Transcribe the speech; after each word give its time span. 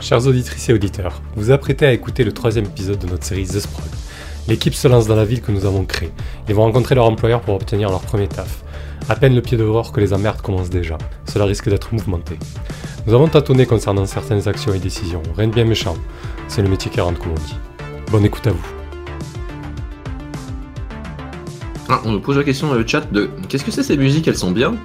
Chers 0.00 0.26
auditrices 0.26 0.70
et 0.70 0.72
auditeurs, 0.72 1.20
vous 1.36 1.42
vous 1.42 1.50
apprêtez 1.50 1.84
à 1.84 1.92
écouter 1.92 2.24
le 2.24 2.32
troisième 2.32 2.64
épisode 2.64 2.98
de 2.98 3.06
notre 3.06 3.22
série 3.22 3.44
The 3.44 3.60
Sprawl. 3.60 3.86
L'équipe 4.48 4.72
se 4.72 4.88
lance 4.88 5.06
dans 5.06 5.14
la 5.14 5.26
ville 5.26 5.42
que 5.42 5.52
nous 5.52 5.66
avons 5.66 5.84
créée. 5.84 6.10
Ils 6.48 6.54
vont 6.54 6.62
rencontrer 6.62 6.94
leur 6.94 7.04
employeur 7.04 7.42
pour 7.42 7.54
obtenir 7.54 7.90
leur 7.90 8.00
premier 8.00 8.26
taf. 8.26 8.64
À 9.10 9.14
peine 9.14 9.34
le 9.34 9.42
pied 9.42 9.58
dehors 9.58 9.92
que 9.92 10.00
les 10.00 10.14
emmerdes 10.14 10.40
commencent 10.40 10.70
déjà. 10.70 10.96
Cela 11.26 11.44
risque 11.44 11.68
d'être 11.68 11.92
mouvementé. 11.92 12.38
Nous 13.06 13.12
avons 13.12 13.28
tâtonné 13.28 13.66
concernant 13.66 14.06
certaines 14.06 14.48
actions 14.48 14.72
et 14.72 14.78
décisions. 14.78 15.22
Rien 15.36 15.48
de 15.48 15.54
bien 15.54 15.66
méchant. 15.66 15.96
C'est 16.48 16.62
le 16.62 16.70
métier 16.70 16.90
qui 16.90 17.00
rentre, 17.02 17.20
comme 17.20 17.32
on 17.32 17.34
dit. 17.34 17.56
Bonne 18.10 18.24
écoute 18.24 18.46
à 18.46 18.52
vous. 18.52 18.66
Ah, 21.90 22.00
on 22.06 22.12
nous 22.12 22.20
pose 22.20 22.38
la 22.38 22.44
question 22.44 22.68
dans 22.68 22.74
le 22.74 22.86
chat 22.86 23.12
de 23.12 23.28
qu'est-ce 23.50 23.64
que 23.64 23.70
c'est 23.70 23.82
ces 23.82 23.98
musiques? 23.98 24.26
Elles 24.26 24.38
sont 24.38 24.50
bien? 24.50 24.76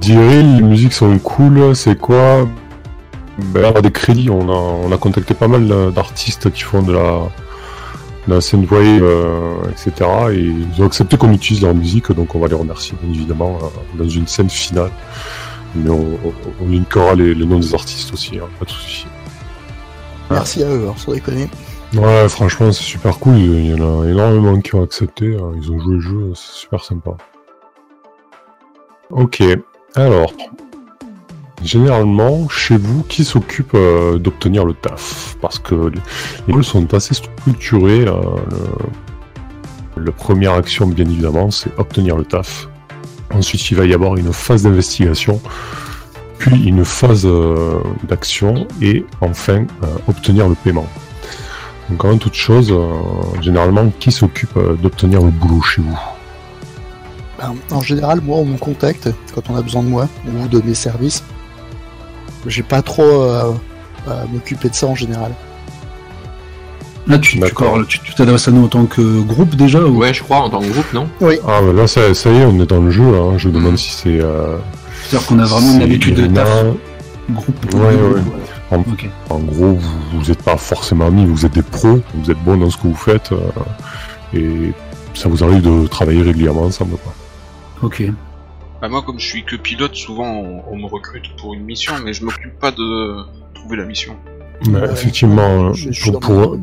Dirais, 0.00 0.42
les 0.42 0.60
musiques 0.60 0.92
sont 0.92 1.16
cool, 1.20 1.76
c'est 1.76 1.96
quoi? 1.96 2.48
Ben, 3.38 3.72
on 3.74 3.78
a 3.78 3.80
des 3.82 3.90
crédits, 3.90 4.30
on 4.30 4.48
a, 4.48 4.52
on 4.52 4.92
a 4.92 4.96
contacté 4.98 5.34
pas 5.34 5.48
mal 5.48 5.92
d'artistes 5.92 6.50
qui 6.52 6.62
font 6.62 6.82
de 6.82 6.92
la, 6.92 7.20
de 8.28 8.34
la 8.34 8.36
euh, 8.36 9.54
etc. 9.70 10.10
Et 10.32 10.38
ils 10.40 10.82
ont 10.82 10.86
accepté 10.86 11.16
qu'on 11.16 11.32
utilise 11.32 11.62
leur 11.62 11.74
musique, 11.74 12.12
donc 12.12 12.34
on 12.34 12.40
va 12.40 12.48
les 12.48 12.54
remercier, 12.54 12.94
bien 13.02 13.12
évidemment, 13.14 13.58
euh, 13.62 13.98
dans 14.02 14.08
une 14.08 14.26
scène 14.26 14.50
finale. 14.50 14.90
Mais 15.74 15.88
on, 15.88 16.18
on, 16.24 16.32
on 16.60 16.68
linkera 16.68 17.14
les, 17.14 17.34
les 17.34 17.46
noms 17.46 17.58
des 17.58 17.74
artistes 17.74 18.12
aussi, 18.12 18.38
hein, 18.38 18.48
pas 18.58 18.66
de 18.66 18.70
soucis. 18.70 19.06
Merci 20.30 20.62
à 20.62 20.68
eux, 20.68 20.88
hein, 20.88 20.94
sans 20.96 21.12
déconner. 21.12 21.48
Ouais, 21.94 22.28
franchement, 22.28 22.72
c'est 22.72 22.84
super 22.84 23.18
cool. 23.18 23.36
Il 23.36 23.66
y 23.70 23.74
en 23.74 24.02
a 24.02 24.06
énormément 24.08 24.58
qui 24.60 24.74
ont 24.74 24.82
accepté. 24.82 25.36
hein. 25.36 25.52
Ils 25.56 25.70
ont 25.70 25.78
joué 25.78 25.94
le 25.94 26.00
jeu, 26.00 26.32
c'est 26.34 26.60
super 26.60 26.84
sympa. 26.84 27.12
Ok, 29.10 29.42
alors. 29.94 30.32
Généralement, 31.64 32.48
chez 32.48 32.76
vous, 32.76 33.02
qui 33.04 33.24
s'occupe 33.24 33.74
euh, 33.74 34.18
d'obtenir 34.18 34.64
le 34.64 34.74
taf? 34.74 35.36
Parce 35.40 35.58
que 35.58 35.74
les, 35.74 36.00
les 36.46 36.54
rôles 36.54 36.64
sont 36.64 36.92
assez 36.94 37.14
structurés. 37.14 38.04
là. 38.04 38.18
Le, 38.50 40.04
la 40.04 40.12
première 40.12 40.54
action, 40.54 40.86
bien 40.86 41.04
évidemment, 41.04 41.50
c'est 41.50 41.70
obtenir 41.78 42.16
le 42.16 42.24
taf. 42.24 42.68
Ensuite, 43.32 43.70
il 43.70 43.76
va 43.76 43.84
y 43.86 43.94
avoir 43.94 44.16
une 44.16 44.32
phase 44.32 44.62
d'investigation, 44.64 45.40
puis 46.38 46.64
une 46.64 46.84
phase 46.84 47.24
euh, 47.24 47.78
d'action, 48.08 48.66
et 48.80 49.04
enfin, 49.20 49.64
euh, 49.82 49.86
obtenir 50.08 50.48
le 50.48 50.54
paiement. 50.54 50.86
Donc 51.88 52.04
avant 52.04 52.18
toute 52.18 52.34
chose, 52.34 52.70
euh, 52.70 52.90
généralement, 53.40 53.90
qui 54.00 54.12
s'occupe 54.12 54.56
euh, 54.56 54.74
d'obtenir 54.74 55.22
le 55.22 55.30
boulot 55.30 55.62
chez 55.62 55.82
vous? 55.82 55.98
Ben, 57.38 57.54
en 57.70 57.80
général, 57.80 58.20
moi, 58.20 58.38
on 58.38 58.44
me 58.44 58.56
contacte 58.56 59.08
quand 59.34 59.48
on 59.50 59.56
a 59.56 59.62
besoin 59.62 59.82
de 59.82 59.88
moi 59.88 60.08
ou 60.26 60.48
de 60.48 60.60
mes 60.62 60.74
services. 60.74 61.22
J'ai 62.46 62.62
pas 62.62 62.82
trop 62.82 63.02
euh, 63.02 63.52
à 64.08 64.24
m'occuper 64.32 64.68
de 64.68 64.74
ça 64.74 64.86
en 64.86 64.94
général. 64.94 65.32
Là, 67.08 67.18
tu 67.18 67.40
t'adresses 68.16 68.46
à 68.48 68.50
nous 68.52 68.64
en 68.64 68.68
tant 68.68 68.86
que 68.86 69.20
groupe 69.22 69.56
déjà 69.56 69.80
ou... 69.80 69.98
Ouais, 69.98 70.14
je 70.14 70.22
crois, 70.22 70.38
en 70.38 70.50
tant 70.50 70.60
que 70.60 70.68
groupe, 70.68 70.92
non? 70.92 71.08
Ah, 71.48 71.60
mais 71.62 71.72
là, 71.72 71.86
ça, 71.88 72.14
ça 72.14 72.30
y 72.30 72.36
est, 72.36 72.44
on 72.44 72.60
est 72.60 72.66
dans 72.66 72.80
le 72.80 72.90
jeu. 72.90 73.02
Hein. 73.02 73.38
Je 73.38 73.48
me 73.48 73.54
demande 73.54 73.76
si 73.76 73.90
c'est. 73.90 74.20
Euh, 74.20 74.56
C'est-à-dire 75.04 75.26
qu'on 75.26 75.38
a 75.40 75.44
vraiment 75.44 75.74
une 75.74 75.82
habitude 75.82 76.14
de 76.14 76.26
taf 76.28 76.48
groupe. 77.30 77.74
Ouais, 77.74 77.80
ouais. 77.80 78.20
En, 78.70 78.78
Ok. 78.80 79.08
en 79.30 79.38
gros, 79.40 79.74
vous 79.74 80.18
vous 80.18 80.30
êtes 80.30 80.42
pas 80.42 80.56
forcément 80.56 81.06
amis, 81.06 81.26
vous 81.26 81.44
êtes 81.44 81.52
des 81.52 81.62
pros, 81.62 82.00
vous 82.14 82.30
êtes 82.30 82.42
bons 82.42 82.56
dans 82.56 82.70
ce 82.70 82.76
que 82.78 82.84
vous 82.86 82.94
faites, 82.94 83.30
euh, 83.32 83.38
et 84.32 84.72
ça 85.12 85.28
vous 85.28 85.44
arrive 85.44 85.60
de 85.60 85.86
travailler 85.88 86.22
régulièrement 86.22 86.62
ensemble. 86.62 86.96
Quoi. 87.02 87.12
Ok. 87.82 88.02
Bah 88.82 88.88
moi, 88.88 89.00
comme 89.02 89.20
je 89.20 89.24
suis 89.26 89.44
que 89.44 89.54
pilote, 89.54 89.94
souvent 89.94 90.28
on, 90.28 90.62
on 90.68 90.76
me 90.76 90.86
recrute 90.86 91.36
pour 91.38 91.54
une 91.54 91.62
mission, 91.62 91.94
mais 92.04 92.12
je 92.12 92.24
m'occupe 92.24 92.58
pas 92.58 92.72
de 92.72 93.14
trouver 93.54 93.76
la 93.76 93.84
mission. 93.84 94.16
Mais 94.68 94.80
Ouais, 94.80 94.90
effectivement, 94.90 95.72
je, 95.72 95.92
je 95.92 96.02
suis 96.02 96.10
pour, 96.10 96.58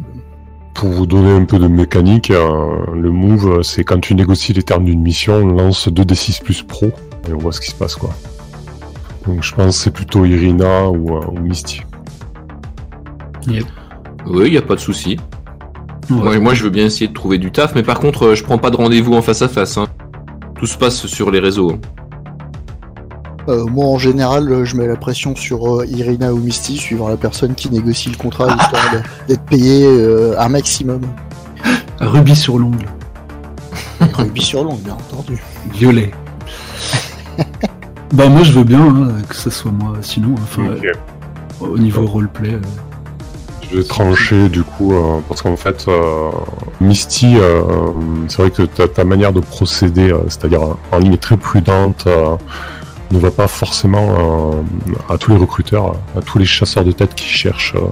pour, 0.74 0.90
vous 0.90 1.06
donner 1.06 1.32
un 1.32 1.46
peu 1.46 1.58
de 1.60 1.68
mécanique, 1.68 2.30
euh, 2.30 2.76
le 2.94 3.10
move, 3.10 3.62
c'est 3.64 3.86
quand 3.86 4.02
tu 4.02 4.16
négocies 4.16 4.52
les 4.52 4.64
termes 4.64 4.84
d'une 4.84 5.02
mission, 5.02 5.36
on 5.36 5.46
lance 5.48 5.88
2d6 5.88 6.44
plus 6.44 6.62
pro, 6.64 6.88
et 7.28 7.34
on 7.34 7.38
voit 7.38 7.54
ce 7.54 7.62
qui 7.62 7.72
se 7.72 7.76
passe. 7.76 7.96
quoi. 7.96 8.10
Donc 9.26 9.42
je 9.42 9.56
pense 9.56 9.78
que 9.78 9.84
c'est 9.86 9.92
plutôt 9.92 10.26
Irina 10.26 10.90
ou, 10.90 11.16
euh, 11.18 11.26
ou 11.32 11.40
Misty. 11.40 11.82
Yep. 13.48 13.66
Oui, 14.28 14.52
y 14.52 14.58
a 14.58 14.62
pas 14.62 14.76
de 14.76 14.82
souci. 14.82 15.18
Ouais. 16.10 16.16
Moi, 16.18 16.40
moi, 16.40 16.54
je 16.54 16.64
veux 16.64 16.70
bien 16.70 16.86
essayer 16.88 17.08
de 17.08 17.14
trouver 17.14 17.38
du 17.38 17.52
taf, 17.52 17.76
mais 17.76 17.84
par 17.84 18.00
contre, 18.02 18.24
euh, 18.28 18.36
je 18.36 18.44
prends 18.44 18.58
pas 18.58 18.72
de 18.72 18.76
rendez-vous 18.76 19.14
en 19.14 19.22
face 19.22 19.42
à 19.42 19.48
face. 19.48 19.78
hein. 19.78 19.88
Tout 20.56 20.66
se 20.66 20.78
passe 20.78 21.06
sur 21.06 21.32
les 21.32 21.40
réseaux. 21.40 21.80
Euh, 23.50 23.66
moi, 23.66 23.88
en 23.88 23.98
général, 23.98 24.52
euh, 24.52 24.64
je 24.64 24.76
mets 24.76 24.86
la 24.86 24.96
pression 24.96 25.36
sur 25.36 25.82
euh, 25.82 25.86
Irina 25.88 26.32
ou 26.32 26.38
Misty, 26.38 26.78
suivant 26.78 27.10
la 27.10 27.18
personne 27.18 27.56
qui 27.56 27.70
négocie 27.72 28.10
le 28.10 28.16
contrat, 28.16 28.48
histoire 28.62 29.04
d'être 29.28 29.44
payé 29.44 29.86
euh, 29.86 30.40
un 30.40 30.50
maximum. 30.50 31.02
Rubis 32.00 32.36
sur 32.36 32.60
l'ongle. 32.60 32.86
Rugby 34.14 34.42
sur 34.42 34.64
longue, 34.64 34.80
bien 34.80 34.94
entendu. 34.94 35.42
Violet. 35.74 36.12
bah 38.14 38.28
moi 38.28 38.44
je 38.44 38.52
veux 38.54 38.64
bien 38.64 38.82
hein, 38.82 39.12
que 39.28 39.36
ce 39.36 39.50
soit 39.50 39.72
moi 39.72 39.94
sinon 40.02 40.36
enfin 40.44 40.64
euh, 40.64 40.92
au 41.62 41.78
niveau 41.78 42.06
roleplay 42.06 42.54
euh, 42.54 42.62
Je 43.72 43.78
vais 43.78 43.84
trancher 43.84 44.50
du 44.50 44.64
coup, 44.64 44.94
euh, 44.94 45.20
parce 45.28 45.42
qu'en 45.42 45.56
fait, 45.56 45.86
euh, 45.88 46.30
Misty, 46.82 47.38
euh, 47.38 47.62
c'est 48.28 48.42
vrai 48.42 48.52
que 48.52 48.64
ta, 48.64 48.88
ta 48.88 49.04
manière 49.04 49.32
de 49.32 49.40
procéder, 49.42 50.12
euh, 50.12 50.20
c'est-à-dire 50.28 50.62
en 50.92 50.98
ligne 50.98 51.18
très 51.18 51.38
prudente, 51.38 52.06
euh, 52.08 52.36
ne 53.12 53.20
va 53.20 53.32
pas 53.32 53.48
forcément 53.48 54.52
euh, 54.52 55.14
à 55.14 55.18
tous 55.18 55.32
les 55.32 55.38
recruteurs, 55.38 55.96
à 56.18 56.22
tous 56.22 56.38
les 56.38 56.46
chasseurs 56.46 56.84
de 56.84 56.92
tête 56.92 57.16
qui 57.16 57.26
cherchent 57.28 57.76
euh, 57.76 57.88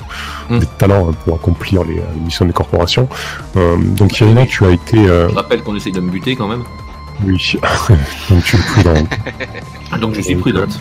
Mm. 0.50 0.60
des 0.60 0.66
talents 0.78 1.10
hein, 1.10 1.14
pour 1.26 1.36
accomplir 1.36 1.84
les, 1.84 1.96
les 1.96 2.20
missions 2.24 2.46
des 2.46 2.54
corporations. 2.54 3.10
Euh, 3.58 3.76
donc 3.78 4.20
Irina, 4.20 4.46
tu 4.46 4.64
as 4.66 4.70
été... 4.70 4.98
Je 5.06 5.36
rappelle 5.36 5.62
qu'on 5.62 5.76
essaye 5.76 5.92
de 5.92 6.00
me 6.00 6.10
buter 6.10 6.36
quand 6.38 6.48
même. 6.48 6.64
oui, 7.26 7.56
donc 8.30 8.44
tu 8.46 8.56
es 8.56 8.60
prudente. 8.60 9.08
Donc 10.02 10.14
je 10.14 10.22
suis 10.22 10.36
prudente. 10.36 10.80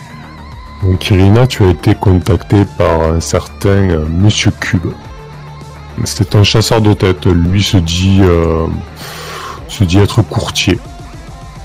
Donc 0.83 1.09
Irina, 1.09 1.47
tu 1.47 1.63
as 1.63 1.69
été 1.69 1.95
contacté 1.95 2.63
par 2.77 3.01
un 3.01 3.19
certain 3.19 3.69
euh, 3.69 4.05
Monsieur 4.07 4.51
Cube. 4.51 4.87
C'est 6.03 6.35
un 6.35 6.43
chasseur 6.43 6.79
de 6.81 6.93
tête. 6.93 7.25
Lui 7.25 7.63
se 7.63 7.77
dit, 7.77 8.19
euh, 8.21 8.67
se 9.67 9.83
dit 9.83 9.97
être 9.97 10.21
courtier, 10.21 10.77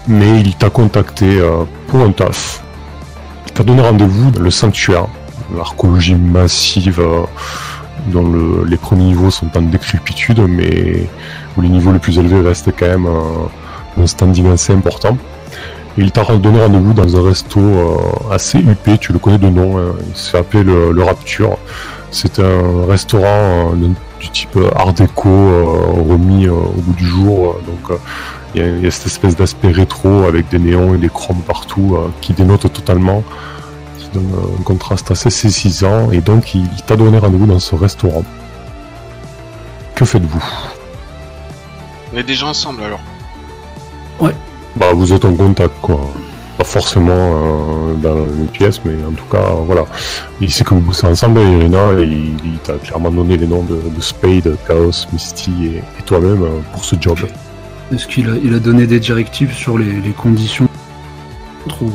mais 0.08 0.40
il 0.40 0.54
t'a 0.56 0.70
contacté 0.70 1.38
euh, 1.38 1.64
pour 1.88 2.00
un 2.00 2.12
taf. 2.12 2.61
Il 3.46 3.52
t'a 3.52 3.62
donné 3.64 3.82
rendez-vous 3.82 4.30
dans 4.30 4.40
le 4.40 4.50
sanctuaire, 4.50 5.06
l'archéologie 5.56 6.14
massive, 6.14 7.00
euh, 7.00 7.22
dont 8.08 8.26
le- 8.28 8.64
les 8.66 8.76
premiers 8.76 9.04
niveaux 9.04 9.30
sont 9.30 9.48
en 9.56 9.62
décrépitude, 9.62 10.40
mais 10.48 11.06
où 11.56 11.60
les 11.60 11.68
niveaux 11.68 11.92
les 11.92 11.98
plus 11.98 12.18
élevés 12.18 12.40
restent 12.40 12.70
quand 12.78 12.86
même 12.86 13.06
euh, 13.06 14.00
un 14.02 14.06
standing 14.06 14.50
assez 14.52 14.72
important. 14.72 15.16
Et 15.98 16.00
il 16.02 16.10
t'a 16.10 16.24
donné 16.24 16.60
rendez-vous 16.60 16.94
dans 16.94 17.16
un 17.16 17.28
resto 17.28 17.60
euh, 17.60 18.32
assez 18.34 18.58
huppé, 18.58 18.96
tu 18.96 19.12
le 19.12 19.18
connais 19.18 19.38
de 19.38 19.48
nom, 19.48 19.78
hein. 19.78 19.92
il 20.08 20.16
se 20.16 20.30
fait 20.30 20.38
appeler 20.38 20.64
le, 20.64 21.02
Rapture. 21.02 21.58
C'est 22.10 22.38
un 22.40 22.86
restaurant 22.88 23.72
du 24.20 24.28
type 24.30 24.58
art 24.76 24.92
déco 24.92 25.28
remis 26.08 26.46
au 26.48 26.74
bout 26.76 26.92
du 26.92 27.06
jour. 27.06 27.56
donc 27.66 27.98
il 28.54 28.60
y, 28.60 28.64
a- 28.64 28.68
il 28.68 28.82
y 28.82 28.86
a 28.86 28.90
cette 28.90 29.06
espèce 29.06 29.36
d'aspect 29.36 29.70
rétro 29.70 30.24
avec 30.24 30.48
des 30.48 30.58
néons 30.58 30.94
et 30.94 30.98
des 30.98 31.08
chromes 31.08 31.42
partout 31.46 31.96
euh, 31.96 32.08
qui 32.20 32.32
dénote 32.32 32.72
totalement, 32.72 33.22
qui 33.98 34.08
donne 34.14 34.30
un 34.58 34.62
contraste 34.62 35.10
assez 35.10 35.30
saisissant. 35.30 36.10
Et 36.12 36.20
donc 36.20 36.54
il, 36.54 36.62
il 36.76 36.82
t'a 36.82 36.96
donné 36.96 37.18
rendez-vous 37.18 37.46
dans 37.46 37.58
ce 37.60 37.74
restaurant. 37.74 38.24
Que 39.94 40.04
faites-vous? 40.04 40.42
On 42.12 42.18
est 42.18 42.22
déjà 42.22 42.46
ensemble 42.46 42.82
alors. 42.82 43.00
Bah, 44.74 44.86
vous 44.94 45.12
êtes 45.12 45.24
en 45.26 45.34
contact, 45.34 45.74
quoi. 45.82 46.00
Pas 46.56 46.64
forcément 46.64 47.12
euh, 47.12 47.94
dans 47.96 48.24
une 48.24 48.46
pièce, 48.46 48.80
mais 48.84 48.92
en 49.04 49.12
tout 49.12 49.24
cas, 49.30 49.50
voilà. 49.66 49.84
Il 50.40 50.50
sait 50.50 50.64
que 50.64 50.72
vous 50.74 50.80
bossez 50.80 51.06
ensemble, 51.06 51.40
Irina, 51.40 51.92
et 51.98 52.04
il, 52.04 52.34
il 52.44 52.58
t'a 52.64 52.74
clairement 52.74 53.10
donné 53.10 53.36
les 53.36 53.46
noms 53.46 53.64
de, 53.64 53.80
de 53.94 54.00
Spade, 54.00 54.56
Chaos, 54.66 55.06
Misty 55.12 55.52
et, 55.66 55.76
et 55.98 56.02
toi-même 56.06 56.42
euh, 56.42 56.60
pour 56.72 56.84
ce 56.86 56.96
job. 56.98 57.18
Est-ce 57.92 58.06
qu'il 58.06 58.28
a, 58.30 58.36
il 58.36 58.54
a 58.54 58.58
donné 58.58 58.86
des 58.86 59.00
directives 59.00 59.52
sur 59.54 59.78
les, 59.78 60.00
les 60.00 60.12
conditions 60.12 60.68
ou 61.80 61.90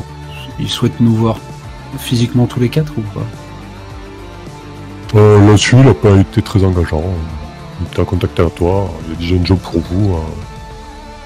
il 0.58 0.68
souhaite 0.68 0.98
nous 1.00 1.14
voir 1.14 1.38
physiquement 1.98 2.46
tous 2.46 2.60
les 2.60 2.68
quatre 2.68 2.92
ou 2.96 3.02
pas? 3.02 3.26
Euh, 5.18 5.38
Là-dessus, 5.46 5.76
il 5.80 5.88
a 5.88 5.94
pas 5.94 6.16
été 6.16 6.42
très 6.42 6.62
engageant. 6.64 7.02
Il 7.80 7.86
t'a 7.88 8.04
contacté 8.04 8.42
à 8.42 8.50
toi, 8.50 8.90
il 9.06 9.12
y 9.12 9.14
a 9.14 9.18
déjà 9.18 9.34
un 9.36 9.44
job 9.44 9.58
pour 9.58 9.80
vous. 9.80 10.14
hein. 10.16 10.24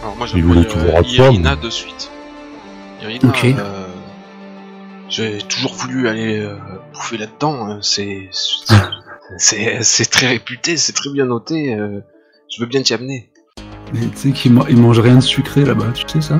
Alors 0.02 0.16
moi 0.16 0.26
Il 0.34 0.44
voulait 0.44 0.62
j'appelle 0.62 0.72
toujours 0.74 0.96
euh, 0.96 1.00
à 1.00 1.02
toi, 1.02 1.10
Irina 1.26 1.56
mais- 1.56 1.62
de 1.62 1.70
suite. 1.70 2.10
Irina, 3.02 3.28
Ok. 3.28 3.44
euh, 3.44 3.86
j'ai 5.08 5.38
toujours 5.48 5.74
voulu 5.74 6.08
aller 6.08 6.38
euh, 6.40 6.56
bouffer 6.92 7.18
là-dedans. 7.18 7.78
C'est 7.82 8.28
c'est 9.38 9.82
c'est 9.82 10.10
très 10.10 10.28
réputé, 10.28 10.76
c'est 10.76 10.92
très 10.92 11.10
bien 11.10 11.24
noté. 11.24 11.74
euh, 11.74 12.00
je 12.54 12.60
veux 12.60 12.66
bien 12.68 12.82
t'y 12.82 12.92
amener. 12.94 13.30
Mais 13.92 14.00
tu 14.08 14.16
sais 14.16 14.30
qu'il 14.32 14.52
ma- 14.52 14.64
il 14.68 14.76
mange 14.76 14.98
rien 15.00 15.16
de 15.16 15.20
sucré 15.20 15.64
là-bas 15.64 15.86
tu 15.94 16.04
sais 16.08 16.20
ça? 16.20 16.38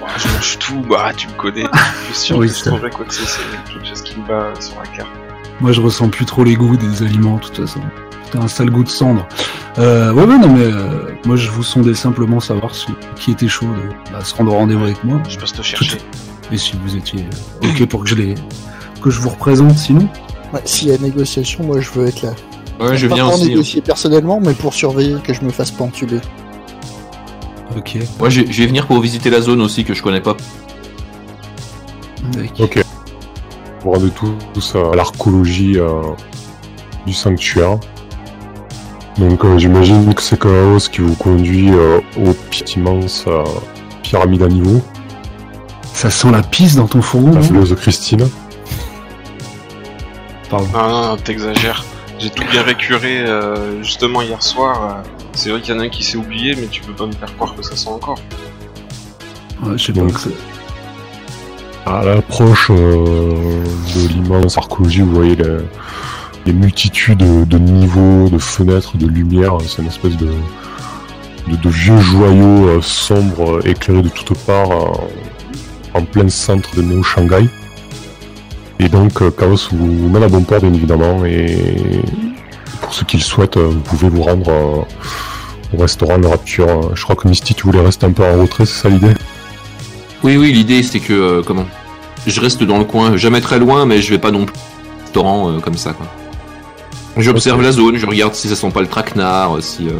Bah, 0.00 0.06
je 0.16 0.28
mange 0.28 0.58
tout, 0.58 0.80
bah 0.88 1.12
tu 1.16 1.28
me 1.28 1.32
connais. 1.34 1.64
Je 2.08 2.14
suis 2.14 2.26
sûr 2.26 2.38
Oui, 2.38 2.46
que 2.48 2.52
c'est 2.54 2.64
je 2.66 2.70
mangerais 2.70 2.90
quoi 2.90 3.04
que 3.04 3.14
ce 3.14 3.22
soit, 3.26 3.40
c'est 3.66 3.72
quelque 3.74 3.86
chose 3.88 4.02
qui 4.02 4.18
me 4.18 4.26
bat 4.26 4.52
sur 4.60 4.74
la 4.80 4.86
carte. 4.96 5.10
Moi, 5.60 5.72
je 5.72 5.80
ressens 5.80 6.08
plus 6.08 6.24
trop 6.24 6.44
les 6.44 6.54
goûts 6.54 6.76
des 6.76 7.02
aliments, 7.02 7.36
de 7.36 7.40
toute 7.40 7.56
façon. 7.56 7.80
T'as 8.30 8.38
un 8.40 8.48
sale 8.48 8.70
goût 8.70 8.84
de 8.84 8.88
cendre. 8.88 9.26
Euh, 9.78 10.12
ouais, 10.12 10.22
ouais, 10.24 10.38
non, 10.38 10.48
mais 10.52 10.62
euh, 10.64 11.14
moi, 11.26 11.34
je 11.36 11.50
vous 11.50 11.62
sondais 11.64 11.94
simplement 11.94 12.38
savoir 12.40 12.74
si, 12.74 12.86
qui 13.16 13.32
était 13.32 13.48
chaud 13.48 13.66
de 13.66 14.12
bah, 14.12 14.22
se 14.22 14.34
rendre 14.36 14.52
au 14.52 14.56
rendez-vous 14.56 14.84
avec 14.84 15.02
moi. 15.02 15.20
Je 15.28 15.36
passe 15.38 15.52
te 15.52 15.62
chercher. 15.62 15.98
Et 16.52 16.56
si 16.58 16.74
vous 16.84 16.96
étiez 16.96 17.26
euh, 17.64 17.68
ok 17.68 17.86
pour 17.88 18.04
que 18.04 18.08
je 18.08 18.14
les, 18.14 18.34
que 19.02 19.10
je 19.10 19.18
vous 19.20 19.30
représente, 19.30 19.76
sinon? 19.76 20.08
Ouais, 20.52 20.60
S'il 20.64 20.88
y 20.88 20.92
a 20.92 20.98
négociation, 20.98 21.64
moi 21.64 21.80
je 21.80 21.90
veux 21.90 22.06
être 22.06 22.22
là. 22.22 22.30
Ouais, 22.80 22.96
je 22.96 23.08
pas 23.08 23.16
viens 23.16 23.24
pour 23.24 23.34
aussi. 23.34 23.44
hein. 23.44 23.48
négocier 23.48 23.80
personnellement, 23.82 24.40
mais 24.40 24.54
pour 24.54 24.72
surveiller 24.74 25.16
que 25.24 25.34
je 25.34 25.42
me 25.42 25.50
fasse 25.50 25.72
pas 25.72 25.84
entuber. 25.84 26.20
Ok. 27.76 27.98
Moi, 28.18 28.28
je 28.30 28.42
je 28.50 28.62
vais 28.62 28.66
venir 28.66 28.86
pour 28.86 29.00
visiter 29.00 29.30
la 29.30 29.40
zone 29.40 29.60
aussi 29.60 29.84
que 29.84 29.94
je 29.94 30.02
connais 30.02 30.20
pas. 30.20 30.36
Ok. 32.58 32.82
Tout, 34.16 34.34
tout 34.52 34.60
ça 34.60 34.78
à 34.92 34.96
l'archéologie 34.96 35.78
euh, 35.78 36.02
du 37.06 37.14
sanctuaire. 37.14 37.78
Donc 39.16 39.44
euh, 39.44 39.56
j'imagine 39.58 40.12
que 40.14 40.20
c'est 40.22 40.38
Chaos 40.38 40.78
qui 40.92 41.00
vous 41.00 41.14
conduit 41.14 41.70
euh, 41.72 42.00
au 42.18 42.32
pit 42.50 42.74
immense 42.76 43.24
euh, 43.26 43.42
pyramide 44.02 44.42
à 44.42 44.48
niveau, 44.48 44.80
Ça 45.94 46.10
sent 46.10 46.30
la 46.30 46.42
pisse 46.42 46.76
dans 46.76 46.86
ton 46.86 47.00
fourgon. 47.00 47.32
la 47.32 47.40
fameuse 47.42 47.74
Christine. 47.76 48.28
Pardon. 50.50 50.66
Non, 50.72 50.88
non, 50.88 51.08
non, 51.08 51.16
t'exagères. 51.16 51.84
J'ai 52.18 52.30
tout 52.30 52.44
bien 52.50 52.62
récuré 52.62 53.20
euh, 53.20 53.82
justement 53.82 54.22
hier 54.22 54.42
soir. 54.42 54.82
euh, 55.04 55.08
C'est 55.34 55.50
vrai 55.50 55.60
qu'il 55.60 55.74
y 55.74 55.76
en 55.76 55.80
a 55.80 55.84
un 55.84 55.88
qui 55.88 56.02
s'est 56.02 56.16
oublié, 56.16 56.56
mais 56.56 56.66
tu 56.66 56.80
peux 56.82 56.92
pas 56.92 57.06
me 57.06 57.12
faire 57.12 57.32
croire 57.36 57.54
que 57.54 57.62
ça 57.62 57.76
sent 57.76 57.88
encore. 57.90 58.18
Ouais, 59.62 59.78
je 59.78 59.84
sais 59.86 59.92
pas. 59.92 60.02
À 61.86 62.04
l'approche 62.04 62.70
euh, 62.70 63.62
de 63.94 64.08
l'immense 64.08 64.58
archéologie, 64.58 65.00
vous 65.02 65.14
voyez 65.14 65.36
les, 65.36 65.58
les 66.46 66.52
multitudes 66.52 67.18
de, 67.18 67.44
de 67.44 67.58
niveaux, 67.58 68.28
de 68.28 68.38
fenêtres, 68.38 68.96
de 68.98 69.06
lumière. 69.06 69.56
C'est 69.66 69.80
une 69.82 69.88
espèce 69.88 70.16
de, 70.16 70.26
de, 71.46 71.56
de 71.56 71.68
vieux 71.68 71.98
joyaux 72.00 72.68
euh, 72.68 72.80
sombres 72.82 73.66
éclairés 73.66 74.02
de 74.02 74.08
toutes 74.08 74.36
parts 74.38 74.70
euh, 74.72 75.98
en 75.98 76.02
plein 76.04 76.28
centre 76.28 76.74
de 76.76 76.82
Néo 76.82 77.02
Shanghai. 77.02 77.48
Et 78.80 78.88
donc, 78.88 79.22
euh, 79.22 79.30
Chaos 79.30 79.68
vous, 79.72 80.08
mène 80.08 80.22
à 80.22 80.28
bon 80.28 80.42
port, 80.42 80.60
bien 80.60 80.72
évidemment. 80.72 81.24
Et 81.24 81.56
pour 82.80 82.94
ceux 82.94 83.04
qui 83.04 83.16
le 83.16 83.22
souhaitent, 83.22 83.56
euh, 83.56 83.68
vous 83.68 83.80
pouvez 83.80 84.08
vous 84.08 84.22
rendre 84.22 84.48
euh, 84.50 85.76
au 85.76 85.80
restaurant 85.80 86.18
de 86.18 86.26
Rapture. 86.26 86.94
Je 86.94 87.02
crois 87.02 87.16
que 87.16 87.26
Misty, 87.28 87.54
tu 87.54 87.64
voulais 87.64 87.80
rester 87.80 88.06
un 88.06 88.12
peu 88.12 88.24
en 88.24 88.40
retrait, 88.40 88.66
c'est 88.66 88.82
ça 88.82 88.88
l'idée? 88.88 89.14
Oui, 90.22 90.36
oui, 90.36 90.52
l'idée 90.52 90.82
c'est 90.82 91.00
que 91.00 91.12
euh, 91.12 91.42
comment? 91.44 91.66
Je 92.26 92.40
reste 92.40 92.62
dans 92.64 92.78
le 92.78 92.84
coin, 92.84 93.16
jamais 93.16 93.40
très 93.40 93.58
loin, 93.58 93.84
mais 93.86 94.02
je 94.02 94.10
vais 94.10 94.18
pas 94.18 94.30
non 94.32 94.44
plus 94.46 94.54
au 94.56 95.02
restaurant 95.04 95.50
euh, 95.50 95.58
comme 95.60 95.76
ça 95.76 95.92
quoi. 95.92 96.06
J'observe 97.16 97.62
la 97.62 97.72
zone, 97.72 97.96
je 97.96 98.06
regarde 98.06 98.34
si 98.34 98.48
ça 98.48 98.56
sent 98.56 98.70
pas 98.70 98.80
le 98.80 98.86
traquenard, 98.88 99.56
si. 99.60 99.88
euh, 99.88 99.92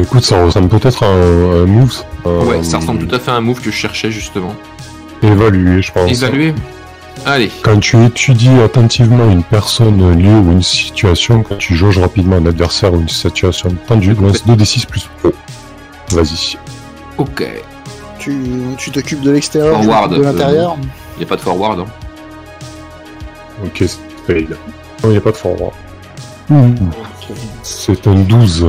Écoute, 0.00 0.24
ça 0.24 0.44
ressemble 0.44 0.68
peut-être 0.68 1.02
à 1.04 1.06
un, 1.06 1.62
un 1.62 1.66
move. 1.66 2.02
euh, 2.26 2.44
Ouais, 2.44 2.62
ça 2.62 2.78
ressemble 2.78 3.06
tout 3.06 3.14
à 3.14 3.18
fait 3.18 3.30
à 3.30 3.34
un 3.34 3.40
move 3.40 3.60
que 3.60 3.70
je 3.70 3.76
cherchais 3.76 4.10
justement. 4.10 4.54
Évaluer, 5.22 5.82
je 5.82 5.92
pense. 5.92 6.10
Évaluer. 6.10 6.54
Allez. 7.26 7.50
Quand 7.62 7.78
tu 7.80 8.02
étudies 8.04 8.50
attentivement 8.64 9.30
une 9.30 9.42
personne, 9.42 10.02
un 10.02 10.14
lieu 10.14 10.30
ou 10.36 10.52
une 10.52 10.62
situation, 10.62 11.42
quand 11.42 11.56
tu 11.56 11.74
jauges 11.74 11.98
rapidement 11.98 12.36
un 12.36 12.46
adversaire 12.46 12.92
ou 12.92 13.00
une 13.00 13.08
situation 13.08 13.74
tendue, 13.86 14.14
lance 14.14 14.44
2d6 14.46 14.86
plus 14.86 15.08
pro. 15.20 15.32
Vas-y. 16.10 16.56
Ok. 17.18 17.44
Tu 18.18 18.36
tu 18.78 18.90
t'occupes 18.90 19.20
de 19.22 19.30
l'extérieur, 19.30 19.82
Forward, 19.82 20.12
de 20.14 20.22
l'intérieur. 20.22 20.76
Y 21.18 21.22
a 21.22 21.26
pas 21.26 21.36
de 21.36 21.40
forward. 21.40 21.80
Hein. 21.80 21.86
Ok, 23.64 23.84
spade. 23.86 24.50
Non, 25.02 25.04
il 25.04 25.10
n'y 25.10 25.16
a 25.16 25.20
pas 25.20 25.30
de 25.32 25.36
forward. 25.36 25.72
C'est 27.62 28.06
un 28.06 28.14
12. 28.14 28.66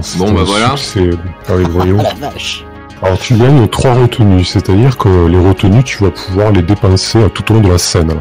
C'est 0.00 0.18
Bon, 0.18 0.28
un 0.28 0.32
bah 0.32 0.42
voilà. 0.44 0.76
succès 0.76 1.10
avec 1.48 1.68
voyons. 1.70 1.98
Ah 2.00 2.14
la 2.20 2.30
vache. 2.30 2.64
Alors 3.02 3.18
tu 3.18 3.34
gagnes 3.34 3.66
3 3.68 3.94
retenues, 3.94 4.44
c'est-à-dire 4.44 4.96
que 4.96 5.26
les 5.26 5.38
retenues, 5.38 5.82
tu 5.82 6.02
vas 6.04 6.10
pouvoir 6.10 6.52
les 6.52 6.62
dépenser 6.62 7.18
tout 7.34 7.50
au 7.50 7.54
long 7.56 7.60
de 7.60 7.68
la 7.68 7.78
scène. 7.78 8.12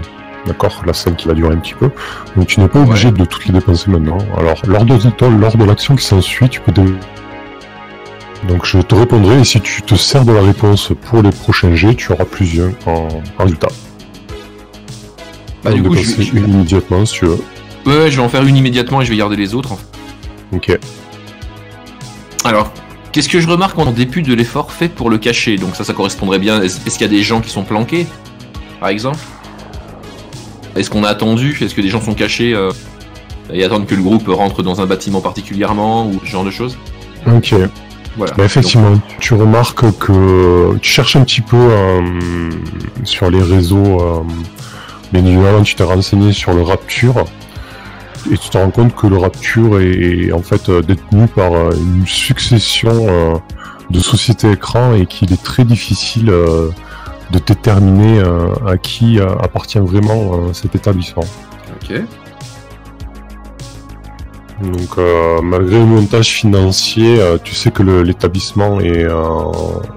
D'accord? 0.48 0.82
La 0.88 0.94
scène 0.94 1.16
qui 1.16 1.28
va 1.28 1.36
durer 1.36 1.54
un 1.54 1.58
petit 1.60 1.76
peu. 1.76 1.92
Donc 2.36 2.48
tu 2.48 2.60
n'es 2.60 2.68
pas 2.68 2.80
obligé 2.80 3.12
de 3.12 3.26
toutes 3.26 3.46
les 3.46 3.54
dépenser 3.54 3.92
maintenant. 3.92 4.18
Alors 4.38 4.56
lors 4.66 4.84
de, 4.86 4.96
lors 5.40 5.56
de 5.56 5.66
l'action 5.66 5.96
qui 5.96 6.04
s'ensuit, 6.06 6.50
tu 6.50 6.62
peux... 6.62 6.72
dé- 6.72 6.96
Donc 8.48 8.66
je 8.66 8.80
te 8.80 8.96
répondrai, 8.96 9.42
et 9.42 9.44
si 9.44 9.62
tu 9.62 9.84
te 9.84 9.94
sers 9.94 10.26
de 10.26 10.32
la 10.32 10.42
réponse 10.42 10.92
pour 11.04 11.22
les 11.22 11.30
prochains 11.30 11.76
jets, 11.76 11.94
tu 11.94 12.12
auras 12.12 12.26
plus 12.26 12.60
un 12.60 12.72
en, 12.90 13.08
en 13.38 13.44
résultat. 13.44 13.68
Bah, 15.64 15.70
Donc, 15.70 15.84
du 15.84 15.90
coup, 15.90 15.96
je, 15.96 16.24
je- 16.24 16.36
une 16.36 16.50
immédiatement 16.50 17.06
si 17.06 17.14
tu 17.20 17.26
veux. 17.26 17.38
ouais, 17.86 17.98
ouais, 18.00 18.10
je 18.12 18.18
vais 18.18 18.24
en 18.24 18.30
faire 18.30 18.44
une 18.44 18.58
immédiatement 18.58 19.00
et 19.02 19.06
je 19.06 19.12
vais 19.12 19.18
garder 19.18 19.36
les 19.36 19.54
autres. 19.54 19.74
en 19.74 19.78
fait. 19.78 19.86
Ok. 20.56 20.80
Alors, 22.46 22.74
qu'est-ce 23.12 23.30
que 23.30 23.40
je 23.40 23.48
remarque 23.48 23.78
en 23.78 23.92
début 23.92 24.22
de 24.22 24.34
l'effort 24.34 24.72
fait 24.72 24.90
pour 24.90 25.10
le 25.10 25.18
cacher 25.18 25.58
Donc 25.58 25.76
ça, 25.76 25.84
ça 25.84 25.94
correspondrait 25.94 26.40
bien. 26.40 26.62
Est-ce 26.62 26.80
qu'il 26.80 27.02
y 27.02 27.06
a 27.06 27.08
des 27.08 27.24
gens 27.24 27.42
qui 27.42 27.50
sont 27.50 27.64
planqués, 27.64 28.08
par 28.80 28.90
exemple? 28.90 29.20
Est-ce 30.76 30.90
qu'on 30.90 31.04
a 31.04 31.10
attendu? 31.10 31.58
Est-ce 31.62 31.76
que 31.76 31.82
des 31.82 31.90
gens 31.90 32.02
sont 32.02 32.14
cachés 32.14 32.54
euh, 32.54 32.72
et 33.52 33.64
attendent 33.64 33.86
que 33.86 33.96
le 33.96 34.02
groupe 34.02 34.28
rentre 34.28 34.64
dans 34.64 34.80
un 34.82 34.86
bâtiment 34.86 35.22
particulièrement 35.22 36.08
ou 36.08 36.20
ce 36.24 36.30
genre 36.30 36.46
de 36.46 36.52
choses? 36.52 36.78
Ok. 37.28 37.54
Voilà. 38.18 38.34
Bah, 38.34 38.46
effectivement, 38.46 39.00
tu 39.20 39.34
remarques 39.34 39.98
que 39.98 40.78
tu 40.82 40.90
cherches 40.92 41.16
un 41.16 41.24
petit 41.24 41.42
peu 41.42 41.58
euh, 41.58 42.50
sur 43.04 43.30
les 43.30 43.42
réseaux. 43.42 44.02
Euh, 44.02 44.22
bien 45.14 45.26
évidemment, 45.26 45.64
tu 45.64 45.76
t'es 45.76 45.84
renseigné 45.84 46.34
sur 46.34 46.54
le 46.54 46.62
Rapture. 46.62 47.26
Et 48.30 48.38
tu 48.38 48.50
te 48.50 48.58
rends 48.58 48.70
compte 48.70 48.96
que 48.96 49.08
le 49.08 49.18
Rapture 49.18 49.80
est, 49.80 50.28
est 50.28 50.32
en 50.32 50.42
fait 50.42 50.70
euh, 50.70 50.82
détenu 50.82 51.28
par 51.28 51.54
euh, 51.54 51.72
une 51.72 52.06
succession 52.06 52.92
euh, 53.08 53.36
de 53.90 54.00
sociétés 54.00 54.52
écrans 54.52 54.94
et 54.94 55.06
qu'il 55.06 55.34
est 55.34 55.42
très 55.42 55.66
difficile 55.66 56.30
euh, 56.30 56.70
de 57.32 57.40
déterminer 57.40 58.20
euh, 58.20 58.54
à 58.68 58.78
qui 58.78 59.20
euh, 59.20 59.34
appartient 59.42 59.80
vraiment 59.80 60.34
euh, 60.34 60.54
cet 60.54 60.76
établissement. 60.76 61.24
Ok. 61.82 62.02
Donc, 64.62 64.98
euh, 65.00 65.42
malgré 65.42 65.80
le 65.80 65.86
montage 65.86 66.34
financier, 66.34 67.20
euh, 67.20 67.40
tu 67.44 67.56
sais 67.56 67.72
que 67.72 67.82
l'établissement 67.82 68.80
est, 68.80 69.06
euh, 69.06 69.52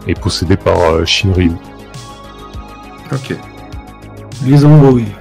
est 0.07 0.19
possédé 0.19 0.57
par 0.57 0.81
euh, 0.81 1.05
Shinryu. 1.05 1.53
Ok. 3.13 3.37
Les 4.47 4.65
embrouilles. 4.65 5.13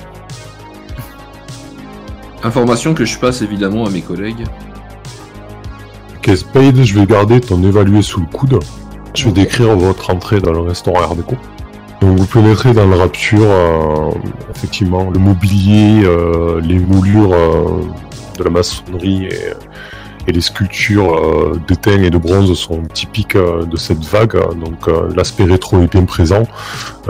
Information 2.44 2.94
que 2.94 3.06
je 3.06 3.18
passe 3.18 3.42
évidemment 3.42 3.86
à 3.86 3.90
mes 3.90 4.02
collègues. 4.02 4.44
Ok, 6.18 6.36
Spade, 6.36 6.84
je 6.84 7.00
vais 7.00 7.06
garder 7.06 7.40
ton 7.40 7.64
évalué 7.64 8.02
sous 8.02 8.20
le 8.20 8.26
coude. 8.26 8.60
Je 9.14 9.26
vais 9.26 9.32
décrire 9.32 9.76
votre 9.76 10.10
entrée 10.10 10.42
dans 10.42 10.52
le 10.52 10.60
restaurant 10.60 11.02
Art 11.02 11.16
déco. 11.16 11.36
Donc, 12.02 12.20
vous 12.20 12.26
pénétrez 12.26 12.74
dans 12.74 12.86
le 12.86 12.96
Rapture, 12.96 13.46
euh, 13.46 14.12
effectivement, 14.54 15.10
le 15.10 15.20
mobilier, 15.20 16.04
euh, 16.04 16.60
les 16.60 16.80
moulures 16.80 17.34
euh, 17.34 17.82
de 18.38 18.44
la 18.44 18.50
maçonnerie 18.50 19.28
et, 19.28 19.54
et 20.28 20.32
les 20.32 20.42
sculptures 20.42 21.16
euh, 21.16 21.60
d'étain 21.68 22.02
et 22.02 22.10
de 22.10 22.18
bronze 22.18 22.54
sont 22.58 22.82
typiques 22.94 23.36
euh, 23.36 23.66
de 23.66 23.78
cette 23.78 24.04
vague. 24.04 24.38
Donc, 24.60 24.88
euh, 24.88 25.10
l'aspect 25.16 25.44
rétro 25.44 25.82
est 25.82 25.92
bien 25.92 26.06
présent. 26.06 26.44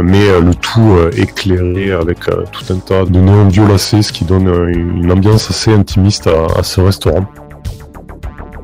mais 0.01 0.39
le 0.39 0.55
tout 0.55 0.96
éclairé 1.15 1.91
avec 1.91 2.20
tout 2.51 2.74
un 2.74 2.77
tas 2.77 3.05
de 3.05 3.20
néons 3.20 3.48
violacés, 3.48 4.01
ce 4.01 4.12
qui 4.12 4.25
donne 4.25 4.48
une 4.70 5.12
ambiance 5.12 5.50
assez 5.50 5.72
intimiste 5.72 6.27
à, 6.27 6.63
ce 6.63 6.82
restaurant. 6.82 7.25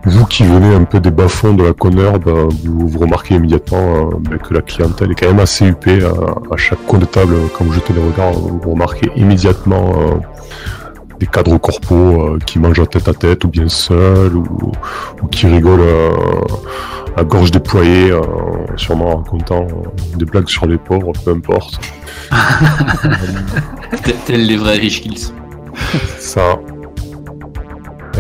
Vous 0.06 0.25
qui 0.25 0.44
venez 0.44 0.74
un 0.74 0.86
peu 0.86 1.00
des 1.00 1.12
bas-fonds 1.12 1.53
de 1.53 1.63
la 1.63 1.74
Connerbe, 1.74 2.50
vous, 2.63 3.00
remarquez 3.00 3.36
immédiatement 3.36 4.10
ben, 4.20 4.38
que 4.38 4.53
la 4.53 4.62
clientèle 4.62 5.12
est 5.12 5.15
quand 5.15 5.27
même 5.27 5.39
assez 5.39 5.68
huppée. 5.68 6.00
à 6.03 6.58
chaque 6.58 6.84
coin 6.88 7.00
de 7.00 7.06
table, 7.06 7.36
quand 7.53 7.65
vous 7.65 7.74
jetez 7.74 7.94
les 7.94 8.01
regards, 8.01 8.34
vous 8.34 8.72
remarquez 8.72 9.12
immédiatement 9.15 9.94
des 11.20 11.28
cadres 11.28 11.58
corpos 11.58 11.94
euh, 12.36 12.40
qui 12.46 12.60
mangent 12.60 12.80
à 12.80 12.86
tête 12.86 13.08
à 13.08 13.14
tête 13.14 13.44
ou 13.44 13.50
bien 13.50 13.68
seuls 13.68 14.36
ou, 14.36 14.72
ou 15.22 15.28
qui 15.28 15.48
rigolent 15.48 15.82
euh, 15.82 16.12
à 17.18 17.24
gorge 17.24 17.52
déployée, 17.52 18.12
euh, 18.12 18.22
sûrement 18.78 19.14
en 19.14 19.18
racontant 19.18 19.68
euh, 19.70 20.16
des 20.18 20.26
blagues 20.26 20.48
sur 20.48 20.66
les 20.68 20.78
pauvres, 20.78 21.12
peu 21.26 21.32
importe. 21.32 21.80
Tel- 24.04 24.16
Tels 24.26 24.46
les 24.46 24.58
vrais 24.58 24.78
rich 24.78 25.02
kills. 25.02 25.34
Ça. 26.20 26.60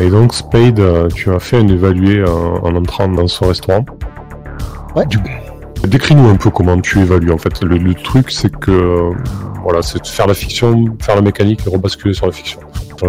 Et 0.01 0.09
donc, 0.09 0.33
Spade, 0.33 0.81
tu 1.13 1.31
as 1.31 1.39
fait 1.39 1.57
un 1.57 1.67
évalué 1.67 2.23
en 2.27 2.75
entrant 2.75 3.07
dans 3.09 3.27
ce 3.27 3.43
restaurant. 3.43 3.85
Ouais. 4.95 5.05
Du- 5.05 5.19
Décris-nous 5.87 6.27
un 6.27 6.35
peu 6.35 6.49
comment 6.49 6.79
tu 6.81 6.99
évalues 6.99 7.31
en 7.31 7.37
fait. 7.37 7.61
Le, 7.63 7.77
le 7.77 7.93
truc, 7.93 8.31
c'est 8.31 8.53
que 8.53 9.11
voilà, 9.63 9.81
c'est 9.81 10.05
faire 10.05 10.27
la 10.27 10.33
fiction, 10.33 10.85
faire 11.01 11.15
la 11.15 11.21
mécanique 11.21 11.61
et 11.65 11.69
rebasculer 11.69 12.13
sur 12.13 12.25
la 12.25 12.31
fiction. 12.31 12.59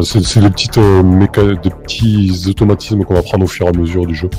C'est 0.02 0.18
euh, 0.78 1.54
des 1.62 1.70
petits 1.70 2.44
automatismes 2.48 3.04
qu'on 3.04 3.14
va 3.14 3.22
prendre 3.22 3.44
au 3.44 3.48
fur 3.48 3.66
et 3.66 3.70
à 3.70 3.72
mesure 3.72 4.06
du 4.06 4.14
jeu. 4.14 4.30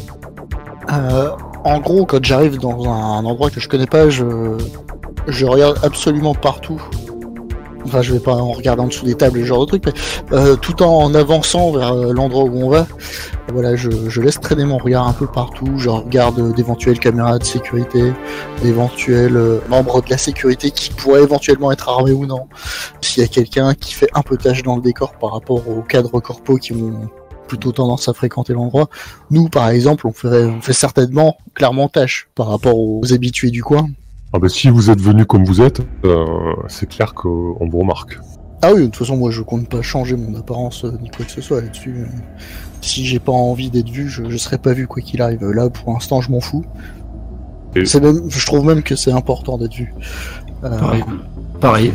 Euh, 0.92 1.30
en 1.64 1.80
gros, 1.80 2.06
quand 2.06 2.24
j'arrive 2.24 2.58
dans 2.58 2.86
un 2.86 3.26
endroit 3.26 3.50
que 3.50 3.60
je 3.60 3.68
connais 3.68 3.86
pas, 3.86 4.10
je 4.10 5.46
regarde 5.46 5.80
absolument 5.84 6.34
partout 6.34 6.82
enfin 7.86 8.02
je 8.02 8.14
vais 8.14 8.20
pas 8.20 8.36
en 8.36 8.52
regarder 8.52 8.82
en 8.82 8.88
dessous 8.88 9.06
des 9.06 9.16
tables, 9.16 9.40
ce 9.40 9.46
genre 9.46 9.62
de 9.62 9.66
truc, 9.66 9.84
mais 9.86 9.94
euh, 10.38 10.56
tout 10.56 10.82
en 10.84 11.14
avançant 11.14 11.72
vers 11.72 11.94
euh, 11.94 12.14
l'endroit 12.14 12.44
où 12.44 12.64
on 12.64 12.70
va, 12.70 12.88
voilà, 13.52 13.76
je, 13.76 13.90
je 14.08 14.22
laisse 14.22 14.40
traîner 14.40 14.66
mon 14.66 14.78
regard 14.78 15.08
un 15.08 15.14
peu 15.14 15.28
partout, 15.28 15.78
je 15.78 15.90
regarde 15.90 16.40
euh, 16.40 16.54
d'éventuelles 16.54 17.00
caméras 17.00 17.40
de 17.40 17.44
sécurité, 17.44 18.14
d'éventuels 18.62 19.36
euh, 19.36 19.60
membres 19.70 20.02
de 20.02 20.10
la 20.10 20.18
sécurité 20.18 20.72
qui 20.72 20.92
pourraient 20.92 21.24
éventuellement 21.24 21.72
être 21.72 21.90
armés 21.90 22.12
ou 22.12 22.26
non, 22.26 22.48
s'il 23.02 23.22
y 23.22 23.26
a 23.26 23.30
quelqu'un 23.30 23.74
qui 23.74 23.94
fait 23.94 24.10
un 24.14 24.22
peu 24.22 24.38
tâche 24.38 24.64
dans 24.64 24.76
le 24.76 24.82
décor 24.82 25.14
par 25.20 25.34
rapport 25.34 25.68
aux 25.68 25.82
cadres 25.82 26.20
corpaux 26.20 26.58
qui 26.58 26.74
ont 26.74 27.10
plutôt 27.48 27.74
tendance 27.74 28.08
à 28.08 28.14
fréquenter 28.14 28.54
l'endroit. 28.54 28.88
Nous, 29.30 29.50
par 29.50 29.68
exemple, 29.70 30.08
on 30.08 30.14
fait, 30.14 30.46
on 30.46 30.62
fait 30.62 30.72
certainement 30.72 31.38
clairement 31.54 31.90
tâche 31.90 32.30
par 32.34 32.48
rapport 32.48 32.80
aux 32.80 33.02
habitués 33.12 33.52
du 33.52 33.62
coin. 33.62 33.90
Ah 34.34 34.40
bah, 34.40 34.48
si 34.50 34.70
vous 34.70 34.90
êtes 34.90 35.02
venu 35.02 35.26
comme 35.26 35.44
vous 35.44 35.62
êtes, 35.62 35.82
euh, 36.06 36.26
c'est 36.68 36.88
clair 36.88 37.14
qu'on 37.14 37.58
vous 37.70 37.80
remarque. 37.80 38.20
Ah 38.62 38.72
oui, 38.74 38.82
de 38.82 38.86
toute 38.86 38.96
façon, 38.98 39.18
moi 39.18 39.32
je 39.32 39.42
compte 39.42 39.68
pas 39.68 39.82
changer 39.82 40.16
mon 40.16 40.36
apparence 40.38 40.86
euh, 40.86 40.92
ni 41.02 41.10
quoi 41.10 41.26
que 41.26 41.32
ce 41.32 41.42
soit 41.42 41.62
là-dessus. 41.62 41.96
Euh, 42.02 42.06
Si 42.82 43.06
j'ai 43.06 43.20
pas 43.20 43.32
envie 43.32 43.70
d'être 43.70 43.90
vu, 43.90 44.08
je, 44.10 44.30
je 44.30 44.38
serai 44.38 44.58
pas 44.58 44.74
vu 44.74 44.88
quoi 44.88 45.02
qu'il 45.02 45.22
arrive. 45.22 45.44
Là, 45.52 45.70
pour 45.70 45.94
l'instant, 45.94 46.22
je 46.22 46.32
m'en 46.32 46.40
fous. 46.40 46.64
Et- 47.76 47.86
C'est 47.86 48.00
même, 48.00 48.30
je 48.30 48.46
trouve 48.46 48.66
même 48.66 48.84
que 48.84 48.96
c'est 48.96 49.12
important 49.12 49.58
d'être 49.58 49.74
vu. 49.74 49.94
Euh, 50.64 50.80
Pareil. 50.80 51.04
Pareil. 51.60 51.94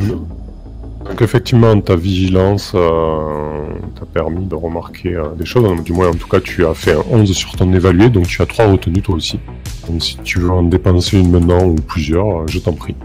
Donc 1.08 1.22
effectivement, 1.22 1.80
ta 1.80 1.96
vigilance 1.96 2.72
euh, 2.74 3.66
t'a 3.98 4.06
permis 4.06 4.44
de 4.44 4.54
remarquer 4.54 5.14
euh, 5.14 5.28
des 5.36 5.44
choses. 5.44 5.82
Du 5.82 5.92
moins, 5.92 6.08
en 6.08 6.14
tout 6.14 6.28
cas, 6.28 6.40
tu 6.40 6.66
as 6.66 6.74
fait 6.74 6.92
un 6.92 7.02
11 7.10 7.32
sur 7.32 7.52
ton 7.56 7.72
évalué, 7.72 8.08
donc 8.08 8.26
tu 8.26 8.42
as 8.42 8.46
3 8.46 8.66
retenues 8.66 9.02
toi 9.02 9.14
aussi. 9.14 9.38
Donc 9.88 10.02
si 10.02 10.16
tu 10.18 10.40
veux 10.40 10.50
en 10.50 10.64
dépenser 10.64 11.18
une 11.18 11.30
maintenant 11.30 11.64
ou 11.64 11.74
plusieurs, 11.74 12.42
euh, 12.42 12.46
je 12.48 12.58
t'en 12.58 12.72
prie. 12.72 12.96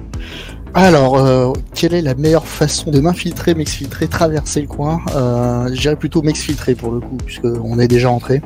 Alors, 0.73 1.53
quelle 1.75 1.93
est 1.93 2.01
la 2.01 2.15
meilleure 2.15 2.47
façon 2.47 2.91
de 2.91 3.01
m'infiltrer, 3.01 3.55
m'exfiltrer, 3.55 4.07
traverser 4.07 4.61
le 4.61 4.67
coin? 4.67 5.01
Je 5.09 5.77
dirais 5.77 5.97
plutôt 5.97 6.21
m'exfiltrer 6.21 6.75
pour 6.75 6.93
le 6.93 7.01
coup, 7.01 7.17
puisque 7.25 7.43
on 7.43 7.77
est 7.77 7.89
déjà 7.89 8.09
entré. 8.09 8.41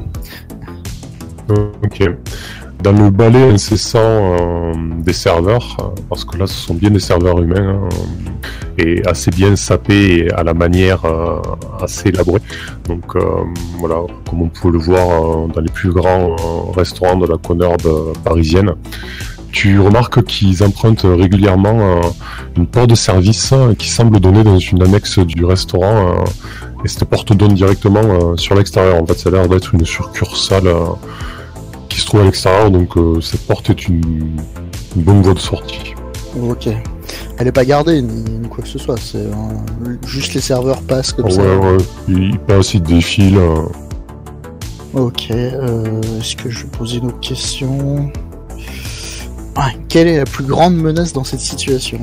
Ok. 1.50 2.02
Dans 2.86 2.92
le 2.92 3.10
balai 3.10 3.50
incessant 3.50 3.98
euh, 4.00 4.74
des 5.00 5.12
serveurs, 5.12 5.76
euh, 5.80 6.02
parce 6.08 6.24
que 6.24 6.38
là 6.38 6.46
ce 6.46 6.54
sont 6.54 6.76
bien 6.76 6.92
des 6.92 7.00
serveurs 7.00 7.42
humains, 7.42 7.80
hein, 7.82 7.90
et 8.78 9.02
assez 9.08 9.32
bien 9.32 9.56
sapés 9.56 10.32
à 10.36 10.44
la 10.44 10.54
manière 10.54 11.04
euh, 11.04 11.42
assez 11.82 12.10
élaborée. 12.10 12.42
Donc 12.88 13.16
voilà, 13.80 13.96
comme 14.30 14.44
on 14.44 14.50
peut 14.50 14.70
le 14.70 14.78
voir 14.78 15.48
dans 15.48 15.62
les 15.62 15.72
plus 15.72 15.90
grands 15.90 16.36
restaurants 16.74 17.16
de 17.16 17.26
la 17.26 17.38
euh, 17.88 18.14
parisienne, 18.24 18.76
tu 19.52 19.80
remarques 19.80 20.22
qu'ils 20.24 20.64
empruntent 20.64 21.08
régulièrement 21.08 22.02
une 22.56 22.68
porte 22.68 22.92
de 22.92 22.96
service 22.96 23.52
euh, 23.52 23.74
qui 23.74 23.90
semble 23.90 24.20
donner 24.20 24.44
dans 24.44 24.60
une 24.60 24.84
annexe 24.84 25.18
du 25.18 25.44
restaurant, 25.44 26.24
et 26.84 26.88
cette 26.88 27.06
porte 27.06 27.34
donne 27.34 27.56
directement 27.56 28.38
sur 28.38 28.54
l'extérieur. 28.54 29.02
En 29.02 29.08
fait, 29.08 29.18
ça 29.18 29.30
a 29.30 29.32
l'air 29.32 29.48
d'être 29.48 29.74
une 29.74 29.86
succursale. 29.86 30.70
Se 32.06 32.10
trouve 32.10 32.22
à 32.22 32.24
l'extérieur, 32.26 32.72
donc 32.72 32.96
euh, 32.98 33.20
cette 33.22 33.42
porte 33.48 33.70
est 33.70 33.88
une, 33.88 34.38
une 34.96 35.02
bonne 35.04 35.22
voie 35.22 35.34
de 35.34 35.40
sortie. 35.40 35.94
Ok. 36.50 36.70
Elle 37.38 37.48
est 37.48 37.52
pas 37.52 37.66
gardée 37.66 38.02
ni, 38.02 38.22
ni 38.40 38.48
quoi 38.48 38.64
que 38.64 38.70
ce 38.70 38.80
soit. 38.80 38.98
C'est 39.00 39.18
euh, 39.18 39.32
juste 40.06 40.34
les 40.34 40.42
serveurs 40.42 40.82
passent 40.84 41.12
comme 41.14 41.26
ouais, 41.26 41.32
ça. 41.32 41.42
ouais, 41.42 41.78
il, 42.08 42.24
il 42.32 42.40
passe, 42.40 42.74
il 42.76 42.82
défile. 42.84 43.38
euh, 43.38 43.64
Ok. 44.94 45.28
euh, 45.32 46.02
Est-ce 46.20 46.36
que 46.38 46.50
je 46.50 46.64
vais 46.64 46.70
poser 46.70 46.98
une 47.00 47.08
autre 47.08 47.20
question? 47.20 48.12
Ah, 49.56 49.70
Quelle 49.90 50.08
est 50.08 50.18
la 50.18 50.26
plus 50.26 50.46
grande 50.46 50.76
menace 50.76 51.12
dans 51.14 51.24
cette 51.24 51.40
situation? 51.42 52.00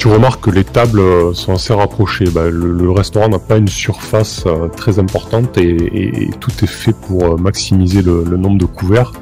Tu 0.00 0.08
remarques 0.08 0.44
que 0.44 0.50
les 0.50 0.64
tables 0.64 0.98
euh, 0.98 1.34
sont 1.34 1.52
assez 1.52 1.74
rapprochées. 1.74 2.24
Bah, 2.30 2.48
le, 2.48 2.72
le 2.72 2.90
restaurant 2.90 3.28
n'a 3.28 3.38
pas 3.38 3.58
une 3.58 3.68
surface 3.68 4.44
euh, 4.46 4.68
très 4.68 4.98
importante 4.98 5.58
et, 5.58 5.68
et- 5.68 6.22
et 6.22 6.30
tout 6.40 6.52
est 6.62 6.66
fait 6.66 6.94
pour 6.94 7.22
euh, 7.22 7.36
maximiser 7.36 8.00
le, 8.00 8.24
le 8.24 8.38
nombre 8.38 8.56
de 8.56 8.64
couverts. 8.64 9.12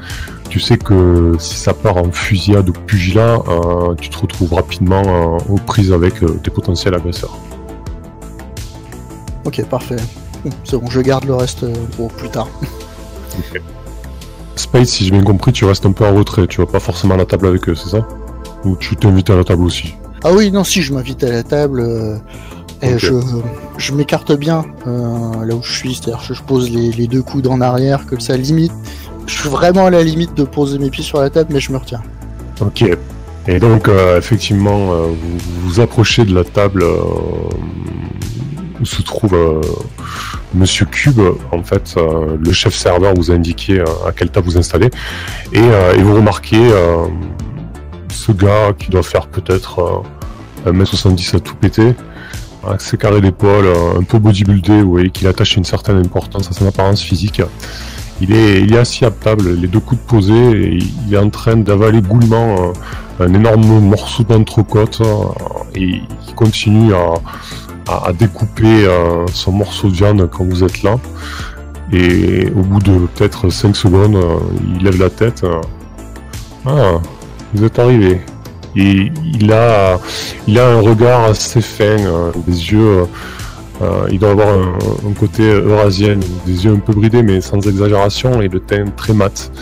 Tu 0.49 0.61
sais 0.61 0.79
que 0.79 1.33
si 1.41 1.57
ça 1.57 1.75
part 1.75 1.97
en 1.97 2.13
fusillade 2.13 2.69
ou 2.69 2.73
pugilat, 2.73 3.43
euh, 3.49 3.97
tu 4.01 4.09
te 4.09 4.19
retrouves 4.19 4.55
rapidement 4.55 5.03
euh, 5.05 5.39
aux 5.53 5.57
prises 5.57 5.93
avec 5.93 6.23
euh, 6.23 6.39
tes 6.45 6.53
potentiels 6.53 6.95
agresseurs. 6.95 7.37
Ok, 9.47 9.65
parfait. 9.65 9.97
C'est 10.63 10.79
bon, 10.79 10.89
je 10.89 11.01
garde 11.01 11.25
le 11.25 11.35
reste 11.35 11.67
pour 11.97 12.07
plus 12.13 12.29
tard. 12.29 12.47
Space, 14.55 14.91
si 14.91 15.07
j'ai 15.07 15.11
bien 15.11 15.25
compris, 15.25 15.53
tu 15.53 15.65
restes 15.65 15.87
un 15.87 15.93
peu 15.93 16.07
en 16.07 16.15
retrait. 16.15 16.47
Tu 16.47 16.61
vas 16.61 16.69
pas 16.69 16.79
forcément 16.79 17.15
à 17.15 17.17
la 17.17 17.27
table 17.27 17.49
avec 17.49 17.69
eux, 17.69 17.75
c'est 17.75 17.89
ça? 17.89 18.07
Ou 18.65 18.77
tu 18.77 18.95
t'invites 18.95 19.31
à 19.31 19.35
la 19.35 19.43
table 19.43 19.65
aussi? 19.65 19.97
Ah 20.25 20.33
oui, 20.33 20.51
non, 20.51 20.65
si, 20.65 20.83
je 20.83 20.93
m'invite 20.93 21.23
à 21.25 21.31
la 21.31 21.43
table. 21.43 21.81
euh, 21.81 22.17
et 22.81 22.97
je, 22.97 23.13
je 23.77 23.93
m'écarte 23.93 24.33
bien 24.33 24.65
euh, 24.87 25.45
là 25.45 25.55
où 25.57 25.63
je 25.65 25.73
suis, 25.73 25.95
c'est-à-dire 25.97 26.25
que 26.29 26.33
je 26.33 26.43
pose 26.43 26.71
les, 26.71 26.93
les 26.93 27.09
deux 27.09 27.23
coudes 27.23 27.49
en 27.49 27.61
arrière, 27.61 28.07
comme 28.07 28.21
ça, 28.21 28.37
limite. 28.37 28.73
Je 29.27 29.35
suis 29.35 29.49
vraiment 29.49 29.87
à 29.87 29.91
la 29.91 30.03
limite 30.05 30.35
de 30.35 30.45
poser 30.45 30.79
mes 30.79 30.89
pieds 30.89 31.03
sur 31.03 31.21
la 31.21 31.29
table, 31.29 31.51
mais 31.53 31.61
je 31.61 31.73
me 31.73 31.77
retiens. 31.79 32.03
Ok. 32.61 32.85
Et 33.49 33.59
donc, 33.59 33.89
euh, 33.89 34.19
effectivement, 34.19 34.93
euh, 34.93 35.07
vous 35.07 35.39
vous 35.63 35.81
approchez 35.81 36.25
de 36.25 36.35
la 36.35 36.45
table 36.45 36.85
où 38.81 38.85
se 38.85 39.03
trouve 39.03 39.37
Monsieur 40.55 40.87
Cube. 40.87 41.21
En 41.51 41.63
fait, 41.65 41.97
le 41.97 42.53
chef 42.53 42.75
serveur 42.75 43.15
vous 43.15 43.31
a 43.33 43.35
indiqué 43.35 43.83
à 44.07 44.13
quelle 44.13 44.31
table 44.31 44.47
vous 44.47 44.57
installez. 44.59 44.91
Et, 45.53 45.59
et 45.59 46.03
vous 46.03 46.15
remarquez 46.15 46.61
ce 48.11 48.33
gars 48.33 48.73
qui 48.79 48.91
doit 48.91 49.03
faire 49.03 49.27
peut-être 49.29 50.05
euh, 50.67 50.73
1m70 50.73 51.37
à 51.37 51.41
tout 51.41 51.55
péter, 51.55 51.95
avec 52.67 52.81
ses 52.81 52.97
carrés 52.97 53.21
d'épaule, 53.21 53.67
euh, 53.67 53.99
un 54.00 54.03
peu 54.03 54.19
bodybuildé, 54.19 54.83
vous 54.83 54.91
voyez 54.91 55.11
qu'il 55.11 55.27
attache 55.29 55.57
une 55.57 55.65
certaine 55.65 55.99
importance 55.99 56.49
à 56.50 56.53
son 56.53 56.67
apparence 56.67 57.03
physique. 57.03 57.41
Il 58.21 58.33
est, 58.33 58.61
il 58.62 58.75
est 58.75 58.79
assis 58.79 59.05
à 59.05 59.11
table, 59.12 59.55
les 59.55 59.69
deux 59.69 59.79
coudes 59.81 60.00
posés, 60.00 60.35
et 60.35 60.79
il 61.07 61.15
est 61.15 61.19
en 61.19 61.31
train 61.31 61.57
d'avaler 61.57 62.00
goulûment 62.03 62.73
euh, 63.21 63.25
un 63.27 63.33
énorme 63.33 63.81
morceau 63.81 64.25
d'entrecôte, 64.25 65.00
euh, 65.00 65.25
et 65.77 66.03
il 66.27 66.35
continue 66.35 66.93
à, 66.95 67.15
à, 67.88 68.09
à 68.09 68.12
découper 68.12 68.85
euh, 68.87 69.25
son 69.33 69.53
morceau 69.53 69.88
de 69.88 69.95
viande 69.95 70.29
quand 70.31 70.45
vous 70.45 70.65
êtes 70.65 70.83
là. 70.83 70.97
Et 71.93 72.50
au 72.50 72.62
bout 72.62 72.81
de 72.81 73.07
peut-être 73.15 73.49
5 73.49 73.75
secondes, 73.75 74.17
euh, 74.17 74.37
il 74.77 74.83
lève 74.85 74.99
la 75.00 75.09
tête. 75.11 75.45
euh, 75.45 75.61
ah, 76.67 77.00
vous 77.55 77.64
êtes 77.64 77.78
arrivé. 77.78 78.21
Et 78.76 79.11
il 79.25 79.52
a, 79.52 79.99
il 80.47 80.59
a 80.59 80.69
un 80.69 80.81
regard 80.81 81.25
assez 81.25 81.61
fin, 81.61 81.85
euh, 81.85 82.31
des 82.47 82.73
yeux. 82.73 82.78
euh, 82.81 83.05
euh, 83.81 84.09
il 84.11 84.19
doit 84.19 84.31
avoir 84.31 84.49
un, 84.49 85.12
côté 85.19 85.43
eurasien, 85.43 86.19
des 86.47 86.64
yeux 86.64 86.73
un 86.73 86.81
peu 86.81 86.93
bridés 86.93 87.23
mais 87.23 87.40
sans 87.40 87.61
exagération 87.61 88.43
et 88.43 88.49
le 88.49 88.61
teint 88.61 88.87
très 88.97 89.12
mat. 89.12 89.52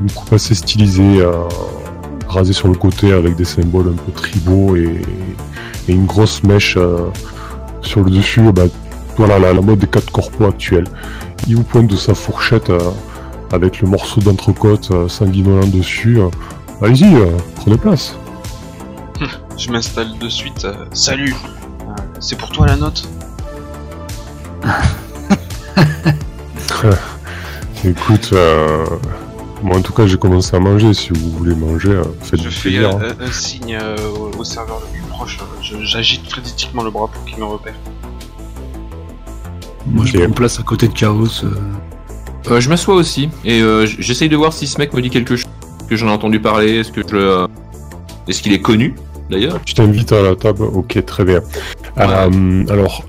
Une 0.00 0.10
coupe 0.10 0.32
assez 0.32 0.54
stylisée, 0.54 1.24
rasée 2.28 2.52
sur 2.52 2.68
le 2.68 2.74
côté 2.74 3.12
avec 3.12 3.36
des 3.36 3.44
symboles 3.44 3.88
un 3.88 4.02
peu 4.02 4.12
tribaux 4.12 4.76
et, 4.76 5.00
une 5.88 6.06
grosse 6.06 6.44
mèche 6.44 6.78
sur 7.82 8.04
le 8.04 8.10
dessus. 8.10 8.52
Bah, 8.52 8.62
voilà 9.16 9.38
la, 9.38 9.52
mode 9.54 9.80
des 9.80 9.88
quatre 9.88 10.10
corpos 10.10 10.46
actuels. 10.46 10.86
Il 11.48 11.56
vous 11.56 11.64
pointe 11.64 11.88
de 11.88 11.96
sa 11.96 12.14
fourchette 12.14 12.72
avec 13.52 13.80
le 13.80 13.88
morceau 13.88 14.20
d'entrecôte 14.20 14.90
sanguinolent 15.08 15.66
dessus. 15.66 16.18
Euh, 16.82 16.86
Allez-y, 16.86 17.14
euh, 17.14 17.36
prenez 17.56 17.76
place. 17.76 18.16
Je 19.58 19.70
m'installe 19.70 20.18
de 20.18 20.28
suite. 20.28 20.64
euh, 20.64 20.74
salut 20.92 21.34
Euh, 21.82 21.84
C'est 22.20 22.36
pour 22.38 22.50
toi 22.50 22.66
la 22.66 22.76
note 22.76 23.08
Écoute, 27.84 28.30
euh, 28.32 28.86
moi 29.62 29.76
en 29.78 29.82
tout 29.82 29.92
cas 29.92 30.06
j'ai 30.06 30.16
commencé 30.16 30.54
à 30.56 30.60
manger. 30.60 30.94
Si 30.94 31.10
vous 31.12 31.30
voulez 31.30 31.54
manger, 31.54 31.90
euh, 31.90 32.02
faites 32.22 32.40
Je 32.40 32.48
du 32.48 32.54
fais 32.54 32.70
plaisir. 32.70 32.96
euh, 32.96 33.10
hein. 33.10 33.14
un, 33.20 33.24
un 33.26 33.32
signe 33.32 33.76
euh, 33.80 33.96
au, 34.16 34.30
au 34.38 34.44
serveur 34.44 34.80
le 34.80 34.86
plus 34.92 35.02
proche. 35.08 35.38
euh, 35.40 35.44
je- 35.62 35.84
J'agite 35.84 36.28
frénétiquement 36.30 36.82
le 36.84 36.90
bras 36.90 37.08
pour 37.08 37.24
qu'il 37.24 37.38
me 37.38 37.44
repère. 37.44 37.74
Moi, 39.86 40.04
je 40.06 40.16
Ok. 40.16 40.22
prends 40.24 40.32
place 40.32 40.60
à 40.60 40.62
côté 40.62 40.88
de 40.88 40.92
Chaos. 40.94 41.44
euh, 41.44 41.50
Euh, 42.50 42.60
je 42.60 42.68
m'assois 42.68 42.94
aussi 42.96 43.28
et 43.44 43.60
euh, 43.60 43.86
j- 43.86 43.96
j'essaye 44.00 44.28
de 44.28 44.36
voir 44.36 44.52
si 44.52 44.66
ce 44.66 44.78
mec 44.78 44.92
me 44.94 45.02
dit 45.02 45.10
quelque 45.10 45.36
chose. 45.36 45.46
Est-ce 45.92 46.00
que 46.00 46.06
j'en 46.06 46.12
ai 46.12 46.16
entendu 46.16 46.40
parler 46.40 46.78
Est-ce 46.78 46.90
que 46.90 47.02
je. 47.06 47.14
euh, 47.16 47.46
Est-ce 48.26 48.40
qu'il 48.40 48.54
est 48.54 48.62
connu 48.62 48.94
d'ailleurs? 49.28 49.60
Je 49.66 49.74
t'invite 49.74 50.10
à 50.12 50.22
la 50.22 50.34
table. 50.34 50.62
Ok, 50.62 51.04
très 51.04 51.22
bien. 51.22 51.42
Euh, 51.98 52.64
alors, 52.70 53.04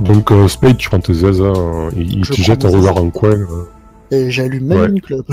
donc 0.00 0.32
euh, 0.32 0.48
Spade, 0.48 0.78
tu 0.78 0.88
prends 0.88 0.98
tes 0.98 1.12
aises. 1.12 1.42
hein, 1.42 1.90
il 1.94 2.26
te 2.26 2.32
jette 2.40 2.64
un 2.64 2.70
regard 2.70 2.96
en 2.96 3.10
coin. 3.10 3.32
euh, 3.34 3.66
Et 4.10 4.30
j'allume 4.30 4.64
même 4.64 4.80
Ouais. 4.80 4.88
une 4.88 5.02
clope. 5.02 5.30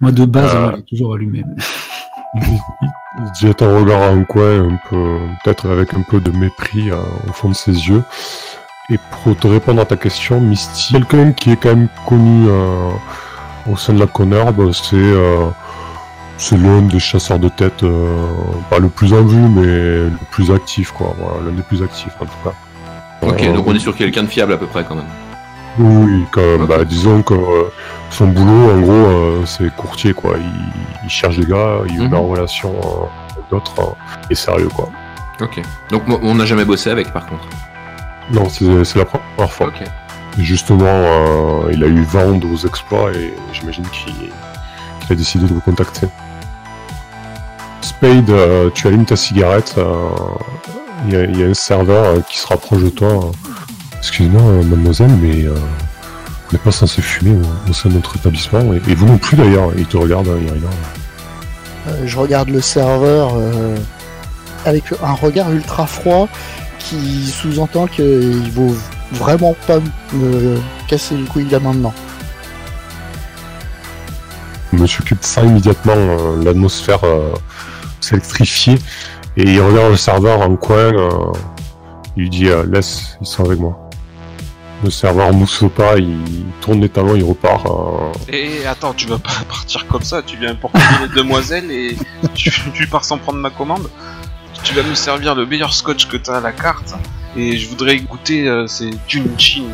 Moi, 0.00 0.12
de 0.12 0.24
base, 0.26 0.54
Euh. 0.54 0.70
il 0.74 0.78
est 0.78 0.82
toujours 0.82 1.14
allumé. 1.16 1.42
il 2.36 3.32
te 3.32 3.46
jette 3.46 3.62
un 3.62 3.76
regard 3.76 4.12
en 4.12 4.22
coin, 4.22 4.68
un 4.68 4.78
peu, 4.88 5.18
peut-être 5.42 5.68
avec 5.68 5.92
un 5.94 6.02
peu 6.02 6.20
de 6.20 6.30
mépris 6.30 6.88
euh, 6.92 6.98
au 7.28 7.32
fond 7.32 7.48
de 7.48 7.54
ses 7.54 7.72
yeux. 7.72 8.04
Et 8.90 8.98
pour 9.24 9.36
te 9.36 9.48
répondre 9.48 9.80
à 9.80 9.86
ta 9.86 9.96
question, 9.96 10.40
Misty, 10.40 10.92
quelqu'un 10.92 11.32
qui 11.32 11.50
est 11.50 11.56
quand 11.56 11.74
même 11.74 11.88
connu 12.06 12.46
au 13.70 13.76
sein 13.76 13.92
de 13.94 14.00
la 14.00 14.06
Connerbe, 14.06 14.72
c'est 14.72 14.94
euh, 14.96 15.46
des 16.90 16.98
chasseurs 16.98 17.38
de 17.38 17.48
tête, 17.48 17.82
euh, 17.82 18.16
pas 18.70 18.78
le 18.78 18.88
plus 18.88 19.12
en 19.12 19.22
vue, 19.22 19.48
mais 19.48 19.62
le 19.64 20.12
plus 20.30 20.50
actif, 20.50 20.90
quoi. 20.92 21.14
Voilà, 21.18 21.46
l'un 21.46 21.52
des 21.56 21.62
plus 21.62 21.82
actifs, 21.82 22.14
en 22.20 22.24
tout 22.26 22.32
cas. 22.44 22.52
Ok, 23.22 23.42
Euh, 23.42 23.54
donc 23.54 23.66
on 23.66 23.74
est 23.74 23.78
sur 23.78 23.96
quelqu'un 23.96 24.22
de 24.24 24.28
fiable 24.28 24.52
à 24.52 24.56
peu 24.56 24.66
près 24.66 24.84
quand 24.84 24.96
même. 24.96 25.04
Oui, 25.78 26.24
quand 26.30 26.40
même. 26.40 26.66
Bah, 26.66 26.84
disons 26.84 27.22
que 27.22 27.34
euh, 27.34 27.64
son 28.10 28.26
boulot, 28.28 28.70
en 28.72 28.80
gros, 28.80 28.92
euh, 28.92 29.42
c'est 29.46 29.74
courtier, 29.74 30.12
quoi. 30.12 30.34
Il, 30.38 30.44
il 31.04 31.10
cherche 31.10 31.38
des 31.38 31.46
gars, 31.46 31.78
il 31.88 32.00
Mhm. 32.02 32.10
met 32.10 32.16
en 32.16 32.26
relation 32.28 32.70
avec 33.32 33.48
d'autres, 33.50 33.96
et 34.30 34.34
sérieux, 34.34 34.68
quoi. 34.68 34.88
Ok. 35.40 35.60
Donc 35.90 36.02
on 36.22 36.34
n'a 36.36 36.44
jamais 36.46 36.64
bossé 36.64 36.90
avec 36.90 37.12
par 37.12 37.26
contre. 37.26 37.44
Non, 38.30 38.48
c'est 38.48 38.84
c'est 38.84 38.98
la 39.00 39.04
première 39.04 39.50
fois. 39.52 39.66
Ok. 39.66 39.82
Justement, 40.38 40.84
euh, 40.86 41.70
il 41.72 41.84
a 41.84 41.86
eu 41.86 42.02
vent 42.02 42.32
de 42.32 42.46
vos 42.46 42.66
exploits 42.66 43.12
et 43.12 43.32
j'imagine 43.52 43.84
qu'il 43.90 44.32
a 45.10 45.14
décidé 45.14 45.46
de 45.46 45.54
vous 45.54 45.60
contacter. 45.60 46.08
Spade, 47.80 48.30
euh, 48.30 48.70
tu 48.74 48.88
allumes 48.88 49.04
ta 49.04 49.16
cigarette. 49.16 49.74
euh, 49.78 50.08
Il 51.06 51.12
y, 51.12 51.16
a- 51.16 51.24
il 51.24 51.42
un 51.42 51.54
serveur 51.54 52.24
qui 52.26 52.38
se 52.38 52.46
rapproche 52.46 52.82
de 52.82 52.88
toi. 52.88 53.30
Excusez-moi, 53.98 54.40
mademoiselle, 54.64 55.10
mais 55.20 55.46
on 55.48 56.52
n'est 56.52 56.58
pas 56.58 56.72
censé 56.72 57.02
fumer 57.02 57.36
au, 57.68 57.72
sein 57.74 57.90
de 57.90 57.94
notre 57.96 58.16
établissement. 58.16 58.72
Et, 58.72 58.94
vous 58.94 59.04
non 59.06 59.18
plus 59.18 59.36
d'ailleurs. 59.36 59.70
Il 59.76 59.84
te 59.84 59.98
regarde, 59.98 60.28
euh, 60.28 60.40
Irina. 60.40 60.66
Euh, 61.88 62.06
je 62.06 62.18
regarde 62.18 62.48
le 62.48 62.62
serveur 62.62 63.34
avec 64.64 64.84
un 65.02 65.12
regard 65.12 65.52
ultra 65.52 65.86
froid 65.86 66.26
qui 66.78 67.26
sous-entend 67.26 67.86
qu'il 67.86 68.50
vaut 68.50 68.74
vraiment 69.14 69.54
pas 69.66 69.78
me 70.12 70.58
casser 70.88 71.16
les 71.16 71.24
couilles 71.24 71.48
là 71.50 71.60
maintenant. 71.60 71.94
Je 74.72 74.78
me 74.78 74.86
s'occupe 74.86 75.20
de 75.20 75.24
ça 75.24 75.42
immédiatement. 75.44 75.92
euh, 75.96 76.42
L'atmosphère 76.42 77.02
euh, 77.04 77.32
s'électrifier 78.00 78.74
et 79.36 79.42
il 79.42 79.60
regarde 79.60 79.90
le 79.90 79.96
serveur 79.96 80.40
en 80.40 80.56
coin. 80.56 80.76
euh, 80.76 81.10
il 82.16 82.22
lui 82.24 82.30
dit 82.30 82.48
euh, 82.48 82.64
laisse, 82.70 83.16
ils 83.20 83.26
sont 83.26 83.44
avec 83.44 83.58
moi. 83.58 83.78
Le 84.82 84.90
serveur 84.90 85.32
mousse 85.32 85.64
pas, 85.74 85.96
il 85.96 86.18
tourne 86.60 86.80
les 86.80 86.88
talons, 86.88 87.14
il 87.16 87.24
repart. 87.24 87.64
euh, 87.66 88.12
Et 88.32 88.66
attends, 88.66 88.92
tu 88.92 89.06
vas 89.06 89.18
pas 89.18 89.30
partir 89.48 89.86
comme 89.86 90.02
ça, 90.02 90.22
tu 90.22 90.36
viens 90.36 90.50
importer 90.50 90.78
les 91.00 91.08
demoiselles 91.14 91.70
et 91.70 91.96
tu, 92.34 92.52
tu 92.74 92.86
pars 92.86 93.04
sans 93.04 93.18
prendre 93.18 93.38
ma 93.38 93.50
commande? 93.50 93.88
Tu 94.64 94.74
vas 94.74 94.82
me 94.82 94.94
servir 94.94 95.34
le 95.34 95.46
meilleur 95.46 95.72
scotch 95.74 96.08
que 96.08 96.16
t'as 96.16 96.38
à 96.38 96.40
la 96.40 96.52
carte 96.52 96.94
et 97.36 97.56
je 97.56 97.68
voudrais 97.68 97.98
goûter 97.98 98.48
euh, 98.48 98.66
ces 98.66 98.90
Junchin, 99.06 99.64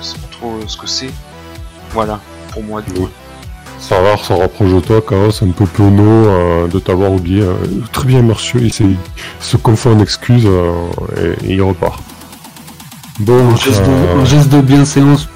je 0.00 0.04
sais 0.06 0.18
pas 0.18 0.28
trop 0.30 0.52
euh, 0.54 0.64
ce 0.66 0.76
que 0.76 0.86
c'est. 0.86 1.10
Voilà, 1.92 2.20
pour 2.52 2.62
moi 2.62 2.80
du 2.82 2.92
coup. 2.92 3.06
Le 3.06 3.82
serveur 3.82 4.24
se 4.24 4.32
rapproche 4.32 4.70
de 4.72 4.80
toi, 4.80 5.02
Chaos, 5.06 5.42
un 5.42 5.50
peu 5.50 5.66
penaud 5.66 6.28
euh, 6.28 6.68
de 6.68 6.78
t'avoir 6.78 7.10
oublié. 7.12 7.42
euh, 7.42 7.54
Très 7.92 8.04
bien, 8.06 8.22
monsieur. 8.22 8.60
Il, 8.62 8.72
se 9.40 9.56
confond 9.56 9.92
en 9.96 10.00
excuse 10.00 10.44
euh, 10.46 10.72
et, 11.42 11.50
et 11.50 11.54
il 11.54 11.62
repart. 11.62 12.00
Bon, 13.20 13.50
Un 13.52 13.56
geste, 13.56 13.82
euh, 13.86 14.14
de, 14.14 14.20
un 14.20 14.24
geste 14.24 14.48
de 14.50 14.60
bienséance. 14.60 15.28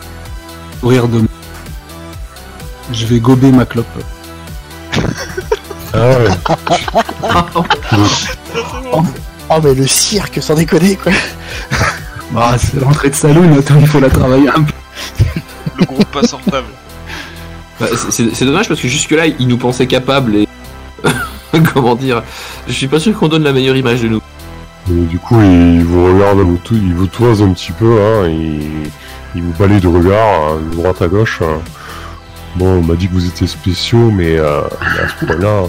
Rire 0.82 1.08
de. 1.08 1.22
Je 2.92 3.06
vais 3.06 3.18
gober 3.20 3.52
ma 3.52 3.64
clope. 3.66 3.86
ah 5.94 5.98
ouais. 5.98 6.28
Oh 9.52 9.54
mais 9.62 9.74
le 9.74 9.86
cirque, 9.86 10.40
sans 10.42 10.54
déconner 10.54 10.96
quoi. 10.96 11.12
Bah, 12.32 12.54
c'est 12.58 12.80
l'entrée 12.80 13.10
de 13.10 13.14
saloon, 13.14 13.58
attends, 13.58 13.74
il 13.80 13.86
faut 13.86 14.00
la 14.00 14.10
travailler 14.10 14.48
un 14.48 14.62
peu. 14.62 14.72
Le 15.78 15.84
groupe 15.86 16.04
pas 16.06 16.22
sortable. 16.22 16.68
Bah, 17.80 17.86
c'est- 18.10 18.44
dommage 18.44 18.68
parce 18.68 18.80
que 18.80 18.88
jusque-là, 18.88 19.26
il 19.26 19.48
nous 19.48 19.56
pensait 19.58 19.86
capable 19.86 20.36
et. 20.36 20.48
Comment 21.74 21.96
dire 21.96 22.22
Je 22.68 22.72
suis 22.72 22.86
pas 22.86 23.00
sûr 23.00 23.18
qu'on 23.18 23.26
donne 23.28 23.42
la 23.42 23.52
meilleure 23.52 23.76
image 23.76 24.02
de 24.02 24.08
nous. 24.08 24.20
Et 24.88 25.04
du 25.06 25.18
coup, 25.18 25.40
il 25.40 25.82
vous 25.84 26.04
regarde, 26.14 26.38
vous 26.38 26.58
tou- 26.58 26.76
il 26.80 26.94
vous 26.94 27.06
toise 27.06 27.42
un 27.42 27.52
petit 27.52 27.72
peu, 27.72 28.00
hein, 28.00 28.28
il, 28.28 28.88
il 29.34 29.42
vous 29.42 29.52
balaye 29.58 29.80
de 29.80 29.88
regard, 29.88 30.52
hein, 30.52 30.58
de 30.70 30.76
droite 30.76 31.02
à 31.02 31.08
gauche. 31.08 31.40
hein. 31.42 31.58
Bon, 32.56 32.78
on 32.78 32.82
m'a 32.82 32.94
dit 32.94 33.08
que 33.08 33.12
vous 33.14 33.26
étiez 33.26 33.46
spéciaux, 33.46 34.10
mais, 34.10 34.38
euh, 34.38 34.60
mais 34.80 35.00
à 35.02 35.08
ce 35.08 35.24
point-là, 35.26 35.62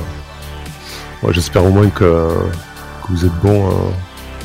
moi, 1.24 1.32
j'espère 1.32 1.66
au 1.66 1.70
moins 1.70 1.90
que 1.90 2.28
vous 3.12 3.26
êtes 3.26 3.36
bon 3.42 3.70
euh, 3.70 3.74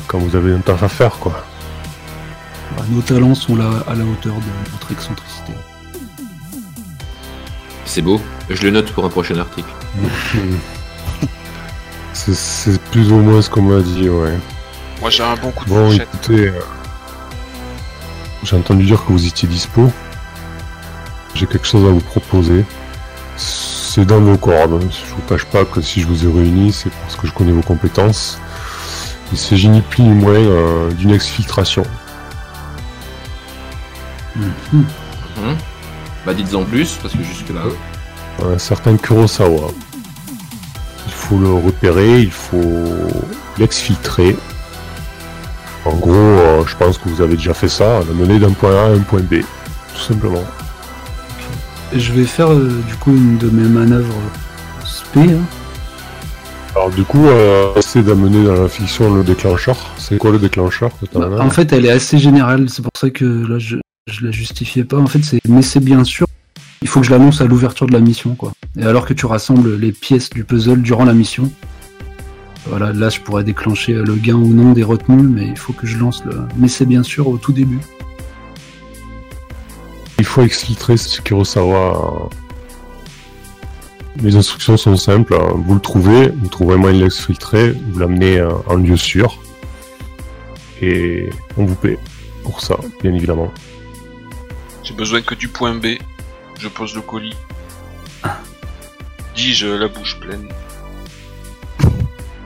quand 0.07 0.19
vous 0.19 0.35
avez 0.35 0.53
un 0.53 0.59
taf 0.59 0.83
à 0.83 0.87
faire, 0.89 1.17
quoi. 1.19 1.43
Bah, 2.77 2.83
nos 2.89 3.01
talents 3.01 3.33
sont 3.35 3.55
là 3.55 3.69
à 3.87 3.95
la 3.95 4.03
hauteur 4.03 4.35
de 4.35 4.71
notre 4.71 4.91
excentricité. 4.91 5.53
C'est 7.85 8.01
beau. 8.01 8.21
Je 8.49 8.61
le 8.63 8.71
note 8.71 8.91
pour 8.91 9.05
un 9.05 9.09
prochain 9.09 9.37
article. 9.39 9.69
C'est- 12.13 12.33
C'est 12.33 12.81
plus 12.91 13.11
ou 13.11 13.17
moins 13.17 13.41
ce 13.41 13.49
qu'on 13.49 13.61
m'a 13.61 13.81
dit, 13.81 14.09
ouais. 14.09 14.37
Moi 15.01 15.09
j'ai 15.09 15.23
un 15.23 15.35
bon 15.35 15.51
coup 15.51 15.65
de 15.65 15.69
Bon, 15.69 15.89
fourchette. 15.89 16.07
écoutez, 16.13 16.47
euh, 16.47 16.59
j'ai 18.43 18.55
entendu 18.55 18.85
dire 18.85 19.03
que 19.05 19.11
vous 19.11 19.25
étiez 19.25 19.47
dispo. 19.47 19.91
J'ai 21.35 21.45
quelque 21.45 21.67
chose 21.67 21.85
à 21.87 21.91
vous 21.91 21.99
proposer. 22.01 22.65
C'est 23.37 24.05
dans 24.05 24.19
vos 24.19 24.37
cordes. 24.37 24.81
Je 24.81 25.13
vous 25.13 25.21
cache 25.29 25.45
pas 25.45 25.63
que 25.65 25.81
si 25.81 26.01
je 26.01 26.07
vous 26.07 26.25
ai 26.25 26.31
réunis, 26.31 26.73
c'est 26.73 26.89
parce 26.89 27.15
que 27.15 27.27
je 27.27 27.33
connais 27.33 27.51
vos 27.51 27.61
compétences. 27.61 28.39
Il 29.31 29.37
s'agit 29.37 29.67
ni 29.69 29.81
plus 29.81 30.03
ni 30.03 30.09
moins 30.09 30.33
euh, 30.35 30.89
d'une 30.91 31.11
exfiltration. 31.11 31.83
Mhm. 34.35 34.51
Hum. 34.73 35.55
Bah 36.25 36.33
dites-en 36.33 36.63
plus, 36.63 36.97
parce 37.01 37.13
que 37.13 37.23
jusque-là. 37.23 37.61
Un 38.43 38.57
certain 38.57 38.97
Kurosawa. 38.97 39.69
Il 41.07 41.13
faut 41.13 41.37
le 41.37 41.51
repérer, 41.53 42.21
il 42.21 42.31
faut 42.31 42.85
l'exfiltrer. 43.57 44.35
En 45.85 45.95
gros, 45.95 46.11
euh, 46.13 46.63
je 46.67 46.75
pense 46.75 46.97
que 46.97 47.07
vous 47.09 47.21
avez 47.21 47.35
déjà 47.37 47.53
fait 47.53 47.69
ça, 47.69 47.99
la 47.99 48.13
mener 48.13 48.39
d'un 48.39 48.51
point 48.51 48.75
A 48.75 48.87
à 48.87 48.89
un 48.89 48.99
point 48.99 49.21
B. 49.21 49.35
Tout 49.95 50.01
simplement. 50.01 50.43
Et 51.93 51.99
Je 51.99 52.11
vais 52.13 52.25
faire 52.25 52.51
euh, 52.51 52.83
du 52.87 52.95
coup 52.95 53.11
une 53.11 53.37
de 53.37 53.49
mes 53.49 53.67
manœuvres 53.67 54.13
spé. 54.85 55.21
hein. 55.21 55.39
Alors 56.77 56.91
du 56.91 57.03
coup, 57.03 57.25
euh, 57.25 57.73
c'est 57.81 58.03
d'amener 58.03 58.43
dans 58.43 58.53
la 58.53 58.69
fiction 58.69 59.11
le 59.11 59.23
déclencheur. 59.23 59.75
C'est 59.97 60.19
quoi 60.19 60.29
le 60.29 60.37
déclencheur 60.37 60.91
Bah, 61.15 61.27
en 61.39 61.49
fait, 61.49 61.73
elle 61.73 61.87
est 61.87 61.91
assez 61.91 62.19
générale, 62.19 62.69
c'est 62.69 62.83
pour 62.83 62.91
ça 62.95 63.09
que 63.09 63.25
là 63.25 63.57
je, 63.57 63.77
je 64.07 64.23
la 64.23 64.29
justifiais 64.29 64.83
pas. 64.83 64.97
En 64.97 65.07
fait, 65.07 65.23
c'est 65.23 65.39
mais 65.47 65.63
c'est 65.63 65.79
bien 65.79 66.03
sûr. 66.03 66.27
Il 66.83 66.87
faut 66.87 66.99
que 66.99 67.07
je 67.07 67.11
l'annonce 67.11 67.41
à 67.41 67.45
l'ouverture 67.45 67.87
de 67.87 67.93
la 67.93 67.99
mission, 67.99 68.35
quoi. 68.35 68.51
Et 68.77 68.83
alors 68.83 69.07
que 69.07 69.15
tu 69.15 69.25
rassembles 69.25 69.75
les 69.75 69.91
pièces 69.91 70.29
du 70.29 70.43
puzzle 70.43 70.83
durant 70.83 71.03
la 71.03 71.15
mission, 71.15 71.51
voilà, 72.67 72.93
là 72.93 73.09
je 73.09 73.21
pourrais 73.21 73.43
déclencher 73.43 73.93
le 73.93 74.13
gain 74.13 74.35
ou 74.35 74.53
non 74.53 74.73
des 74.73 74.83
retenues, 74.83 75.27
mais 75.27 75.47
il 75.47 75.57
faut 75.57 75.73
que 75.73 75.87
je 75.87 75.97
lance 75.97 76.23
le. 76.25 76.43
Mais 76.57 76.67
c'est 76.67 76.85
bien 76.85 77.01
sûr 77.01 77.27
au 77.27 77.37
tout 77.37 77.53
début. 77.53 77.79
Il 80.19 80.25
faut 80.25 80.43
exfiltrer 80.43 80.95
ce 80.95 81.21
Kurosawa. 81.21 82.29
Les 84.21 84.35
instructions 84.35 84.77
sont 84.77 84.97
simples. 84.97 85.35
hein. 85.35 85.53
Vous 85.65 85.75
le 85.75 85.79
trouvez, 85.79 86.29
vous 86.29 86.49
trouverez 86.49 86.75
un 86.75 86.79
moyen 86.79 86.97
de 86.97 87.03
l'exfiltrer, 87.03 87.71
vous 87.71 87.99
l'amenez 87.99 88.39
euh, 88.39 88.51
en 88.65 88.75
lieu 88.75 88.97
sûr. 88.97 89.37
Et 90.81 91.29
on 91.57 91.65
vous 91.65 91.75
paie 91.75 91.97
pour 92.43 92.61
ça, 92.61 92.77
bien 93.01 93.13
évidemment. 93.13 93.51
J'ai 94.83 94.93
besoin 94.93 95.21
que 95.21 95.35
du 95.35 95.47
point 95.47 95.75
B. 95.75 95.97
Je 96.59 96.67
pose 96.67 96.95
le 96.95 97.01
colis. 97.01 97.35
Dis-je 99.35 99.67
la 99.67 99.87
bouche 99.87 100.19
pleine. 100.19 100.47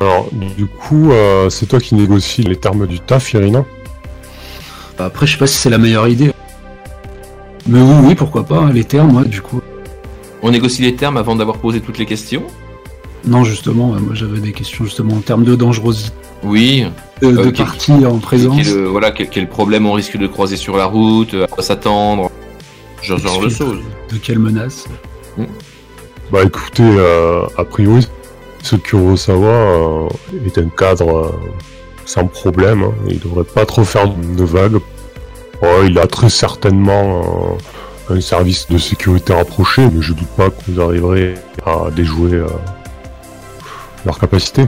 Alors, 0.02 0.30
du 0.32 0.66
coup, 0.66 1.12
euh, 1.12 1.50
c'est 1.50 1.68
toi 1.68 1.80
qui 1.80 1.96
négocies 1.96 2.44
les 2.44 2.56
termes 2.58 2.88
du 2.88 3.00
taf, 3.00 3.34
Irina? 3.34 3.64
Bah, 4.98 5.06
après, 5.06 5.26
je 5.26 5.34
sais 5.34 5.38
pas 5.38 5.48
si 5.48 5.58
c'est 5.58 5.70
la 5.70 5.78
meilleure 5.78 6.08
idée. 6.08 6.34
Mais 7.68 7.80
oui, 7.80 7.96
oui, 8.08 8.16
pourquoi 8.16 8.44
pas, 8.44 8.58
hein, 8.58 8.74
les 8.74 8.84
termes, 8.84 9.16
ouais, 9.16 9.26
du 9.26 9.42
coup. 9.42 9.62
On 10.44 10.52
négocie 10.52 10.82
les 10.82 10.96
termes 10.96 11.18
avant 11.18 11.36
d'avoir 11.36 11.58
posé 11.58 11.82
toutes 11.82 11.98
les 11.98 12.06
questions. 12.06 12.44
Non, 13.26 13.44
justement, 13.44 13.88
moi 13.88 14.14
j'avais 14.14 14.40
des 14.40 14.52
questions 14.52 14.86
justement 14.86 15.14
en 15.16 15.20
termes 15.22 15.44
de 15.44 15.56
dangerosité, 15.56 16.12
Oui. 16.44 16.86
de, 17.22 17.30
de 17.32 17.38
Euh, 17.40 17.52
partie 17.52 17.92
en 18.06 18.18
présence. 18.18 18.58
Quel, 18.58 18.68
euh, 18.76 18.88
voilà, 18.90 19.12
quel, 19.12 19.30
quel 19.30 19.48
problème 19.48 19.86
on 19.86 19.94
risque 19.94 20.18
de 20.18 20.26
croiser 20.26 20.58
sur 20.58 20.76
la 20.76 20.86
route, 20.86 21.36
à 21.36 21.46
quoi 21.48 21.62
s'attendre. 21.64 22.32
Ce 23.04 23.16
genre 23.18 23.42
de 23.42 23.50
choses. 23.50 23.80
De 24.12 24.18
quelle 24.18 24.40
menace 24.40 24.86
Bah 26.32 26.40
écoutez, 26.44 26.84
euh, 26.84 27.42
a 27.58 27.64
priori, 27.64 28.08
ce 28.64 28.76
Kurosawa 28.76 29.48
euh, 29.48 30.08
est 30.46 30.58
un 30.58 30.70
cadre 30.70 31.16
euh, 31.18 31.32
sans 32.06 32.26
problème. 32.26 32.84
hein. 32.84 32.94
Il 33.08 33.20
devrait 33.20 33.44
pas 33.44 33.66
trop 33.66 33.84
faire 33.84 34.08
de 34.10 34.44
vagues. 34.44 34.80
Ouais, 35.62 35.88
il 35.88 36.00
a 36.00 36.08
très 36.08 36.30
certainement 36.30 37.58
euh, 38.12 38.18
un 38.18 38.22
service 38.22 38.68
de 38.70 38.78
sécurité 38.78 39.34
rapproché, 39.34 39.88
mais 39.92 40.02
je 40.02 40.14
doute 40.14 40.28
pas 40.38 40.50
que 40.50 40.56
vous 40.68 40.82
arriverez 40.82 41.36
à 41.66 41.90
déjouer 41.92 42.34
euh, 42.36 42.48
leur 44.06 44.20
capacité. 44.20 44.68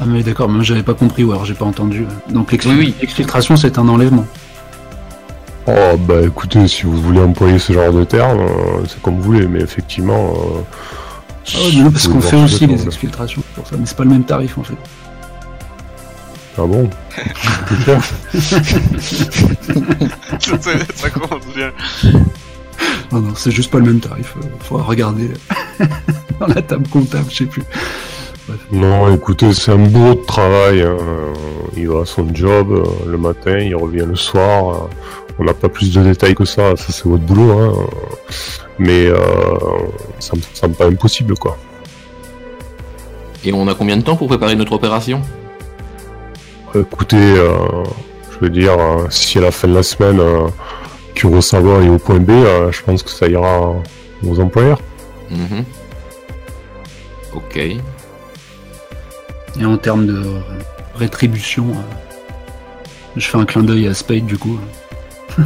Ah 0.00 0.04
mais 0.06 0.22
d'accord, 0.22 0.48
moi 0.48 0.62
j'avais 0.62 0.82
pas 0.82 0.94
compris 0.94 1.24
ou 1.24 1.32
alors 1.32 1.44
j'ai 1.44 1.54
pas 1.54 1.64
entendu. 1.64 2.06
Donc 2.28 2.52
l'exfil- 2.52 2.72
Oui, 2.72 2.78
oui. 2.78 2.94
l'exfiltration 3.00 3.56
c'est 3.56 3.78
un 3.78 3.88
enlèvement. 3.88 4.26
Oh 5.68 5.96
bah 5.98 6.20
écoutez, 6.24 6.68
si 6.68 6.82
vous 6.84 7.00
voulez 7.00 7.20
employer 7.20 7.58
ce 7.58 7.72
genre 7.72 7.92
de 7.92 8.04
terme, 8.04 8.40
euh, 8.40 8.84
c'est 8.88 9.00
comme 9.02 9.16
vous 9.16 9.22
voulez, 9.22 9.48
mais 9.48 9.60
effectivement, 9.60 10.34
euh, 10.34 10.60
Ah 11.54 11.58
ouais, 11.58 11.70
mais 11.76 11.82
non, 11.82 11.90
parce 11.90 12.06
qu'on 12.08 12.20
fait 12.20 12.36
aussi 12.36 12.66
les 12.66 12.84
exfiltrations 12.84 13.42
pour 13.54 13.66
ça, 13.66 13.76
mais 13.78 13.86
c'est 13.86 13.96
pas 13.96 14.04
le 14.04 14.10
même 14.10 14.24
tarif 14.24 14.58
en 14.58 14.62
fait. 14.62 14.74
Ah 16.58 16.64
bon 16.66 16.88
Plus 17.66 17.82
cher 17.84 18.00
ça, 20.60 20.70
ça 20.94 21.10
commence 21.10 21.46
bien. 21.54 21.70
Non, 23.12 23.20
non, 23.20 23.34
c'est 23.36 23.50
juste 23.52 23.70
pas 23.70 23.78
le 23.78 23.84
même 23.86 24.00
tarif. 24.00 24.34
euh, 24.38 24.46
Faudra 24.60 24.84
regarder 24.84 25.30
dans 26.40 26.46
la 26.48 26.60
table 26.62 26.88
comptable, 26.88 27.26
je 27.30 27.36
sais 27.36 27.44
plus. 27.46 27.62
Non, 28.72 29.12
écoutez, 29.14 29.52
c'est 29.54 29.72
un 29.72 29.76
bourreau 29.78 30.14
de 30.14 30.24
travail. 30.26 30.82
hein. 30.82 30.96
Il 31.76 31.88
va 31.88 32.00
à 32.02 32.04
son 32.06 32.26
job 32.34 32.72
euh, 32.72 32.84
le 33.10 33.16
matin, 33.18 33.58
il 33.58 33.74
revient 33.76 34.04
le 34.08 34.16
soir. 34.16 34.70
euh, 34.74 34.88
On 35.38 35.44
n'a 35.44 35.54
pas 35.54 35.68
plus 35.68 35.92
de 35.92 36.02
détails 36.02 36.34
que 36.34 36.44
ça, 36.44 36.74
ça 36.76 36.92
c'est 36.92 37.04
votre 37.06 37.22
boulot. 37.24 37.50
Hein. 37.58 37.72
Mais 38.78 39.06
euh, 39.06 39.16
ça 40.18 40.34
me 40.36 40.42
semble 40.52 40.74
pas 40.74 40.86
impossible, 40.86 41.34
quoi. 41.36 41.56
Et 43.44 43.52
on 43.52 43.66
a 43.68 43.74
combien 43.74 43.96
de 43.96 44.02
temps 44.02 44.16
pour 44.16 44.26
préparer 44.28 44.56
notre 44.56 44.72
opération? 44.72 45.22
Écoutez, 46.74 47.16
euh, 47.16 47.56
je 48.32 48.38
veux 48.40 48.50
dire, 48.50 48.72
euh, 48.78 49.06
si 49.10 49.38
à 49.38 49.42
la 49.42 49.50
fin 49.50 49.68
de 49.68 49.74
la 49.74 49.82
semaine, 49.82 50.20
euh, 50.20 50.48
Kurosawa 51.16 51.82
est 51.82 51.88
au 51.88 51.98
point 51.98 52.20
B, 52.20 52.30
euh, 52.30 52.70
je 52.70 52.82
pense 52.82 53.02
que 53.02 53.10
ça 53.10 53.26
ira 53.26 53.72
aux 54.24 54.38
employeurs. 54.40 54.80
Mhm. 55.30 55.64
Ok. 57.34 57.56
Et 57.56 57.80
en 59.64 59.76
termes 59.78 60.06
de 60.06 60.22
rétribution, 60.94 61.64
euh, 61.70 61.94
je 63.16 63.26
fais 63.26 63.38
un 63.38 63.44
clin 63.46 63.62
d'œil 63.62 63.88
à 63.88 63.94
Spade 63.94 64.26
du 64.26 64.36
coup. 64.38 64.58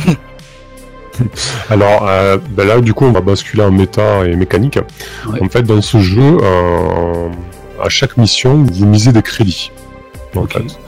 Alors 1.70 2.09
euh, 2.09 2.38
ben 2.50 2.66
là, 2.66 2.80
du 2.80 2.92
coup, 2.94 3.04
on 3.04 3.12
va 3.12 3.20
basculer 3.20 3.62
en 3.62 3.70
méta 3.70 4.26
et 4.26 4.35
mécanique. 4.37 4.78
Ouais. 5.28 5.40
En 5.42 5.48
fait, 5.48 5.62
dans 5.62 5.80
ce 5.83 5.98
jeu, 5.98 6.38
euh, 6.42 7.28
à 7.83 7.88
chaque 7.88 8.16
mission, 8.16 8.64
vous 8.64 8.87
misez 8.87 9.12
des 9.12 9.22
crédits. 9.22 9.70
En 10.35 10.42
Ok. 10.42 10.52
fait. 10.54 10.78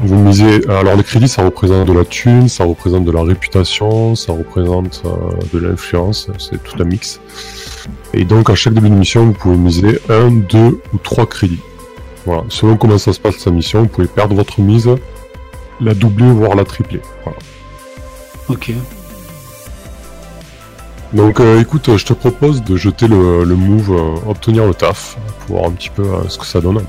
Vous 0.00 0.16
misez. 0.16 0.68
Alors 0.68 0.96
les 0.96 1.02
crédits, 1.02 1.28
ça 1.28 1.44
représente 1.44 1.86
de 1.86 1.92
la 1.92 2.04
thune, 2.04 2.48
ça 2.48 2.64
représente 2.64 3.04
de 3.04 3.12
la 3.12 3.22
réputation, 3.22 4.14
ça 4.14 4.32
représente 4.32 5.02
euh, 5.04 5.10
de 5.52 5.58
l'influence. 5.58 6.28
C'est 6.38 6.62
tout 6.62 6.80
un 6.80 6.84
mix. 6.84 7.20
Et 8.14 8.24
donc, 8.24 8.50
à 8.50 8.54
chaque 8.54 8.74
début 8.74 8.90
de 8.90 8.94
mission, 8.94 9.26
vous 9.26 9.32
pouvez 9.32 9.56
miser 9.56 9.98
un, 10.08 10.30
deux 10.30 10.80
ou 10.92 10.98
trois 11.02 11.26
crédits. 11.26 11.60
Voilà. 12.26 12.44
Selon 12.48 12.76
comment 12.76 12.98
ça 12.98 13.12
se 13.12 13.20
passe 13.20 13.36
sa 13.36 13.50
mission, 13.50 13.82
vous 13.82 13.88
pouvez 13.88 14.06
perdre 14.06 14.34
votre 14.34 14.60
mise, 14.60 14.88
la 15.80 15.94
doubler 15.94 16.30
voire 16.30 16.54
la 16.54 16.64
tripler. 16.64 17.00
Voilà. 17.24 17.38
Ok. 18.48 18.72
Donc 21.12 21.40
euh, 21.40 21.60
écoute, 21.60 21.94
je 21.96 22.04
te 22.06 22.14
propose 22.14 22.62
de 22.62 22.76
jeter 22.76 23.06
le, 23.06 23.44
le 23.44 23.54
move 23.54 23.92
euh, 23.92 24.30
obtenir 24.30 24.66
le 24.66 24.72
taf 24.72 25.18
pour 25.46 25.58
voir 25.58 25.70
un 25.70 25.72
petit 25.72 25.90
peu 25.90 26.02
euh, 26.02 26.28
ce 26.28 26.38
que 26.38 26.46
ça 26.46 26.60
donne. 26.60 26.82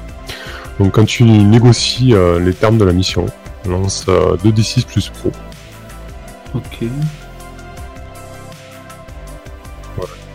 Donc 0.79 0.93
quand 0.93 1.05
tu 1.05 1.23
négocies 1.23 2.13
euh, 2.13 2.39
les 2.39 2.53
termes 2.53 2.77
de 2.77 2.85
la 2.85 2.93
mission, 2.93 3.25
lance 3.67 4.05
euh, 4.09 4.35
2d6 4.43 4.85
plus 4.85 5.09
pro. 5.09 5.31
Ok. 6.55 6.79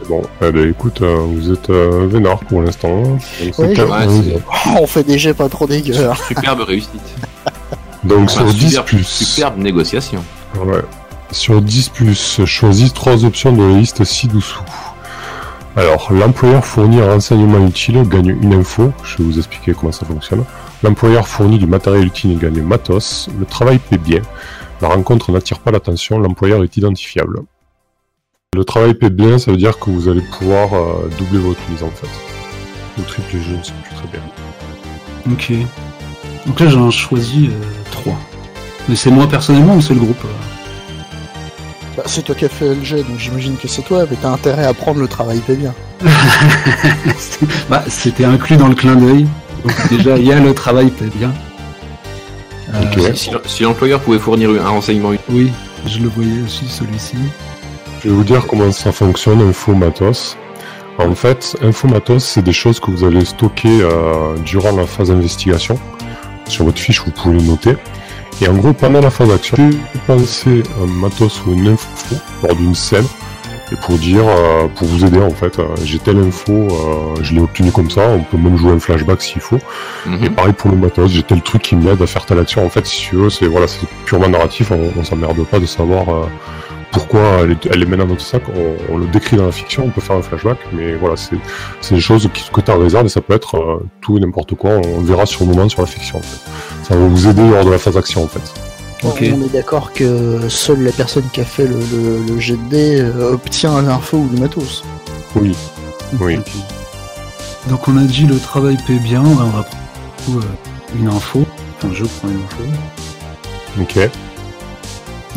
C'est 0.01 0.09
Bon, 0.09 0.23
eh 0.43 0.51
ben, 0.53 0.71
écoute, 0.71 1.03
euh, 1.03 1.17
vous 1.29 1.53
êtes 1.53 1.69
euh, 1.71 2.07
vénard 2.11 2.39
pour 2.41 2.63
l'instant. 2.63 3.03
Ouais, 3.59 3.79
ouais, 3.79 4.41
Oh, 4.67 4.71
on 4.81 4.87
fait 4.87 5.03
des 5.05 5.19
jets 5.19 5.35
pas 5.35 5.49
trop 5.49 5.67
dégueux. 5.67 6.09
hein. 6.09 6.15
Superbe 6.29 6.61
réussite. 6.63 6.93
Donc 8.05 8.31
Enfin, 8.31 8.47
sur 8.47 8.55
10 8.55 8.69
superbe, 8.71 8.87
plus. 8.87 9.05
superbe 9.05 9.59
négociation. 9.59 10.25
Ouais. 10.65 10.81
Sur 11.31 11.61
10 11.61 11.89
plus, 11.91 12.41
choisis 12.47 12.95
trois 12.95 13.25
options 13.27 13.53
de 13.53 13.63
la 13.63 13.77
liste 13.79 14.03
ci-dessous. 14.05 14.63
Alors, 15.79 16.13
l'employeur 16.13 16.65
fournit 16.65 17.01
un 17.01 17.13
renseignement 17.13 17.65
utile, 17.65 18.03
gagne 18.03 18.37
une 18.43 18.53
info. 18.53 18.93
Je 19.05 19.19
vais 19.19 19.23
vous 19.23 19.39
expliquer 19.39 19.75
comment 19.75 19.93
ça 19.93 20.05
fonctionne. 20.05 20.45
L'employeur 20.83 21.29
fournit 21.29 21.57
du 21.57 21.69
matériel 21.69 22.05
utile 22.05 22.33
et 22.33 22.35
gagne 22.35 22.63
matos. 22.63 23.31
Le 23.39 23.47
travail 23.47 23.79
paie 23.79 23.97
bien. 23.97 24.21
La 24.81 24.89
rencontre 24.89 25.31
n'attire 25.31 25.61
pas 25.61 25.71
l'attention. 25.71 26.19
L'employeur 26.19 26.65
est 26.65 26.77
identifiable. 26.77 27.43
Le 28.57 28.65
travail 28.65 28.95
paie 28.95 29.09
bien, 29.09 29.39
ça 29.39 29.53
veut 29.53 29.57
dire 29.57 29.79
que 29.79 29.91
vous 29.91 30.09
allez 30.09 30.25
pouvoir 30.37 30.75
euh, 30.75 31.09
doubler 31.17 31.39
votre 31.39 31.61
mise 31.71 31.85
en 31.85 31.91
fait. 31.91 32.09
Ou 32.99 33.03
tripler, 33.03 33.41
je 33.41 33.55
ne 33.55 33.63
sais 33.63 33.73
plus 33.85 33.95
très 33.95 34.09
bien. 34.09 34.21
Ok. 35.31 35.53
Donc 36.45 36.59
là 36.59 36.67
j'en 36.71 36.91
choisis 36.91 37.51
3. 37.93 38.17
Mais 38.89 38.97
c'est 38.97 39.13
moi 39.13 39.29
personnellement 39.29 39.77
ou 39.77 39.81
c'est 39.81 39.95
le 39.95 40.01
groupe 40.01 40.25
euh? 40.25 40.38
Bah, 41.99 42.05
c'est 42.07 42.23
toi 42.23 42.37
qui 42.37 42.45
as 42.45 42.49
fait 42.49 42.77
le 42.77 42.85
jet, 42.85 43.03
donc 43.03 43.19
j'imagine 43.19 43.57
que 43.57 43.67
c'est 43.67 43.83
toi, 43.83 44.05
mais 44.09 44.17
t'as 44.23 44.29
intérêt 44.29 44.65
à 44.65 44.73
prendre 44.73 45.01
le 45.01 45.09
travail, 45.09 45.41
fait 45.45 45.57
bien. 45.57 45.75
Bah, 47.69 47.83
c'était 47.89 48.25
inclus 48.25 48.57
dans 48.57 48.69
le 48.69 48.77
clin 48.77 48.95
d'œil. 48.95 49.27
Donc 49.65 49.89
déjà, 49.91 50.17
il 50.17 50.25
y 50.25 50.33
a 50.33 50.39
le 50.39 50.55
travail, 50.55 50.93
peut 50.93 51.11
bien. 51.13 51.35
Euh. 52.73 53.15
Si, 53.15 53.31
si 53.47 53.63
l'employeur 53.65 53.99
pouvait 53.99 54.21
fournir 54.21 54.51
un 54.51 54.69
renseignement 54.69 55.13
utile, 55.13 55.35
Oui, 55.35 55.53
je 55.87 55.99
le 55.99 56.09
voyais 56.09 56.41
aussi, 56.45 56.69
celui-ci. 56.69 57.17
Je 58.01 58.11
vais 58.11 58.15
vous 58.15 58.23
dire 58.23 58.47
comment 58.47 58.71
ça 58.71 58.93
fonctionne, 58.93 59.41
Info 59.41 59.75
Matos. 59.75 60.37
En 60.99 61.17
fait, 61.17 61.57
Info 61.63 61.89
Matos, 61.89 62.23
c'est 62.23 62.43
des 62.43 62.53
choses 62.53 62.79
que 62.79 62.93
vous 62.93 63.03
allez 63.03 63.25
stocker 63.25 63.81
euh, 63.83 64.37
durant 64.45 64.71
la 64.71 64.87
phase 64.87 65.09
d'investigation. 65.09 65.77
Sur 66.47 66.65
votre 66.65 66.79
fiche, 66.79 67.03
vous 67.05 67.11
pouvez 67.11 67.39
le 67.39 67.43
noter. 67.43 67.77
Et 68.41 68.49
en 68.49 68.55
gros, 68.55 68.73
pendant 68.73 69.01
la 69.01 69.11
phase 69.11 69.29
d'action, 69.29 69.57
vous 69.59 70.01
pensez 70.07 70.63
un 70.83 70.87
matos 70.87 71.43
ou 71.47 71.53
une 71.53 71.69
info 71.69 72.17
lors 72.43 72.55
d'une 72.55 72.75
scène. 72.75 73.07
Et 73.71 73.77
pour 73.77 73.99
dire, 73.99 74.23
euh, 74.27 74.67
pour 74.77 74.87
vous 74.89 75.05
aider 75.05 75.21
en 75.21 75.31
fait, 75.31 75.59
euh, 75.59 75.65
j'ai 75.85 75.99
telle 75.99 76.17
info, 76.19 76.53
euh, 76.53 77.23
je 77.23 77.35
l'ai 77.35 77.41
obtenue 77.41 77.71
comme 77.71 77.91
ça, 77.91 78.01
on 78.09 78.23
peut 78.23 78.39
même 78.39 78.57
jouer 78.57 78.73
un 78.73 78.79
flashback 78.79 79.21
s'il 79.21 79.43
faut. 79.43 79.59
Mhm. 80.07 80.25
Et 80.25 80.31
pareil 80.31 80.55
pour 80.55 80.71
le 80.71 80.79
matos, 80.79 81.11
j'ai 81.11 81.23
tel 81.23 81.43
truc 81.43 81.63
qui 81.63 81.77
m'aide 81.77 82.01
à 82.01 82.07
faire 82.07 82.25
telle 82.25 82.39
action. 82.39 82.65
En 82.65 82.71
fait, 82.71 82.87
si 82.87 83.03
tu 83.03 83.17
veux, 83.17 83.29
c'est 83.29 83.47
voilà, 83.47 83.69
c'est 83.69 83.87
purement 84.07 84.29
narratif. 84.29 84.71
On, 84.71 84.91
on 84.99 85.05
s'emmerde 85.05 85.45
pas 85.45 85.59
de 85.59 85.67
savoir 85.67 86.09
euh, 86.09 86.25
pourquoi 86.93 87.21
elle 87.43 87.51
est, 87.53 87.67
elle 87.71 87.83
est 87.83 87.87
maintenant 87.87 88.05
dans 88.05 88.13
notre 88.13 88.25
sac. 88.25 88.43
On, 88.57 88.95
on 88.95 88.97
le 88.97 89.07
décrit 89.07 89.37
dans 89.37 89.45
la 89.47 89.53
fiction, 89.53 89.85
on 89.85 89.91
peut 89.91 90.01
faire 90.01 90.17
un 90.17 90.23
flashback, 90.23 90.59
mais 90.73 90.95
voilà, 90.95 91.17
c'est 91.17 91.37
c'est 91.83 91.95
des 91.95 92.01
choses 92.01 92.27
qui, 92.33 92.49
que 92.51 92.61
tu 92.63 92.71
en 92.71 92.79
réserve 92.79 93.05
et 93.05 93.11
ça 93.11 93.21
peut 93.21 93.35
être 93.35 93.57
euh, 93.57 93.87
tout 94.01 94.17
et 94.17 94.21
n'importe 94.21 94.55
quoi. 94.55 94.71
On 94.71 95.01
le 95.01 95.07
verra 95.07 95.27
sur 95.27 95.45
le 95.45 95.51
moment 95.51 95.69
sur 95.69 95.83
la 95.83 95.87
fiction. 95.87 96.19
En 96.19 96.23
fait. 96.23 96.51
Ça 96.89 96.97
va 96.97 97.07
vous 97.07 97.29
aider 97.29 97.47
lors 97.49 97.65
de 97.65 97.71
la 97.71 97.79
phase 97.79 97.95
d'action 97.95 98.25
en 98.25 98.29
fait. 98.29 98.41
On 99.05 99.15
est 99.15 99.53
d'accord 99.53 99.93
que 99.93 100.49
seule 100.49 100.83
la 100.83 100.93
personne 100.93 101.25
qui 101.33 101.41
a 101.41 101.45
fait 101.45 101.67
le, 101.67 101.79
le, 101.79 102.23
le 102.27 102.41
jet 102.41 102.57
de 102.57 102.69
dés 102.69 103.01
euh, 103.01 103.35
obtient 103.35 103.81
l'info 103.83 104.17
ou 104.17 104.29
le 104.33 104.41
matos. 104.41 104.83
Oui, 105.37 105.55
oui. 106.21 106.41
Donc 107.69 107.87
on 107.87 107.97
a 107.97 108.03
dit 108.03 108.27
le 108.27 108.39
travail 108.39 108.77
paie 108.87 108.99
bien, 108.99 109.23
on 109.23 109.35
va 109.35 109.65
prendre 110.25 110.41
euh, 110.41 110.99
une 110.99 111.09
info. 111.09 111.45
Enfin, 111.77 111.91
je 111.95 112.05
prends 112.05 112.29
une 112.29 112.41
info. 112.43 112.63
Ok. 113.81 113.97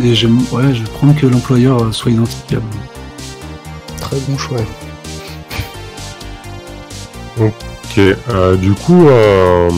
Et 0.03 0.15
j'aime, 0.15 0.39
ouais, 0.51 0.73
je 0.73 0.81
vais 0.83 0.89
prendre 0.89 1.13
que 1.15 1.27
l'employeur 1.27 1.83
euh, 1.83 1.91
soit 1.91 2.11
identifiable. 2.11 2.65
Très 3.99 4.17
bon 4.27 4.37
choix. 4.37 4.57
Ok, 7.91 7.97
euh, 7.97 8.55
du 8.55 8.71
coup, 8.71 9.07
euh, 9.09 9.69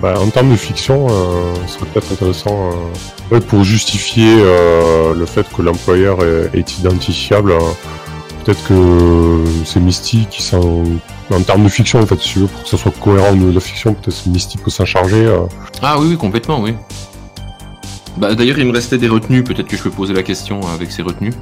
bah, 0.00 0.14
en 0.18 0.28
termes 0.30 0.50
de 0.50 0.56
fiction, 0.56 1.08
euh, 1.10 1.54
ce 1.66 1.74
serait 1.74 1.86
peut-être 1.92 2.12
intéressant, 2.12 2.70
euh, 2.70 3.34
ouais, 3.34 3.40
pour 3.40 3.64
justifier 3.64 4.42
le 5.14 5.26
fait 5.26 5.46
que 5.52 5.60
l'employeur 5.60 6.24
est, 6.24 6.58
est 6.58 6.78
identifiable, 6.78 7.52
euh, 7.52 7.58
peut-être 8.42 8.66
que 8.66 9.44
c'est 9.66 9.80
Misty 9.80 10.26
qui 10.30 10.42
s'en... 10.42 10.84
En 11.30 11.40
termes 11.42 11.64
de 11.64 11.68
fiction, 11.68 12.00
en 12.00 12.06
fait, 12.06 12.18
si 12.18 12.34
tu 12.34 12.38
veux, 12.40 12.46
pour 12.46 12.62
que 12.62 12.68
ça 12.68 12.78
soit 12.78 12.92
cohérent 12.98 13.32
au 13.32 13.36
niveau 13.36 13.50
de 13.50 13.54
la 13.54 13.60
fiction, 13.60 13.92
peut-être 13.92 14.24
que 14.24 14.30
Misty 14.30 14.56
peut 14.56 14.70
s'en 14.70 14.86
charger. 14.86 15.26
Ah 15.82 15.98
oui, 15.98 16.08
oui, 16.10 16.16
complètement, 16.16 16.60
oui. 16.60 16.74
Bah, 18.16 18.34
D'ailleurs, 18.34 18.58
il 18.58 18.66
me 18.66 18.72
restait 18.72 18.98
des 18.98 19.08
retenues. 19.08 19.42
Peut-être 19.42 19.66
que 19.68 19.76
je 19.76 19.82
peux 19.82 19.90
poser 19.90 20.14
la 20.14 20.22
question 20.22 20.60
avec 20.68 20.92
ces 20.92 21.02
retenues. 21.02 21.32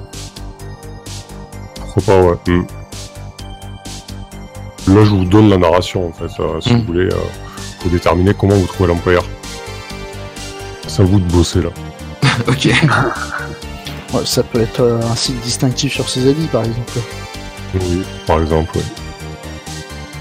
Pourquoi 1.76 2.02
pas, 2.02 2.22
ouais. 2.22 2.36
Hmm. 2.46 2.62
Là, 4.94 5.04
je 5.04 5.10
vous 5.10 5.24
donne 5.24 5.48
la 5.48 5.56
narration, 5.56 6.08
en 6.08 6.12
fait, 6.12 6.40
euh, 6.40 6.60
si 6.60 6.72
Hmm. 6.74 6.78
vous 6.80 6.84
voulez, 6.84 7.06
euh, 7.06 7.16
pour 7.80 7.90
déterminer 7.90 8.34
comment 8.34 8.54
vous 8.54 8.66
trouvez 8.66 8.88
l'employeur. 8.88 9.24
C'est 10.86 11.02
à 11.02 11.04
vous 11.04 11.18
de 11.20 11.32
bosser, 11.32 11.62
là. 11.62 11.70
ok. 12.48 12.68
Ouais, 14.12 14.26
ça 14.26 14.42
peut 14.42 14.60
être 14.60 14.80
euh, 14.82 15.00
un 15.10 15.16
signe 15.16 15.38
distinctif 15.42 15.94
sur 15.94 16.06
ses 16.06 16.28
habits, 16.28 16.46
par 16.52 16.62
exemple. 16.64 16.98
Oui, 17.74 18.02
par 18.26 18.42
exemple, 18.42 18.76
ouais. 18.76 18.82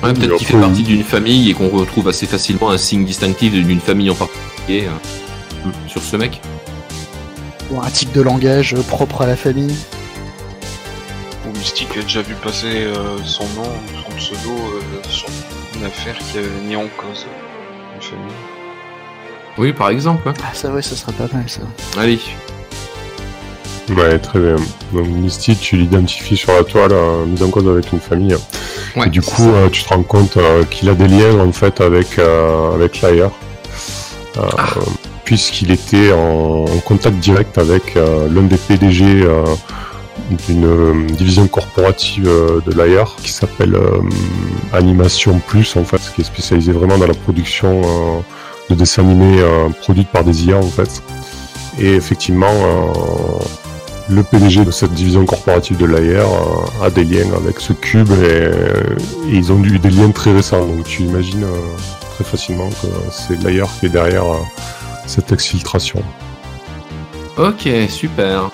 Ouais, 0.02 0.14
peut-être 0.14 0.38
qu'il 0.38 0.48
fait 0.48 0.58
partie 0.58 0.84
d'une 0.84 1.04
famille 1.04 1.50
et 1.50 1.54
qu'on 1.54 1.68
retrouve 1.68 2.08
assez 2.08 2.26
facilement 2.26 2.70
un 2.70 2.78
signe 2.78 3.04
distinctif 3.04 3.52
d'une 3.52 3.82
famille 3.82 4.10
en 4.10 4.16
particulier 4.16 4.86
euh, 4.88 5.70
sur 5.90 6.02
ce 6.02 6.16
mec. 6.16 6.40
Ou 7.70 7.82
un 7.82 7.90
type 7.90 8.14
de 8.14 8.22
langage 8.22 8.78
propre 8.88 9.24
à 9.24 9.28
la 9.28 9.36
famille. 9.36 9.76
Mystique 11.62 11.96
a 11.98 12.02
déjà 12.02 12.22
vu 12.24 12.34
passer 12.36 12.86
euh, 12.86 13.18
son 13.24 13.44
nom, 13.56 13.70
son 14.04 14.16
pseudo 14.16 14.52
euh, 14.52 15.10
sur 15.10 15.28
une 15.78 15.86
affaire 15.86 16.18
qui 16.18 16.40
avait 16.40 16.48
mis 16.68 16.76
en 16.76 16.88
cause 16.98 17.28
une 17.96 18.02
famille. 18.02 18.34
Oui, 19.60 19.72
par 19.72 19.90
exemple. 19.90 20.28
hein. 20.28 20.34
Ah, 20.44 20.54
ça, 20.54 20.72
ouais, 20.72 20.82
ça 20.82 20.96
serait 20.96 21.12
pas 21.14 21.28
mal, 21.32 21.44
ça. 21.48 21.62
Allez. 22.00 22.20
Ouais, 23.96 24.18
très 24.18 24.40
bien. 24.40 24.56
Donc 24.94 25.08
Misty, 25.08 25.56
tu 25.56 25.76
l'identifies 25.76 26.38
sur 26.38 26.54
la 26.54 26.64
toile, 26.64 26.94
euh, 26.94 27.26
mise 27.26 27.44
en 27.44 27.50
cause 27.50 27.68
avec 27.68 27.92
une 27.92 28.00
famille. 28.00 28.36
Ouais, 28.96 29.06
Et 29.08 29.10
du 29.10 29.22
coup, 29.22 29.50
euh, 29.52 29.70
tu 29.70 29.84
te 29.84 29.90
rends 29.90 30.02
compte 30.04 30.38
euh, 30.38 30.64
qu'il 30.64 30.90
a 30.90 30.94
des 30.96 31.08
liens 31.08 31.40
en 31.40 31.52
fait 31.52 31.80
avec 31.82 32.18
euh, 32.18 32.74
avec 32.74 33.02
l'ailleurs, 33.02 33.34
euh, 34.38 34.42
Ah. 34.58 34.70
puisqu'il 35.26 35.72
était 35.72 36.12
en, 36.12 36.64
en 36.66 36.80
contact 36.86 37.18
direct 37.18 37.58
avec 37.58 37.96
euh, 37.98 38.28
l'un 38.32 38.44
des 38.44 38.58
PDG 38.58 39.06
euh, 39.24 39.44
d'une 40.48 40.66
euh, 40.66 41.08
division 41.08 41.48
corporative 41.48 42.28
euh, 42.28 42.62
de 42.66 42.72
l'ailleurs 42.74 43.16
qui 43.18 43.32
s'appelle 43.32 43.76
euh, 43.76 44.02
Animation 44.74 45.40
Plus 45.48 45.76
en 45.76 45.84
fait, 45.84 46.02
qui 46.16 46.22
est 46.22 46.26
spécialisée 46.26 46.72
vraiment 46.72 46.98
dans 46.98 47.08
la 47.08 47.14
production 47.14 47.82
de 48.70 48.76
dessins 48.76 49.04
animés 49.04 49.44
produits 49.82 50.06
par 50.06 50.24
des 50.24 50.46
IA 50.46 50.58
en 50.58 50.62
fait. 50.64 51.02
Et 51.80 51.96
effectivement, 51.96 52.94
le 54.10 54.24
PDG 54.24 54.66
de 54.66 54.72
cette 54.72 54.94
division 54.94 55.26
corporative 55.26 55.78
de 55.78 55.86
euh, 55.86 56.24
a 56.82 56.90
des 56.90 57.04
liens 57.04 57.34
avec 57.36 57.60
ce 57.60 57.74
cube 57.74 58.12
et, 58.12 58.50
ils 59.30 59.52
ont 59.52 59.64
eu 59.64 59.80
des 59.80 59.90
liens 59.90 60.12
très 60.12 60.34
récents. 60.34 60.66
Donc 60.66 60.86
tu 60.86 61.04
imagines 61.04 61.46
très 62.16 62.24
facilement 62.24 62.70
que 62.70 62.88
c'est 63.12 63.42
l'AIR 63.42 63.68
qui 63.80 63.88
est 63.88 63.90
derrière 63.90 64.26
cette 65.06 65.32
exfiltration. 65.32 66.02
Ok, 67.38 67.70
super. 67.90 68.52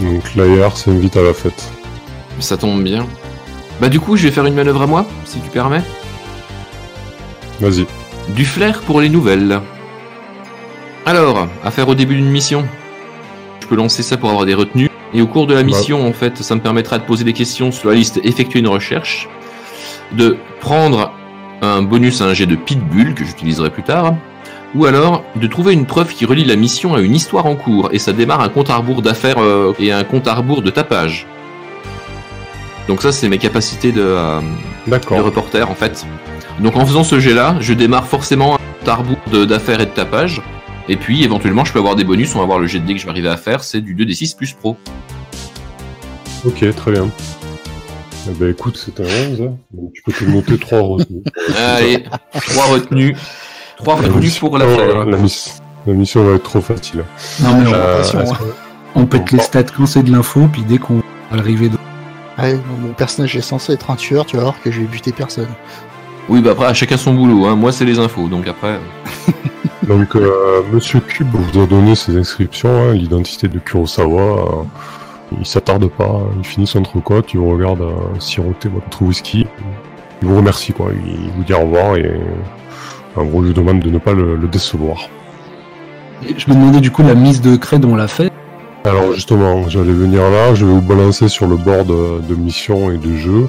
Donc 0.00 0.34
l'AIR 0.34 0.76
s'invite 0.76 1.16
à 1.16 1.22
la 1.22 1.34
fête. 1.34 1.70
Ça 2.38 2.56
tombe 2.56 2.82
bien. 2.82 3.06
Bah 3.80 3.88
du 3.88 4.00
coup, 4.00 4.16
je 4.16 4.24
vais 4.24 4.30
faire 4.30 4.46
une 4.46 4.54
manœuvre 4.54 4.82
à 4.82 4.86
moi, 4.86 5.06
si 5.24 5.40
tu 5.40 5.50
permets. 5.50 5.82
Vas-y. 7.60 7.86
Du 8.34 8.44
flair 8.44 8.80
pour 8.82 9.00
les 9.00 9.08
nouvelles. 9.08 9.60
Alors, 11.06 11.48
à 11.64 11.70
faire 11.70 11.88
au 11.88 11.94
début 11.94 12.16
d'une 12.16 12.30
mission. 12.30 12.66
Je 13.60 13.66
peux 13.66 13.76
lancer 13.76 14.02
ça 14.02 14.16
pour 14.16 14.30
avoir 14.30 14.46
des 14.46 14.54
retenues. 14.54 14.90
Et 15.12 15.22
au 15.22 15.26
cours 15.26 15.46
de 15.46 15.54
la 15.54 15.62
mission, 15.62 16.06
en 16.06 16.12
fait, 16.12 16.38
ça 16.38 16.54
me 16.54 16.60
permettra 16.60 16.98
de 16.98 17.04
poser 17.04 17.24
des 17.24 17.32
questions 17.32 17.72
sur 17.72 17.88
la 17.88 17.96
liste 17.96 18.20
effectuer 18.22 18.60
une 18.60 18.68
recherche, 18.68 19.28
de 20.12 20.36
prendre 20.60 21.12
un 21.62 21.82
bonus 21.82 22.20
à 22.20 22.26
un 22.26 22.34
jet 22.34 22.46
de 22.46 22.54
pitbull 22.54 23.14
que 23.14 23.24
j'utiliserai 23.24 23.70
plus 23.70 23.82
tard, 23.82 24.14
ou 24.74 24.84
alors 24.86 25.24
de 25.36 25.46
trouver 25.46 25.72
une 25.72 25.86
preuve 25.86 26.14
qui 26.14 26.24
relie 26.24 26.44
la 26.44 26.56
mission 26.56 26.94
à 26.94 27.00
une 27.00 27.14
histoire 27.14 27.46
en 27.46 27.56
cours, 27.56 27.88
et 27.92 27.98
ça 27.98 28.12
démarre 28.12 28.40
un 28.40 28.48
compte 28.48 28.70
à 28.70 28.76
rebours 28.76 29.02
d'affaires 29.02 29.38
euh, 29.38 29.72
et 29.78 29.92
un 29.92 30.04
compte 30.04 30.28
à 30.28 30.34
rebours 30.34 30.62
de 30.62 30.70
tapage. 30.70 31.26
Donc 32.88 33.02
ça, 33.02 33.12
c'est 33.12 33.28
mes 33.28 33.38
capacités 33.38 33.92
de, 33.92 34.02
euh, 34.02 34.40
de 35.16 35.22
reporter 35.22 35.70
en 35.70 35.74
fait. 35.74 36.06
Donc 36.60 36.76
en 36.76 36.84
faisant 36.84 37.04
ce 37.04 37.18
jet 37.20 37.34
là, 37.34 37.56
je 37.60 37.72
démarre 37.74 38.06
forcément 38.06 38.56
un 38.56 38.84
tarbour 38.84 39.16
de- 39.32 39.44
d'affaires 39.44 39.80
et 39.80 39.86
de 39.86 39.90
tapage. 39.90 40.42
Et 40.88 40.96
puis 40.96 41.22
éventuellement 41.22 41.64
je 41.64 41.72
peux 41.72 41.78
avoir 41.78 41.94
des 41.96 42.04
bonus, 42.04 42.34
on 42.34 42.40
va 42.40 42.46
voir 42.46 42.58
le 42.58 42.66
jet 42.66 42.80
de 42.80 42.86
dés 42.86 42.94
que 42.94 43.00
je 43.00 43.04
vais 43.04 43.10
arriver 43.10 43.28
à 43.28 43.36
faire, 43.36 43.62
c'est 43.62 43.80
du 43.80 43.94
2d6 43.94 44.36
plus 44.36 44.52
pro. 44.54 44.76
Ok, 46.44 46.64
très 46.74 46.92
bien. 46.92 47.08
Eh 48.28 48.32
ben 48.34 48.50
écoute, 48.50 48.76
c'est 48.76 49.00
un 49.00 49.30
11. 49.30 49.42
hein. 49.42 49.56
Donc 49.72 49.92
tu 49.94 50.02
peux 50.02 50.12
te 50.12 50.24
noter 50.24 50.58
3 50.58 50.80
retenues. 50.80 51.22
Allez, 51.56 52.04
3 52.34 52.64
retenues. 52.66 53.16
3 53.82 53.94
La 53.96 54.00
retenues 54.08 54.20
mission- 54.20 54.48
pour 54.48 54.58
la, 54.58 54.66
miss- 55.16 55.60
la 55.86 55.92
mission 55.94 56.24
va 56.24 56.34
être 56.34 56.42
trop 56.44 56.60
facile. 56.60 57.04
Non, 57.40 57.54
mais 57.56 57.66
on, 57.68 57.74
Euh, 57.74 58.02
hein. 58.02 58.22
que- 58.38 58.44
on 58.94 59.06
pète 59.06 59.30
les 59.32 59.38
stats 59.40 59.62
quand 59.64 59.86
c'est 59.86 60.02
de 60.02 60.10
l'info, 60.12 60.48
puis 60.52 60.62
dès 60.62 60.78
qu'on 60.78 60.96
va 61.30 61.38
arriver 61.38 61.68
dans- 61.68 61.78
Ouais, 62.42 62.58
mon 62.80 62.92
personnage 62.94 63.36
est 63.36 63.40
censé 63.42 63.72
être 63.74 63.90
un 63.90 63.96
tueur, 63.96 64.24
tu 64.26 64.36
vas 64.36 64.42
voir 64.44 64.54
que 64.62 64.70
je 64.70 64.80
vais 64.80 64.86
buter 64.86 65.12
personne. 65.12 65.48
Oui 66.28 66.40
bah 66.40 66.52
après 66.52 66.66
à 66.66 66.74
chacun 66.74 66.96
son 66.96 67.12
boulot, 67.14 67.46
hein. 67.46 67.56
moi 67.56 67.72
c'est 67.72 67.84
les 67.84 67.98
infos, 67.98 68.28
donc 68.28 68.46
après... 68.48 68.78
Donc, 69.88 70.14
euh, 70.14 70.62
Monsieur 70.72 71.00
Cube 71.00 71.26
vous 71.32 71.60
a 71.60 71.66
donné 71.66 71.96
ses 71.96 72.16
inscriptions, 72.16 72.68
hein, 72.70 72.92
l'identité 72.92 73.48
de 73.48 73.58
Kurosawa. 73.58 74.20
euh, 74.22 74.46
il 75.40 75.44
s'attarde 75.46 75.88
pas, 75.90 76.20
il 76.38 76.44
finit 76.46 76.66
son 76.66 76.78
entrecôte, 76.80 77.32
il 77.34 77.40
vous 77.40 77.50
regarde 77.50 77.80
euh, 77.80 77.90
siroter 78.20 78.68
votre 78.68 79.02
whisky. 79.02 79.46
Il 80.22 80.28
vous 80.28 80.36
remercie, 80.36 80.72
quoi. 80.72 80.90
Il 80.92 81.30
vous 81.36 81.42
dit 81.42 81.54
au 81.54 81.60
revoir 81.60 81.96
et 81.96 82.20
en 83.16 83.24
gros, 83.24 83.42
je 83.42 83.48
vous 83.48 83.52
demande 83.54 83.80
de 83.80 83.90
ne 83.90 83.98
pas 83.98 84.12
le, 84.12 84.36
le 84.36 84.48
décevoir. 84.48 85.08
Et 86.28 86.34
Je 86.38 86.48
me 86.50 86.54
demandais 86.54 86.80
du 86.80 86.90
coup 86.90 87.02
la 87.02 87.14
mise 87.14 87.40
de 87.40 87.56
cred, 87.56 87.84
on 87.84 87.96
l'a 87.96 88.08
fait. 88.08 88.30
Alors, 88.84 89.12
justement, 89.14 89.68
j'allais 89.68 89.92
venir 89.92 90.22
là, 90.30 90.54
je 90.54 90.64
vais 90.64 90.72
vous 90.72 90.80
balancer 90.80 91.28
sur 91.28 91.46
le 91.46 91.56
board 91.56 91.86
de, 91.88 92.20
de 92.26 92.34
mission 92.34 92.90
et 92.90 92.96
de 92.98 93.14
jeu. 93.16 93.46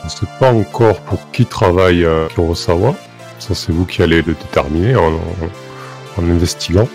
Je 0.00 0.04
ne 0.04 0.10
sais 0.10 0.26
pas 0.38 0.52
encore 0.52 1.00
pour 1.00 1.30
qui 1.32 1.46
travaille 1.46 2.04
euh, 2.04 2.26
Kurosawa. 2.28 2.94
Ça, 3.38 3.54
c'est 3.54 3.72
vous 3.72 3.84
qui 3.84 4.02
allez 4.02 4.22
le 4.22 4.34
déterminer 4.34 4.96
en, 4.96 5.08
en- 5.12 6.22
en 6.22 6.30
investiguant. 6.30 6.88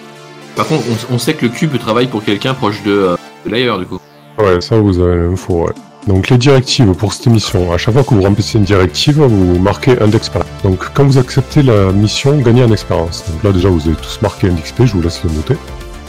Par 0.56 0.68
contre 0.68 0.84
on, 1.12 1.16
on 1.16 1.18
sait 1.20 1.34
que 1.34 1.46
le 1.46 1.52
cube 1.52 1.78
travaille 1.78 2.08
pour 2.08 2.24
quelqu'un 2.24 2.54
proche 2.54 2.82
de, 2.84 2.92
euh, 2.92 3.16
de 3.46 3.52
l'ailleurs 3.52 3.78
du 3.80 3.86
coup. 3.86 4.00
Ouais, 4.38 4.62
ça 4.62 4.78
vous 4.78 5.00
avez 5.00 5.18
l'info, 5.28 5.66
ouais. 5.66 5.74
Donc 6.08 6.30
les 6.30 6.38
directives 6.38 6.94
pour 6.94 7.14
cette 7.14 7.28
émission, 7.28 7.72
à 7.74 7.78
chaque 7.78 7.96
fois 7.96 8.04
que 8.04 8.14
vous 8.14 8.22
remplissez 8.22 8.58
une 8.60 8.64
directive, 8.64 9.20
vous 9.20 9.60
marquez 9.60 10.00
un 10.02 10.08
d'expérience. 10.08 10.50
Donc 10.64 10.84
quand 10.94 11.04
vous 11.04 11.18
acceptez 11.18 11.64
la 11.64 11.92
mission, 11.92 12.38
gagnez 12.40 12.64
un 12.64 12.72
expérience. 12.72 13.24
Donc 13.30 13.44
là 13.44 13.52
déjà 13.52 13.70
vous 13.70 13.88
avez 13.88 13.98
tous 13.98 14.22
marqué 14.22 14.48
un 14.48 14.54
d'XP, 14.54 14.86
je 14.86 14.94
vous 14.94 15.02
laisse 15.02 15.24
le 15.24 15.32
noter. 15.32 15.56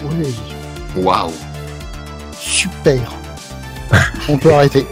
Ouais, 0.05 1.03
Waouh 1.03 1.33
super. 2.47 3.13
On 4.29 4.39
peut 4.39 4.53
arrêter. 4.53 4.87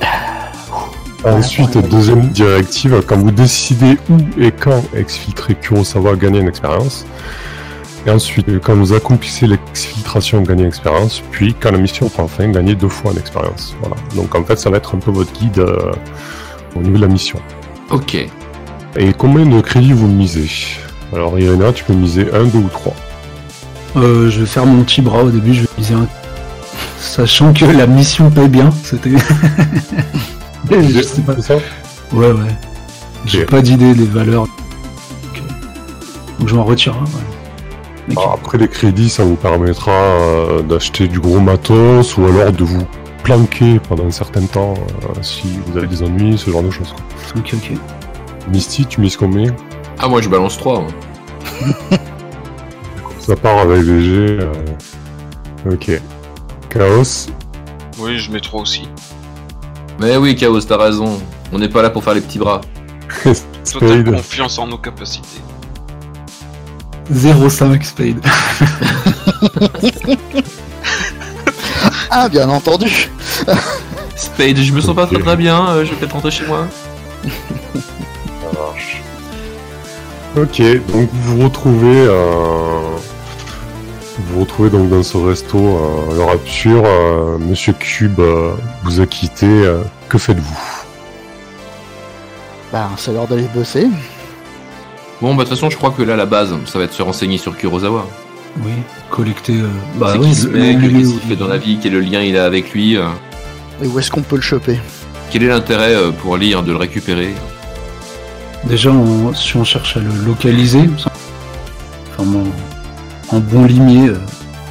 Ensuite, 1.25 1.79
deuxième 1.88 2.29
directive, 2.29 3.03
quand 3.07 3.17
vous 3.17 3.31
décidez 3.31 3.97
où 4.11 4.19
et 4.38 4.53
quand 4.53 4.83
exfiltrer 4.95 5.55
Kurosawa, 5.55 6.17
gagnez 6.17 6.40
une 6.40 6.49
expérience. 6.49 7.07
Et 8.07 8.11
ensuite, 8.11 8.47
quand 8.61 8.75
vous 8.75 8.93
accomplissez 8.93 9.47
l'exfiltration, 9.47 10.43
gagnez 10.43 10.62
une 10.62 10.69
expérience. 10.69 11.23
Puis, 11.31 11.55
quand 11.59 11.73
la 11.73 11.79
mission 11.79 12.09
prend 12.09 12.29
fin, 12.29 12.49
gagnez 12.49 12.75
deux 12.75 12.88
fois 12.88 13.12
une 13.12 13.19
expérience. 13.19 13.75
Voilà. 13.81 13.97
Donc 14.14 14.35
en 14.35 14.45
fait, 14.45 14.59
ça 14.59 14.69
va 14.69 14.77
être 14.77 14.95
un 14.95 14.99
peu 14.99 15.11
votre 15.11 15.33
guide 15.33 15.59
euh, 15.59 15.90
au 16.77 16.81
niveau 16.81 16.97
de 16.97 17.03
la 17.03 17.09
mission. 17.09 17.40
Ok. 17.90 18.14
Et 18.97 19.12
combien 19.17 19.47
de 19.47 19.61
crédits 19.61 19.93
vous 19.93 20.07
misez? 20.07 20.51
Alors 21.12 21.38
Irina, 21.38 21.73
tu 21.73 21.85
peux 21.85 21.95
miser 21.95 22.27
1, 22.33 22.45
2 22.45 22.59
ou 22.59 22.69
3. 22.69 22.95
Euh, 23.97 24.29
je 24.29 24.40
vais 24.40 24.47
faire 24.47 24.67
mon 24.67 24.83
petit 24.83 25.01
bras 25.01 25.23
au 25.23 25.31
début, 25.31 25.55
je 25.55 25.62
vais 25.62 25.69
viser 25.79 25.95
un. 25.95 26.07
Sachant 26.99 27.53
que 27.55 27.64
la 27.64 27.87
mission 27.87 28.31
paye 28.31 28.49
bien, 28.49 28.71
c'était. 28.83 29.11
je 30.71 31.03
sais 31.03 31.23
pas. 31.23 31.40
Ça? 31.40 31.55
Ouais, 32.12 32.33
ouais. 32.33 32.55
J'ai 33.25 33.47
pas 33.47 33.62
d'idée 33.62 33.95
des 33.95 34.05
valeurs. 34.05 34.47
Donc, 34.47 35.37
euh, 35.37 36.38
Donc 36.38 36.49
je 36.49 36.55
m'en 36.55 36.64
retire 36.64 36.95
un, 36.95 37.05
ouais. 37.05 37.44
Alors, 38.11 38.33
Après 38.35 38.59
les 38.59 38.69
crédits, 38.69 39.09
ça 39.09 39.25
vous 39.25 39.37
permettra 39.37 39.90
euh, 39.93 40.62
d'acheter 40.62 41.09
du 41.09 41.21
gros 41.21 41.40
matos 41.40 42.17
ou 42.19 42.25
alors 42.27 42.53
de 42.53 42.64
vous 42.64 42.85
planquer 43.23 43.81
pendant 43.88 44.05
un 44.07 44.11
certain 44.11 44.45
temps 44.45 44.75
euh, 44.75 45.23
si 45.23 45.59
vous 45.67 45.79
avez 45.79 45.87
des 45.87 46.03
ennuis, 46.03 46.37
ce 46.37 46.51
genre 46.51 46.62
de 46.62 46.71
choses. 46.71 46.93
quoi. 46.93 47.40
Ok, 47.40 47.55
ok. 47.55 47.79
Misty, 48.53 48.85
tu 48.87 49.01
mises 49.01 49.17
combien? 49.17 49.55
Ah 49.99 50.09
moi 50.09 50.21
je 50.21 50.29
balance 50.29 50.59
3. 50.59 50.85
Ça 53.21 53.37
part 53.37 53.59
avec 53.61 53.83
VG. 53.83 54.38
euh, 54.40 54.53
Ok. 55.73 55.90
Chaos? 56.69 57.29
Oui, 57.99 58.19
je 58.19 58.31
mets 58.31 58.40
3 58.40 58.61
aussi. 58.61 58.87
Mais 59.99 60.17
oui 60.19 60.37
Chaos, 60.37 60.61
t'as 60.61 60.77
raison. 60.77 61.19
On 61.53 61.59
n'est 61.59 61.69
pas 61.71 61.81
là 61.81 61.88
pour 61.88 62.05
faire 62.05 62.12
les 62.14 62.21
petits 62.21 62.38
bras. 62.38 62.61
Totale 63.73 64.05
confiance 64.05 64.59
en 64.59 64.67
nos 64.67 64.77
capacités. 64.79 65.40
0,5 67.12 67.83
Spade. 67.83 68.21
Ah, 72.11 72.29
bien 72.29 72.49
entendu. 72.49 73.11
Spade, 74.14 74.57
je 74.59 74.73
me 74.73 74.81
sens 74.81 74.95
pas 74.95 75.07
très 75.07 75.19
très 75.19 75.37
bien, 75.37 75.69
euh, 75.71 75.85
je 75.85 75.90
vais 75.90 75.97
peut-être 75.97 76.12
rentrer 76.12 76.31
chez 76.31 76.47
moi. 76.47 76.67
Ça 77.25 78.59
marche. 78.59 79.03
Ok, 80.37 80.61
donc 80.93 81.09
vous 81.12 81.37
vous 81.38 81.45
retrouvez, 81.45 82.07
euh, 82.09 82.81
vous 84.19 84.35
vous 84.35 84.40
retrouvez 84.43 84.71
donc 84.71 84.88
dans 84.90 85.03
ce 85.03 85.17
resto 85.17 85.59
euh, 85.59 86.12
à 86.12 86.14
l'heure 86.14 86.31
absurde. 86.31 86.85
euh, 86.87 87.38
Monsieur 87.38 87.73
Cube 87.73 88.21
euh, 88.21 88.55
vous 88.85 89.01
a 89.01 89.07
quitté. 89.07 89.47
euh, 89.47 89.83
que 90.09 90.19
faites-vous? 90.19 90.85
Bah, 92.73 92.90
c'est 92.97 93.12
l'heure 93.12 93.27
d'aller 93.27 93.49
bosser. 93.55 93.88
Bon 95.25 95.35
bah 95.35 95.45
de 95.45 95.49
toute 95.49 95.57
façon 95.57 95.71
je 95.71 95.77
crois 95.79 95.91
que 95.91 96.03
là 96.03 96.17
la 96.17 96.27
base, 96.27 96.55
ça 96.67 96.79
va 96.79 96.85
être 96.85 96.93
se 96.93 97.01
renseigner 97.01 97.39
sur 97.39 97.57
Kurosawa. 97.57 98.07
Oui, 98.63 98.73
collecter. 99.11 99.55
euh, 99.55 99.69
Bah 99.97 100.11
c'est 100.13 100.19
oui, 100.19 100.29
qui 100.29 100.35
ce 100.35 100.47
le- 100.49 100.59
mec, 100.59 100.77
le- 100.83 100.89
qu'est-ce 100.99 101.11
qu'il 101.13 101.21
fait 101.31 101.37
dans 101.37 101.49
la 101.49 101.57
vie, 101.57 101.79
quel 101.83 101.95
est 101.95 101.97
le 101.97 102.01
lien 102.03 102.21
il 102.21 102.37
a 102.37 102.45
avec 102.45 102.75
lui, 102.75 102.99
euh, 102.99 103.05
Et 103.83 103.87
où 103.87 103.99
est-ce 103.99 104.11
qu'on 104.11 104.21
peut 104.21 104.37
le 104.37 104.43
choper? 104.43 104.79
Quel 105.31 105.45
est 105.45 105.49
l'intérêt 105.49 105.95
euh, 105.95 106.11
pour 106.11 106.37
lire 106.37 106.63
de 106.63 106.73
le 106.73 106.77
récupérer? 106.77 107.33
Déjà, 108.65 108.91
on- 108.91 109.33
si 109.33 109.57
on 109.57 109.65
cherche 109.65 109.97
à 109.97 110.01
le 110.01 110.11
localiser, 110.27 110.91
enfin, 110.95 111.11
en, 112.19 113.35
en 113.35 113.41
bon 113.41 113.65
limier, 113.65 114.11
euh, 114.11 114.19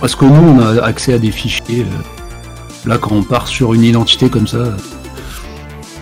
parce 0.02 0.16
que 0.16 0.26
nous, 0.26 0.36
on 0.36 0.60
a 0.60 0.84
accès 0.84 1.14
à 1.14 1.18
des 1.18 1.32
fichiers. 1.32 1.82
euh, 1.82 2.88
là, 2.90 3.00
quand 3.00 3.12
on 3.16 3.24
part 3.24 3.48
sur 3.48 3.74
une 3.74 3.84
identité 3.84 4.30
comme 4.30 4.46
ça, 4.48 4.66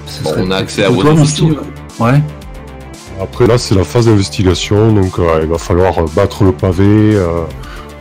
ça 0.07 0.23
Bon, 0.23 0.29
serait 0.31 0.41
on 0.45 0.51
a 0.51 0.57
accès 0.57 0.83
à. 0.83 0.89
Monty, 0.89 1.51
ouais. 1.99 2.21
Après 3.21 3.45
là, 3.45 3.57
c'est 3.57 3.75
la 3.75 3.83
phase 3.83 4.07
d'investigation, 4.07 4.91
donc 4.93 5.19
euh, 5.19 5.39
il 5.43 5.47
va 5.49 5.57
falloir 5.57 5.99
euh, 5.99 6.05
battre 6.15 6.43
le 6.43 6.51
pavé, 6.51 6.85
euh, 7.15 7.43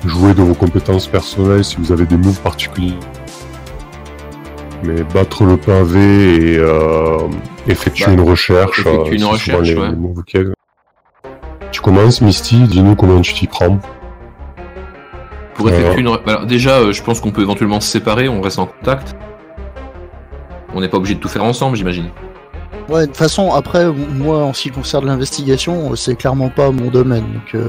jouer 0.06 0.32
de 0.34 0.42
vos 0.42 0.54
compétences 0.54 1.06
personnelles 1.08 1.64
si 1.64 1.76
vous 1.76 1.92
avez 1.92 2.06
des 2.06 2.16
moves 2.16 2.40
particuliers. 2.40 2.96
Mais 4.82 5.02
battre 5.14 5.44
le 5.44 5.58
pavé 5.58 6.54
et 6.54 6.60
effectuer 7.70 8.06
Bah, 8.06 8.12
une 8.12 8.20
recherche. 8.22 8.78
effectuer 8.80 9.16
une 9.16 9.24
recherche, 9.26 9.68
les- 9.68 9.76
ouais. 9.76 9.90
les 9.90 9.96
moves. 9.96 10.22
Tu 11.70 11.80
commences, 11.82 12.22
Misty, 12.22 12.56
dis-nous 12.62 12.94
comment 12.96 13.20
tu 13.20 13.34
t'y 13.34 13.46
prends. 13.46 13.78
Pour 15.54 15.68
effectuer 15.68 16.00
une. 16.00 16.08
Alors, 16.26 16.46
déjà, 16.46 16.78
euh, 16.78 16.92
je 16.92 17.02
pense 17.02 17.20
qu'on 17.20 17.30
peut 17.30 17.42
éventuellement 17.42 17.80
se 17.80 17.90
séparer, 17.90 18.28
on 18.30 18.40
reste 18.40 18.58
en 18.58 18.66
contact. 18.66 19.14
On 20.74 20.80
n'est 20.80 20.88
pas 20.88 20.96
obligé 20.96 21.14
de 21.16 21.20
tout 21.20 21.28
faire 21.28 21.44
ensemble, 21.44 21.76
j'imagine. 21.76 22.08
Ouais, 22.90 23.02
de 23.02 23.06
toute 23.06 23.16
façon, 23.16 23.52
après, 23.52 23.86
moi, 23.88 24.42
en 24.42 24.52
ce 24.52 24.62
qui 24.62 24.70
concerne 24.70 25.06
l'investigation, 25.06 25.92
euh, 25.92 25.96
c'est 25.96 26.16
clairement 26.16 26.48
pas 26.48 26.72
mon 26.72 26.90
domaine. 26.90 27.22
Donc, 27.32 27.54
euh, 27.54 27.68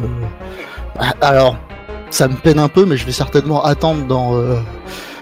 ah, 0.98 1.14
alors, 1.22 1.58
ça 2.10 2.28
me 2.28 2.34
peine 2.34 2.58
un 2.58 2.70
peu, 2.70 2.86
mais 2.86 2.98
je 2.98 3.06
vais 3.06 3.12
certainement 3.12 3.64
attendre 3.64 4.08
dans 4.08 4.36
euh, 4.36 4.56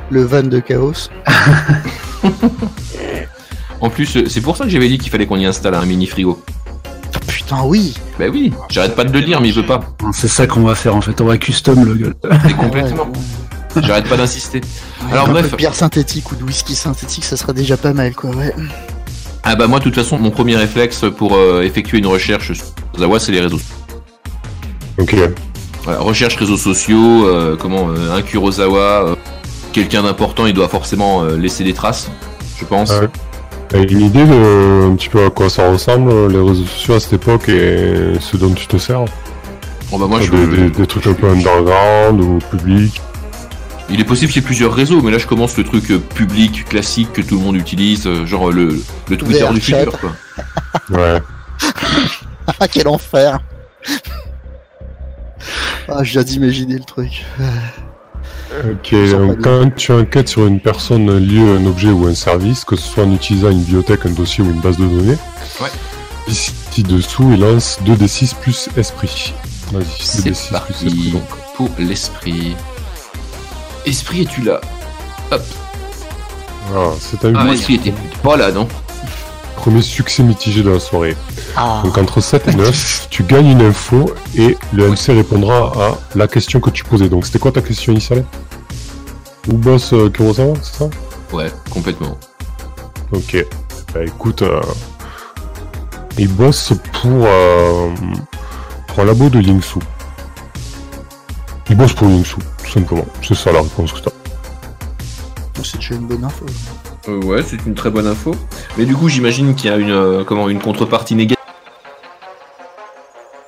le 0.09 0.23
van 0.23 0.43
de 0.43 0.59
chaos. 0.59 1.09
En 3.81 3.89
plus, 3.89 4.27
c'est 4.27 4.41
pour 4.41 4.57
ça 4.57 4.65
que 4.65 4.69
j'avais 4.69 4.89
dit 4.89 4.97
qu'il 4.97 5.09
fallait 5.09 5.25
qu'on 5.25 5.37
y 5.37 5.45
installe 5.45 5.73
un 5.73 5.85
mini 5.85 6.05
frigo. 6.05 6.43
Putain, 7.27 7.63
oui. 7.63 7.93
Bah 8.19 8.25
oui, 8.29 8.51
j'arrête 8.69 8.93
pas 8.93 9.05
de 9.05 9.13
le 9.13 9.21
dire, 9.21 9.39
mais 9.39 9.47
il 9.47 9.53
veut 9.53 9.65
pas. 9.65 9.79
C'est 10.11 10.27
ça 10.27 10.47
qu'on 10.47 10.63
va 10.63 10.75
faire 10.75 10.97
en 10.97 10.99
fait, 10.99 11.21
on 11.21 11.25
va 11.25 11.37
custom 11.37 11.85
le 11.85 11.93
gueule. 11.93 12.15
Et 12.49 12.53
complètement. 12.55 13.09
Ouais, 13.75 13.81
J'arrête 13.81 14.09
pas 14.09 14.17
d'insister. 14.17 14.59
ouais. 14.59 15.13
Alors 15.13 15.29
un 15.29 15.31
bref. 15.31 15.45
peu 15.45 15.51
de 15.51 15.55
bière 15.55 15.75
synthétique 15.75 16.29
ou 16.29 16.35
de 16.35 16.43
whisky 16.43 16.75
synthétique, 16.75 17.23
ça 17.23 17.37
serait 17.37 17.53
déjà 17.53 17.77
pas 17.77 17.93
mal, 17.93 18.13
quoi. 18.13 18.31
Ouais. 18.31 18.53
Ah 19.43 19.55
bah 19.55 19.67
moi, 19.67 19.79
de 19.79 19.83
toute 19.85 19.95
façon, 19.95 20.17
mon 20.17 20.31
premier 20.31 20.55
réflexe 20.55 21.05
pour 21.17 21.35
euh, 21.35 21.61
effectuer 21.63 21.97
une 21.99 22.07
recherche 22.07 22.53
sur 22.53 22.65
Zawa, 22.97 23.19
c'est 23.19 23.31
les 23.31 23.39
réseaux. 23.41 23.59
Ok. 24.99 25.15
Voilà, 25.83 25.99
recherche 26.01 26.35
réseaux 26.35 26.57
sociaux, 26.57 27.25
euh, 27.27 27.55
comment 27.57 27.89
euh, 27.89 28.15
un 28.15 28.21
Kurosawa, 28.21 28.79
euh, 28.79 29.15
quelqu'un 29.71 30.03
d'important, 30.03 30.45
il 30.45 30.53
doit 30.53 30.67
forcément 30.67 31.23
laisser 31.23 31.63
des 31.63 31.73
traces, 31.73 32.09
je 32.59 32.65
pense. 32.65 32.91
Ouais. 32.91 33.07
T'as 33.69 33.83
une 33.83 34.01
idée 34.01 34.25
de 34.25 34.89
un 34.91 34.95
petit 34.95 35.09
peu 35.09 35.23
à 35.25 35.29
quoi 35.29 35.49
ça 35.49 35.71
ressemble, 35.71 36.11
les 36.31 36.39
réseaux 36.39 36.65
sociaux 36.65 36.95
à 36.95 36.99
cette 36.99 37.13
époque 37.13 37.47
et 37.49 38.13
ce 38.19 38.35
dont 38.35 38.51
tu 38.53 38.67
te 38.67 38.77
sers? 38.77 39.05
Bon 39.91 39.97
bah 39.99 40.07
moi, 40.07 40.19
des, 40.19 40.25
je, 40.25 40.31
des- 40.31 40.69
des 40.69 40.87
trucs 40.87 41.07
un 41.07 41.13
peu 41.13 41.29
underground 41.29 42.21
ou 42.21 42.39
public? 42.51 42.99
Il 43.91 43.99
est 43.99 44.03
possible 44.05 44.31
qu'il 44.31 44.41
y 44.41 44.45
ait 44.45 44.47
plusieurs 44.47 44.73
réseaux, 44.73 45.01
mais 45.01 45.11
là 45.11 45.17
je 45.17 45.27
commence 45.27 45.57
le 45.57 45.63
truc 45.63 45.89
euh, 45.91 45.97
public, 45.99 46.65
classique 46.65 47.13
que 47.13 47.21
tout 47.21 47.37
le 47.37 47.43
monde 47.43 47.55
utilise, 47.55 48.05
euh, 48.07 48.25
genre 48.25 48.51
le, 48.51 48.81
le 49.09 49.17
Twitter 49.17 49.43
VR 49.43 49.53
du 49.53 49.61
chat. 49.61 49.79
futur. 49.85 49.99
Quoi. 49.99 50.11
Ouais. 50.89 51.19
Ah, 52.59 52.67
quel 52.67 52.87
enfer 52.87 53.39
Ah, 55.87 56.01
viens 56.03 56.23
d'imaginer 56.23 56.75
le 56.75 56.83
truc. 56.83 57.25
Ok, 58.65 58.95
quand 59.43 59.75
tu 59.75 59.91
enquêtes 59.91 60.27
sur 60.29 60.47
une 60.47 60.59
personne 60.59 61.17
liée 61.17 61.39
à 61.47 61.59
un 61.59 61.65
objet 61.65 61.89
ou 61.89 62.07
un 62.07 62.15
service, 62.15 62.65
que 62.65 62.75
ce 62.75 62.87
soit 62.87 63.03
en 63.03 63.11
utilisant 63.13 63.49
une 63.51 63.59
bibliothèque, 63.61 64.05
un 64.05 64.11
dossier 64.11 64.43
ou 64.43 64.49
une 64.51 64.59
base 64.61 64.77
de 64.77 64.85
données, 64.85 65.17
Ouais. 65.61 65.69
ici 66.27 66.53
dessous, 66.83 67.31
il 67.33 67.39
lance 67.41 67.77
2d6 67.85 68.35
plus 68.35 68.69
esprit. 68.77 69.33
Vas-y, 69.71 69.85
C'est 69.99 70.21
2d6 70.21 70.23
plus 70.23 70.31
esprit 70.31 70.51
parti 70.51 71.11
donc. 71.11 71.23
pour 71.55 71.69
l'esprit. 71.77 72.55
Esprit, 73.85 74.21
es-tu 74.21 74.41
là? 74.41 74.59
Hop. 75.31 75.41
Voilà, 76.71 76.91
c'est 76.99 77.25
un 77.25 77.33
Ah, 77.35 77.43
huit. 77.45 77.51
l'esprit 77.51 77.75
était 77.75 77.93
pas 78.23 78.37
là, 78.37 78.51
non? 78.51 78.67
Premier 79.55 79.81
succès 79.81 80.23
mitigé 80.23 80.63
de 80.63 80.69
la 80.69 80.79
soirée. 80.79 81.17
Ah, 81.57 81.81
Donc 81.83 81.97
entre 81.97 82.21
7 82.21 82.47
et 82.47 82.55
9, 82.55 83.07
tu 83.09 83.23
gagnes 83.23 83.47
une 83.51 83.61
info 83.61 84.13
et 84.37 84.57
le 84.71 84.89
MC 84.89 85.09
répondra 85.13 85.71
à 85.75 86.17
la 86.17 86.27
question 86.27 86.59
que 86.59 86.69
tu 86.69 86.83
posais. 86.85 87.09
Donc 87.09 87.25
c'était 87.25 87.39
quoi 87.39 87.51
ta 87.51 87.61
question 87.61 87.91
initiale? 87.91 88.23
Où 89.49 89.53
bosse 89.53 89.93
euh, 89.93 90.09
Kurosawa, 90.09 90.53
c'est 90.61 90.77
ça? 90.79 90.89
Ouais, 91.33 91.51
complètement. 91.69 92.17
Ok. 93.11 93.45
Bah 93.93 94.01
écoute, 94.05 94.43
euh, 94.43 94.61
il 96.17 96.27
bosse 96.29 96.73
pour, 97.01 97.25
euh, 97.25 97.89
pour 98.87 98.99
un 98.99 99.05
labo 99.05 99.29
de 99.29 99.41
Yingsu. 99.41 99.79
Il 101.69 101.75
bosse 101.75 101.93
pour 101.93 102.07
Yingsu, 102.07 102.35
tout 102.71 102.79
simplement. 102.79 103.05
C'est 103.21 103.35
ça 103.35 103.51
la 103.51 103.61
réponse 103.61 103.91
que 103.93 103.99
t'as. 103.99 104.11
c'est 105.63 105.77
déjà 105.77 105.95
une 105.95 106.07
bonne 106.07 106.23
info. 106.23 106.45
Euh, 107.07 107.21
ouais, 107.23 107.41
c'est 107.43 107.65
une 107.65 107.73
très 107.73 107.89
bonne 107.89 108.07
info. 108.07 108.35
Mais 108.77 108.85
du 108.85 108.95
coup, 108.95 109.09
j'imagine 109.09 109.55
qu'il 109.55 109.69
y 109.69 109.73
a 109.73 109.77
une, 109.77 109.89
euh, 109.91 110.23
comment, 110.23 110.49
une 110.49 110.59
contrepartie 110.59 111.15
négative. 111.15 111.37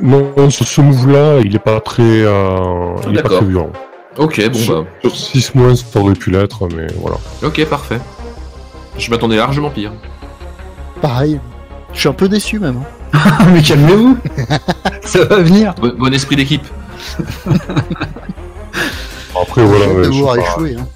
Non, 0.02 0.50
ce, 0.50 0.64
ce 0.64 0.82
move-là, 0.82 1.40
il 1.46 1.56
est 1.56 1.60
pas 1.60 1.80
très, 1.80 2.02
euh, 2.02 2.96
il 3.08 3.18
est 3.18 3.22
pas 3.22 3.30
très 3.30 3.46
violent. 3.46 3.70
Ok, 4.18 4.42
bon 4.50 4.58
Sur- 4.58 4.84
bah. 4.84 4.90
Sur 5.02 5.16
6 5.16 5.56
mois, 5.56 5.76
ça 5.76 6.00
aurait 6.00 6.14
pu 6.16 6.32
l'être, 6.32 6.68
mais 6.76 6.88
voilà. 7.00 7.18
Ok, 7.44 7.64
parfait. 7.66 8.00
Je 8.98 9.10
m'attendais 9.12 9.38
largement 9.38 9.70
pire. 9.70 9.94
Pareil. 11.02 11.40
Je 11.94 12.00
suis 12.00 12.10
un 12.10 12.14
peu 12.14 12.28
déçu 12.28 12.60
même. 12.60 12.78
hein. 12.78 13.10
Ah, 13.14 13.46
mais 13.54 13.62
calmez-vous 13.62 14.18
Ça 15.04 15.24
va 15.26 15.38
venir 15.42 15.76
Bon, 15.76 15.94
bon 15.98 16.14
esprit 16.14 16.36
d'équipe. 16.36 16.66
Après, 19.52 19.66
voilà, 19.66 19.88
ouais, 19.90 20.04
je 20.06 20.12
suis 20.12 20.24
pas, 20.24 20.38
échouer. 20.38 20.76
Hein. 20.80 20.88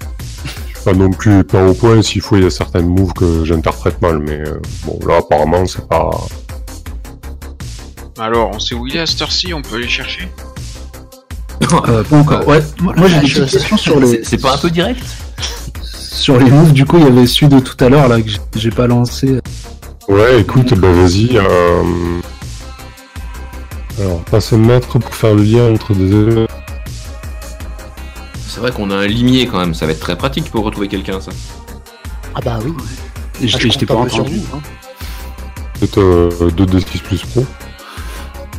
je 0.46 0.74
suis 0.76 0.84
pas 0.84 0.92
non 0.94 1.10
plus 1.10 1.44
pas 1.44 1.66
au 1.66 1.74
point. 1.74 2.00
S'il 2.00 2.22
faut, 2.22 2.36
il 2.36 2.44
y 2.44 2.46
a 2.46 2.50
certains 2.50 2.80
moves 2.80 3.12
que 3.12 3.44
j'interprète 3.44 4.00
mal, 4.00 4.18
mais 4.18 4.38
euh, 4.40 4.58
bon, 4.86 4.98
là, 5.06 5.18
apparemment, 5.18 5.66
c'est 5.66 5.86
pas. 5.86 6.08
Alors, 8.18 8.52
on 8.54 8.58
sait 8.58 8.74
où 8.74 8.86
il 8.86 8.96
est 8.96 9.00
à 9.00 9.06
cette 9.06 9.20
heure-ci, 9.20 9.52
on 9.52 9.60
peut 9.60 9.76
aller 9.76 9.88
chercher? 9.88 10.26
Euh, 11.88 12.02
Pas 12.02 12.16
encore. 12.16 12.48
Ouais, 12.48 12.62
moi, 12.80 12.94
moi, 12.96 13.08
j'ai 13.08 13.16
Ah, 13.16 13.20
des 13.20 13.26
petites 13.28 13.50
questions 13.50 13.76
sur 13.76 14.00
les, 14.00 14.06
C'est 14.06 14.24
c'est 14.24 14.38
pas 14.38 14.54
un 14.54 14.58
peu 14.58 14.70
direct? 14.70 15.02
sur 15.84 16.38
les 16.38 16.50
moves. 16.50 16.72
Du 16.72 16.86
coup, 16.86 16.96
il 16.96 17.04
y 17.04 17.06
avait 17.08 17.26
celui 17.26 17.48
de 17.48 17.60
tout 17.60 17.76
à 17.84 17.90
l'heure 17.90 18.08
là 18.08 18.20
que 18.22 18.30
j'ai- 18.56 18.70
pas 18.70 18.86
lancé. 18.86 19.38
Ouais, 20.08 20.40
écoute, 20.40 20.72
bah 20.74 20.90
vas-y. 20.92 21.36
Euh... 21.36 21.82
Alors, 24.00 24.20
passe 24.30 24.52
un 24.54 24.58
mètre 24.58 24.98
pour 24.98 25.14
faire 25.14 25.34
le 25.34 25.42
lien 25.42 25.70
entre 25.74 25.92
des 25.94 26.06
éléments. 26.10 26.46
C'est 28.66 28.72
vrai 28.72 28.82
qu'on 28.82 28.90
a 28.90 28.96
un 28.96 29.06
limier 29.06 29.46
quand 29.46 29.60
même, 29.60 29.74
ça 29.74 29.86
va 29.86 29.92
être 29.92 30.00
très 30.00 30.16
pratique 30.18 30.50
pour 30.50 30.64
retrouver 30.64 30.88
quelqu'un, 30.88 31.20
ça. 31.20 31.30
Ah 32.34 32.40
bah 32.44 32.58
oui. 32.64 32.72
Et 33.40 33.46
je 33.46 33.56
Ah, 33.56 33.60
je 33.62 33.78
t'ai 33.78 33.86
pas 33.86 33.94
entendu. 33.94 34.38
vous, 34.38 34.56
hein. 34.56 34.60
Euh, 35.98 36.50
2d6 36.50 37.00
plus 37.00 37.22
pro. 37.26 37.46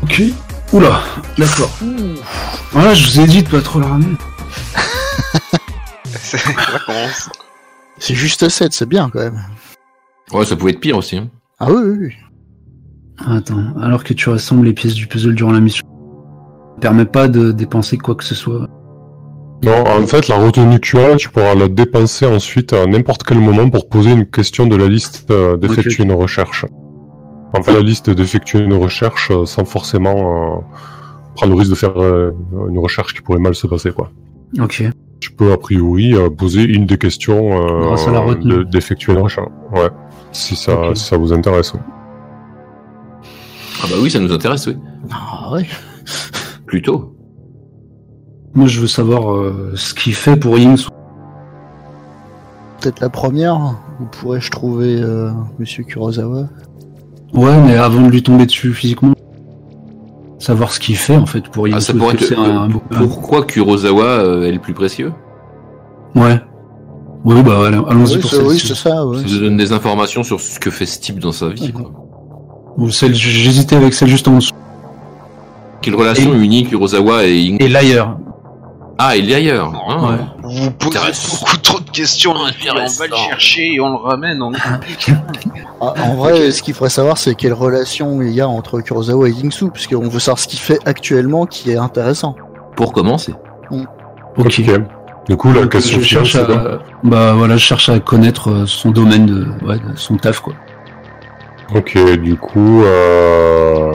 Ok. 0.04 0.22
Oula, 0.72 1.02
d'accord. 1.38 1.70
Voilà, 2.72 2.94
je 2.94 3.06
vous 3.06 3.20
ai 3.20 3.28
dit 3.28 3.44
de 3.44 3.50
pas 3.50 3.60
trop 3.60 3.82
la 3.82 3.88
ramener. 3.88 4.16
C'est 8.00 8.16
juste 8.16 8.48
7, 8.48 8.72
c'est 8.72 8.88
bien 8.88 9.10
quand 9.10 9.20
même. 9.20 9.44
Ouais, 10.32 10.46
ça 10.46 10.56
pouvait 10.56 10.72
être 10.72 10.80
pire 10.80 10.96
aussi. 10.96 11.18
hein. 11.18 11.28
Ah 11.60 11.68
oui, 11.70 11.82
oui, 11.84 11.98
oui. 12.00 12.14
Attends, 13.26 13.76
alors 13.82 14.06
que 14.06 14.14
tu 14.14 14.30
rassembles 14.30 14.68
les 14.68 14.74
pièces 14.74 14.94
du 14.94 15.08
puzzle 15.08 15.36
durant 15.36 15.52
la 15.52 15.60
mission, 15.60 15.86
ça 16.76 16.80
permet 16.80 17.06
pas 17.06 17.28
de 17.28 17.52
dépenser 17.52 17.98
quoi 17.98 18.16
que 18.16 18.24
ce 18.24 18.36
soit. 18.36 18.70
Non, 19.64 19.84
en 19.88 20.06
fait, 20.06 20.28
la 20.28 20.38
retenue 20.38 20.76
que 20.80 20.86
tu 20.86 21.00
as, 21.00 21.16
tu 21.16 21.30
pourras 21.30 21.56
la 21.56 21.68
dépenser 21.68 22.26
ensuite 22.28 22.74
à 22.74 22.86
n'importe 22.86 23.24
quel 23.24 23.40
moment 23.40 23.70
pour 23.70 23.90
poser 23.90 24.12
une 24.12 24.26
question 24.26 24.68
de 24.68 24.76
la 24.76 24.88
liste 24.88 25.26
euh, 25.32 25.58
d'effectuer 25.58 26.04
une 26.04 26.12
recherche. 26.14 26.66
En 27.58 27.64
fait, 27.64 27.74
la 27.74 27.80
liste 27.80 28.10
d'effectuer 28.10 28.60
une 28.60 28.74
recherche 28.76 29.32
euh, 29.32 29.46
sans 29.46 29.66
forcément 29.66 30.58
euh, 30.58 30.60
prendre 31.36 31.54
le 31.54 31.60
risque 31.60 31.72
de 31.72 31.76
faire 31.76 32.00
euh, 32.02 32.32
une 32.70 32.78
recherche 32.78 33.14
qui 33.16 33.22
pourrait 33.22 33.40
mal 33.40 33.56
se 33.56 33.66
passer, 33.68 33.92
quoi. 33.92 34.12
Ok. 34.60 34.84
Tu 35.20 35.32
peux, 35.32 35.52
a 35.52 35.58
priori, 35.58 36.14
poser 36.38 36.62
une 36.64 36.86
des 36.86 37.00
questions 37.00 37.60
euh, 37.60 37.88
Grâce 37.88 38.08
à 38.08 38.12
la 38.12 38.20
retenue. 38.20 38.58
de- 38.58 38.64
d'effectuer 38.64 39.14
une 39.14 39.20
recherche. 39.20 39.48
Ouais. 39.74 39.90
Si 40.32 40.56
ça, 40.56 40.92
si 40.94 41.04
ça 41.04 41.18
vous 41.18 41.34
intéresse. 41.34 41.74
Ah 43.82 43.86
bah 43.90 43.96
oui, 44.00 44.12
ça 44.12 44.20
nous 44.20 44.32
intéresse, 44.32 44.68
oui. 44.68 44.78
Ah 45.12 45.52
ouais. 45.52 45.66
Plutôt. 46.68 47.17
Moi, 48.58 48.66
je 48.68 48.80
veux 48.82 48.88
savoir 48.88 49.32
euh, 49.36 49.74
ce 49.76 49.94
qu'il 49.94 50.16
fait 50.16 50.36
pour 50.36 50.58
Yings. 50.58 50.88
Peut-être 52.82 53.00
la 53.02 53.10
première. 53.10 53.76
Où 54.02 54.06
pourrais-je 54.06 54.50
trouver 54.50 54.96
euh, 55.00 55.30
Monsieur 55.60 55.84
Kurosawa? 55.84 56.48
Ouais, 57.34 57.56
mais 57.68 57.76
avant 57.76 58.02
de 58.02 58.10
lui 58.10 58.24
tomber 58.24 58.48
dessus 58.48 58.74
physiquement, 58.74 59.14
savoir 60.40 60.72
ce 60.72 60.80
qu'il 60.80 60.96
fait 60.98 61.16
en 61.18 61.28
fait 61.28 61.48
pour 61.50 61.68
Yings. 61.68 61.78
Ah, 61.78 61.82
ça 61.82 61.94
pourrait 61.94 62.16
être. 62.16 62.24
c'est 62.24 62.36
un, 62.36 62.68
Pourquoi 62.98 63.46
Kurosawa 63.46 64.04
euh, 64.06 64.44
est 64.48 64.52
le 64.52 64.60
plus 64.60 64.74
précieux? 64.74 65.14
Ouais. 66.16 66.42
Oui, 67.24 67.44
bah 67.44 67.68
allons-y 67.68 68.16
Oui, 68.16 68.22
pour 68.22 68.32
c'est- 68.32 68.42
oui, 68.42 68.58
c'est 68.60 68.74
ça. 68.74 69.06
Ouais. 69.06 69.18
Ça 69.20 69.24
nous 69.36 69.40
donne 69.40 69.58
des 69.58 69.72
informations 69.72 70.24
sur 70.24 70.40
ce 70.40 70.60
que 70.60 70.72
fait 70.72 70.88
ce 70.88 71.00
type 71.00 71.20
dans 71.20 71.32
sa 71.32 71.50
vie. 71.50 71.72
Quoi. 71.72 71.92
Ou 72.78 72.90
celle, 72.90 73.14
j'hésitais 73.14 73.76
avec 73.76 73.94
celle 73.94 74.08
juste 74.08 74.28
en 74.28 74.36
dessous. 74.36 74.54
Quelle 75.84 75.94
relation 75.96 76.34
Et- 76.34 76.38
unie 76.44 76.64
Kurosawa 76.66 77.26
et 77.28 77.38
Ing... 77.40 77.58
Et 77.62 77.68
l'ailleurs. 77.68 78.18
Ah, 79.00 79.16
il 79.16 79.30
est 79.32 79.36
ailleurs. 79.36 79.72
Ah, 79.88 80.02
Ouais. 80.10 80.18
Vous 80.44 80.72
posez 80.72 80.98
beaucoup 81.40 81.58
trop 81.58 81.80
de 81.80 81.90
questions, 81.92 82.34
filles, 82.58 82.72
on 82.72 82.76
va 82.76 83.08
le 83.08 83.16
chercher 83.30 83.74
et 83.74 83.80
on 83.80 83.90
le 83.92 83.98
ramène, 83.98 84.42
on 84.42 84.54
est 84.54 84.58
Ah, 85.82 85.94
en 86.04 86.16
vrai, 86.16 86.52
ce 86.52 86.64
qu'il 86.64 86.74
faudrait 86.74 86.90
savoir, 86.90 87.18
c'est 87.18 87.36
quelle 87.36 87.54
relation 87.54 88.22
il 88.22 88.32
y 88.32 88.42
a 88.42 88.48
entre 88.48 88.82
Kurosawa 88.82 89.30
et 89.30 89.32
Yingsu, 89.32 89.70
puisqu'on 89.70 90.08
veut 90.10 90.20
savoir 90.20 90.40
ce 90.40 90.48
qu'il 90.48 90.60
fait 90.60 90.80
actuellement 90.86 91.46
qui 91.46 91.72
est 91.72 91.78
intéressant. 91.78 92.36
Pour 92.76 92.92
commencer. 92.94 93.34
Ok. 94.38 94.62
Du 95.28 95.36
coup, 95.36 95.52
la 95.52 95.68
question 95.68 96.00
je 96.00 96.06
cherche 96.06 96.38
quoi 96.46 96.56
à, 96.56 96.80
bah 97.04 97.34
voilà, 97.34 97.58
je 97.58 97.64
cherche 97.64 97.90
à 97.90 98.00
connaître 98.00 98.50
euh, 98.50 98.66
son 98.66 98.92
domaine 98.92 99.26
de, 99.26 99.46
ouais, 99.66 99.76
de 99.78 99.98
son 99.98 100.16
taf 100.16 100.40
quoi. 100.40 100.54
Ok, 101.76 101.98
du 102.22 102.38
coup, 102.38 102.82
euh, 102.84 103.92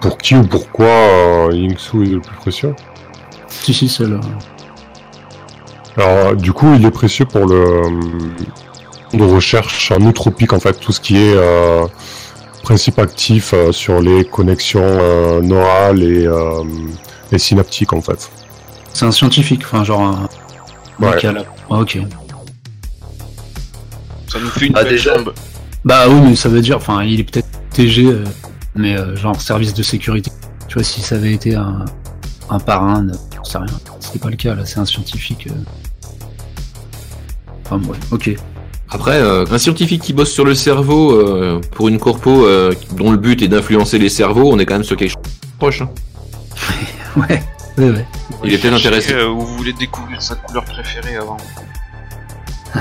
pour 0.00 0.18
qui 0.18 0.34
ou 0.34 0.42
pourquoi 0.42 0.86
euh, 0.86 1.50
Yingsu 1.52 2.02
est 2.02 2.10
le 2.14 2.20
plus 2.20 2.36
précieux? 2.36 2.74
Si 3.62 3.74
si, 3.74 3.88
c'est 3.88 4.06
là. 4.08 4.20
Alors, 5.96 6.34
du 6.36 6.52
coup, 6.52 6.72
il 6.74 6.84
est 6.84 6.90
précieux 6.90 7.24
pour 7.26 7.46
le 7.46 7.82
de 9.12 9.24
recherche 9.24 9.90
en 9.90 9.98
nootropique, 9.98 10.52
en 10.52 10.60
fait, 10.60 10.78
tout 10.78 10.92
ce 10.92 11.00
qui 11.00 11.16
est 11.16 11.34
euh, 11.34 11.84
principe 12.62 12.98
actif 13.00 13.52
euh, 13.54 13.72
sur 13.72 14.00
les 14.00 14.24
connexions 14.24 14.82
euh, 14.84 15.40
neurales 15.42 16.02
et, 16.02 16.26
euh, 16.26 16.62
et 17.32 17.38
synaptiques, 17.38 17.92
en 17.92 18.00
fait. 18.00 18.30
C'est 18.92 19.04
un 19.04 19.10
scientifique, 19.10 19.62
enfin 19.64 19.82
genre 19.84 20.00
un. 20.02 20.28
Ouais. 21.00 21.10
mec 21.14 21.24
à 21.24 21.32
la- 21.32 21.44
Ah, 21.70 21.80
ok. 21.80 21.98
Ça 24.28 24.38
nous 24.38 24.48
fait 24.48 24.66
une 24.66 24.76
Ah, 24.76 24.84
déjà. 24.84 25.14
jambe. 25.16 25.32
Bah 25.84 26.04
oui, 26.08 26.20
mais 26.20 26.36
ça 26.36 26.48
veut 26.48 26.60
dire, 26.60 26.76
enfin, 26.76 27.02
il 27.02 27.18
est 27.20 27.24
peut-être 27.24 27.48
TG, 27.72 28.06
euh, 28.06 28.24
mais 28.76 28.96
euh, 28.96 29.16
genre 29.16 29.40
service 29.40 29.74
de 29.74 29.82
sécurité. 29.82 30.30
Tu 30.68 30.74
vois, 30.74 30.84
si 30.84 31.00
ça 31.00 31.16
avait 31.16 31.32
été 31.32 31.56
un, 31.56 31.84
un 32.48 32.58
parrain, 32.60 33.08
euh, 33.08 33.12
j'en 33.44 33.50
sais 33.50 33.58
rien. 33.58 33.66
C'est 34.00 34.20
pas 34.20 34.30
le 34.30 34.36
cas 34.36 34.54
là, 34.54 34.64
c'est 34.66 34.78
un 34.80 34.84
scientifique. 34.86 35.46
euh. 35.48 35.54
Enfin 37.64 37.80
ouais, 37.88 37.96
ok. 38.10 38.30
Après, 38.92 39.20
euh, 39.20 39.44
un 39.50 39.58
scientifique 39.58 40.02
qui 40.02 40.12
bosse 40.12 40.32
sur 40.32 40.44
le 40.44 40.54
cerveau 40.54 41.12
euh, 41.14 41.60
pour 41.72 41.88
une 41.88 41.98
corpo 42.00 42.44
euh, 42.44 42.74
dont 42.96 43.12
le 43.12 43.16
but 43.18 43.40
est 43.42 43.48
d'influencer 43.48 43.98
les 43.98 44.08
cerveaux, 44.08 44.50
on 44.52 44.58
est 44.58 44.66
quand 44.66 44.74
même 44.74 44.82
sur 44.84 44.96
quelque 44.96 45.10
chose 45.12 45.22
de 45.22 45.58
proche. 45.58 45.82
hein. 45.82 45.90
Ouais, 47.16 47.42
ouais, 47.78 47.90
ouais. 47.90 48.06
Il 48.44 48.52
est 48.54 48.58
peut-être 48.58 48.74
intéressé. 48.74 49.12
euh, 49.14 49.26
vous 49.26 49.46
voulez 49.56 49.72
découvrir 49.72 50.20
sa 50.22 50.34
couleur 50.36 50.64
préférée 50.64 51.16
avant. 51.16 51.36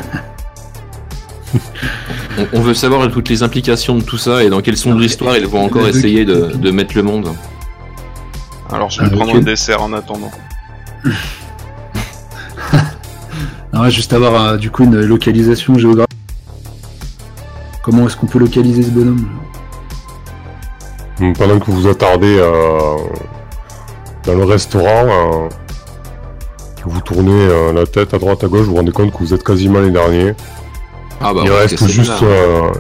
On, 2.38 2.48
on 2.54 2.62
veut 2.62 2.74
savoir 2.76 3.10
toutes 3.12 3.28
les 3.30 3.42
implications 3.44 3.96
de 3.98 4.04
tout 4.04 4.18
ça 4.20 4.44
et 4.44 4.50
dans 4.50 4.62
quelle 4.62 4.78
sombre 4.78 5.02
histoire 5.04 5.36
ils 5.36 5.48
vont 5.48 5.64
encore 5.66 5.88
essayer 5.88 6.24
de, 6.26 6.52
de 6.56 6.72
mettre 6.72 6.96
le 6.96 7.04
monde. 7.04 7.34
Alors 8.72 8.90
je 8.92 9.02
vais 9.02 9.08
Ah, 9.12 9.16
prendre 9.16 9.36
un 9.36 9.40
dessert 9.42 9.82
en 9.82 9.92
attendant. 9.94 10.32
Alors 13.72 13.86
ouais, 13.86 13.92
juste 13.92 14.14
avoir 14.14 14.42
euh, 14.42 14.58
du 14.58 14.72
coup 14.72 14.84
une 14.84 15.00
localisation 15.02 15.78
géographique. 15.78 16.10
Comment 17.84 18.08
est-ce 18.08 18.18
qu'on 18.18 18.28
peut 18.28 18.40
localiser 18.40 18.84
ce 18.84 18.90
bonhomme? 18.90 19.30
Donc, 21.20 21.38
pendant 21.38 21.60
que 21.60 21.66
vous 21.66 21.82
vous 21.82 21.88
attardez 21.88 22.38
euh, 22.40 22.98
dans 24.26 24.36
le 24.36 24.44
restaurant, 24.44 24.86
euh, 24.88 25.50
vous 26.86 27.02
tournez 27.02 27.32
euh, 27.32 27.74
la 27.74 27.86
tête 27.86 28.14
à 28.14 28.20
droite 28.20 28.44
à 28.44 28.48
gauche, 28.48 28.62
vous 28.62 28.72
vous 28.72 28.76
rendez 28.78 28.92
compte 28.92 29.12
que 29.12 29.18
vous 29.20 29.34
êtes 29.34 29.44
quasiment 29.44 29.80
les 29.80 29.92
derniers. 29.92 30.34
Ah 31.22 31.34
bah 31.34 31.42
Il 31.44 31.52
ouais, 31.52 31.60
reste 31.60 31.86
juste 31.88 32.24
euh, 32.24 32.72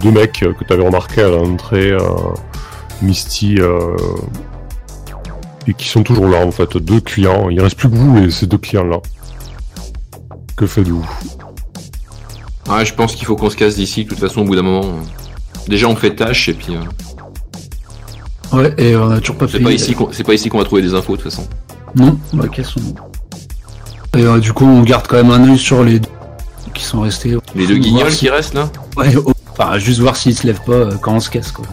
deux 0.00 0.10
mecs 0.10 0.32
que 0.32 0.64
tu 0.64 0.72
avais 0.72 0.84
remarqué 0.84 1.22
à 1.22 1.28
l'entrée, 1.28 1.90
euh, 1.90 2.00
Misty, 3.02 3.56
euh, 3.58 3.96
et 5.66 5.74
qui 5.74 5.88
sont 5.88 6.02
toujours 6.02 6.26
là 6.28 6.44
en 6.46 6.50
fait, 6.50 6.76
deux 6.76 7.00
clients. 7.00 7.48
Il 7.50 7.60
reste 7.60 7.76
plus 7.76 7.88
que 7.90 7.94
vous 7.94 8.18
et 8.18 8.30
ces 8.30 8.46
deux 8.46 8.58
clients 8.58 8.84
là. 8.84 8.98
Que 10.56 10.66
faites-vous? 10.66 11.06
Ah, 12.68 12.84
je 12.84 12.92
pense 12.94 13.14
qu'il 13.14 13.26
faut 13.26 13.36
qu'on 13.36 13.50
se 13.50 13.56
casse 13.56 13.74
d'ici, 13.76 14.04
de 14.04 14.08
toute 14.10 14.18
façon, 14.20 14.42
au 14.42 14.44
bout 14.44 14.54
d'un 14.56 14.62
moment. 14.62 14.84
Déjà, 15.68 15.88
on 15.88 15.96
fait 15.96 16.14
tâche 16.14 16.48
et 16.48 16.54
puis. 16.54 16.74
euh, 16.76 16.80
Ouais, 18.56 18.74
et 18.76 18.94
on 18.96 19.10
a 19.10 19.18
toujours 19.20 19.36
pas 19.36 19.46
c'est 19.48 19.58
fait. 19.58 19.64
pas 19.64 19.72
ici 19.72 19.94
qu'on 19.94 20.12
c'est 20.12 20.24
pas 20.24 20.34
ici 20.34 20.48
qu'on 20.50 20.58
va 20.58 20.64
trouver 20.64 20.82
des 20.82 20.94
infos, 20.94 21.16
de 21.16 21.22
toute 21.22 21.30
façon. 21.32 21.48
Non, 21.96 22.18
bah 22.34 22.44
quels 22.52 22.64
sont 22.66 22.80
Et 24.16 24.22
euh, 24.22 24.38
du 24.40 24.52
coup, 24.52 24.66
on 24.66 24.82
garde 24.82 25.06
quand 25.06 25.16
même 25.16 25.30
un 25.30 25.48
œil 25.50 25.58
sur 25.58 25.82
les 25.82 26.00
deux 26.00 26.08
qui 26.74 26.84
sont 26.84 27.00
restés. 27.00 27.34
Les 27.54 27.66
deux 27.66 27.78
guignols 27.78 28.12
si- 28.12 28.18
qui 28.20 28.30
restent 28.30 28.54
là? 28.54 28.70
Ouais, 28.96 29.14
oh, 29.16 29.32
enfin, 29.52 29.78
juste 29.78 30.00
voir 30.00 30.16
s'ils 30.16 30.36
se 30.36 30.46
lèvent 30.46 30.62
pas 30.66 30.72
euh, 30.72 30.96
quand 31.00 31.14
on 31.14 31.20
se 31.20 31.30
casse 31.30 31.50
quoi. 31.50 31.64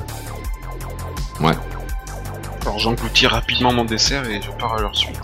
Alors 2.80 2.92
j'engloutis 2.96 3.28
rapidement 3.28 3.74
mon 3.74 3.84
dessert 3.84 4.26
et 4.30 4.42
je 4.42 4.50
pars 4.58 4.76
à 4.76 4.80
leur 4.80 4.96
suite. 4.96 5.20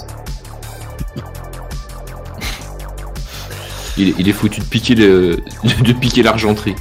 il, 3.97 4.09
est- 4.09 4.13
il 4.19 4.27
est 4.27 4.33
foutu 4.33 4.59
de 4.59 4.65
piquer 4.65 4.93
le, 4.95 5.41
de 5.63 5.93
piquer 5.93 6.21
l'argenterie. 6.21 6.75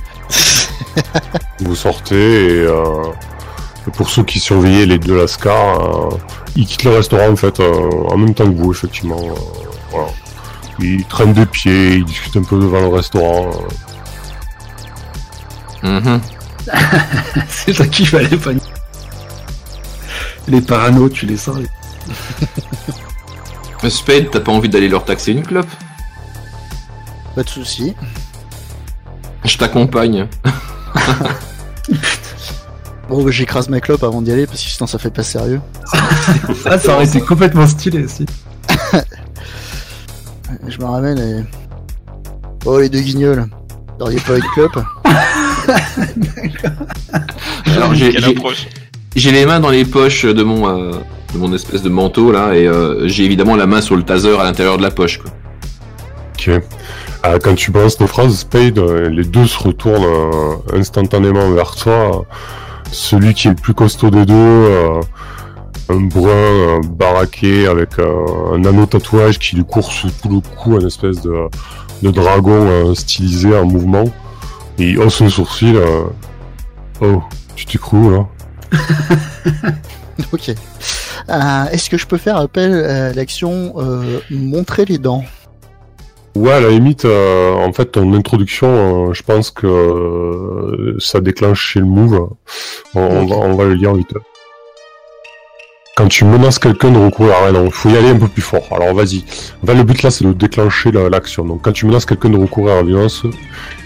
Vous 1.61 1.77
sortez 1.77 2.17
et, 2.57 2.59
euh, 2.67 3.05
et 3.87 3.91
pour 3.93 4.11
ceux 4.11 4.25
qui 4.25 4.41
surveillaient 4.41 4.87
les 4.87 4.99
deux 4.99 5.17
Lascar, 5.17 6.11
euh, 6.13 6.17
ils 6.57 6.67
quittent 6.67 6.83
le 6.83 6.97
restaurant 6.97 7.29
en 7.29 7.37
fait 7.37 7.61
euh, 7.61 7.91
en 8.11 8.17
même 8.17 8.35
temps 8.35 8.45
que 8.51 8.57
vous 8.57 8.73
effectivement. 8.73 9.21
euh, 9.23 9.35
voilà. 9.93 10.09
Ils 10.81 11.05
traînent 11.05 11.35
des 11.35 11.47
pieds, 11.47 11.95
ils 11.99 12.05
discutent 12.05 12.37
un 12.39 12.43
peu 12.43 12.59
devant 12.59 12.81
le 12.81 12.89
restaurant. 12.89 13.53
euh. 15.85 16.01
Mhm. 16.01 16.21
C'est 17.49 17.75
ça 17.75 17.87
qu'il 17.87 18.09
fallait 18.09 18.37
pas. 18.37 18.51
Les 20.49 20.61
parano, 20.61 21.09
tu 21.09 21.27
les 21.27 21.37
sens. 21.37 21.59
Mais 23.83 23.91
Spade, 23.91 24.31
t'as 24.31 24.41
pas 24.41 24.53
envie 24.53 24.69
d'aller 24.69 24.89
leur 24.89 25.05
taxer 25.05 25.33
une 25.33 25.43
clope? 25.43 25.67
Pas 27.35 27.43
de 27.43 27.49
souci. 27.49 27.95
Je 29.45 29.57
t'accompagne. 29.59 30.29
Bon, 33.07 33.23
bah, 33.23 33.31
j'écrase 33.31 33.69
ma 33.69 33.83
clope 33.83 34.03
avant 34.03 34.23
d'y 34.23 34.33
aller 34.33 34.47
parce 34.47 34.63
que 34.65 34.71
sinon 34.71 34.87
ça 34.87 34.99
fait 34.99 35.11
pas 35.11 35.23
sérieux. 35.23 35.61
Ah, 36.65 36.79
ça 36.79 36.95
aurait 36.95 37.05
été 37.05 37.21
complètement 37.21 37.67
stylé 37.67 38.03
aussi. 38.05 38.25
Je 40.67 40.79
me 40.79 40.85
ramène 40.87 41.19
et. 41.19 41.45
Oh, 42.65 42.81
les 42.81 42.89
deux 42.89 43.03
guignols. 43.03 43.47
Vous 43.99 44.05
auriez 44.07 44.21
pas 44.21 44.37
une 44.37 44.43
clope 44.55 44.79
Alors, 47.67 47.95
j'ai- 47.95 48.13
Quelle 48.15 48.35
j'ai- 49.15 49.33
les 49.33 49.47
mains 49.47 49.61
dans 49.61 49.71
les 49.71 49.85
poches 49.85 50.25
de 50.25 50.43
mon, 50.43 50.69
euh, 50.69 50.93
de 51.33 51.39
mon 51.39 51.53
espèce 51.55 51.83
de 51.83 51.89
manteau 51.89 52.33
là, 52.33 52.55
et 52.55 52.67
euh, 52.67 53.07
j'ai 53.09 53.25
évidemment 53.25 53.57
la 53.57 53.67
main 53.67 53.81
sur 53.81 53.97
le 53.97 54.03
taser 54.03 54.37
à 54.39 54.45
l'intérieur 54.45 54.77
de 54.79 54.83
la 54.83 54.91
poche. 54.91 55.19
Quoi. 55.19 55.31
Ok. 56.35 56.49
Euh, 57.27 57.39
quand 57.43 57.55
tu 57.55 57.71
balances 57.71 57.97
tes 57.97 58.07
phrases, 58.07 58.39
Spade, 58.39 58.79
euh, 58.79 59.09
les 59.09 59.25
deux 59.25 59.47
se 59.47 59.59
retournent 59.59 60.05
euh, 60.05 60.55
instantanément 60.79 61.51
vers 61.53 61.75
toi. 61.75 62.25
Celui 62.93 63.33
qui 63.35 63.49
est 63.49 63.51
le 63.51 63.57
plus 63.57 63.73
costaud 63.75 64.11
des 64.11 64.27
deux, 64.27 64.35
un 65.89 66.01
brun 66.01 66.29
euh, 66.31 66.81
baraqué 66.83 67.67
avec 67.67 67.99
euh, 67.99 68.55
un 68.55 68.65
anneau 68.65 68.87
tatouage 68.87 69.39
qui 69.39 69.57
lui 69.57 69.65
court 69.65 69.91
sous 69.91 70.11
tout 70.23 70.29
le 70.29 70.41
cou, 70.57 70.79
une 70.79 70.87
espèce 70.87 71.21
de, 71.23 71.35
de 72.03 72.11
dragon 72.11 72.67
euh, 72.69 72.95
stylisé 72.95 73.57
en 73.57 73.65
mouvement. 73.65 74.05
Et 74.79 74.91
il 74.91 74.99
hausse 74.99 75.21
le 75.23 75.31
sourcil. 75.31 75.77
euh, 75.77 76.05
Oh, 77.01 77.23
tu 77.57 77.67
t'es 77.67 77.79
cru 77.79 78.11
là? 78.13 78.27
Ok. 80.33 80.51
Euh, 81.29 81.65
Est-ce 81.73 81.91
que 81.91 81.97
je 81.99 82.07
peux 82.07 82.19
faire 82.19 82.37
appel 82.37 82.73
à 82.85 83.13
l'action 83.13 83.75
euh, 83.77 84.21
montrer 84.31 84.85
les 84.85 84.99
dents? 84.99 85.25
Ouais, 86.37 86.53
à 86.53 86.61
la 86.61 86.71
limite, 86.71 87.05
euh, 87.05 87.53
en 87.55 87.73
fait, 87.73 87.87
ton 87.93 88.13
introduction, 88.15 89.13
je 89.13 89.23
pense 89.23 89.51
que 89.51 90.97
ça 90.99 91.21
déclenche 91.21 91.61
chez 91.61 91.81
le 91.81 91.87
move. 91.87 92.29
On, 92.95 93.27
va, 93.27 93.37
on 93.37 93.55
va 93.55 93.65
le 93.65 93.75
lire 93.75 93.95
vite. 93.95 94.15
Quand 95.97 96.09
tu 96.09 96.25
menaces 96.25 96.59
quelqu'un 96.59 96.91
de 96.91 96.99
recourir 96.99 97.35
à 97.37 97.51
il 97.51 97.71
faut 97.71 97.89
y 97.89 97.97
aller 97.97 98.09
un 98.09 98.19
peu 98.19 98.27
plus 98.27 98.43
fort. 98.43 98.67
Alors 98.73 98.95
vas-y. 98.95 99.25
En 99.63 99.67
fait, 99.67 99.75
le 99.75 99.85
but 99.85 100.03
là, 100.03 100.11
c'est 100.11 100.25
de 100.25 100.33
déclencher 100.33 100.91
la- 100.91 101.09
l'action. 101.09 101.45
Donc 101.45 101.63
quand 101.63 101.71
tu 101.73 101.87
menaces 101.87 102.05
quelqu'un 102.05 102.31
de 102.31 102.37
recourir 102.39 102.73
à 102.75 102.77
la 102.79 102.83
violence 102.83 103.23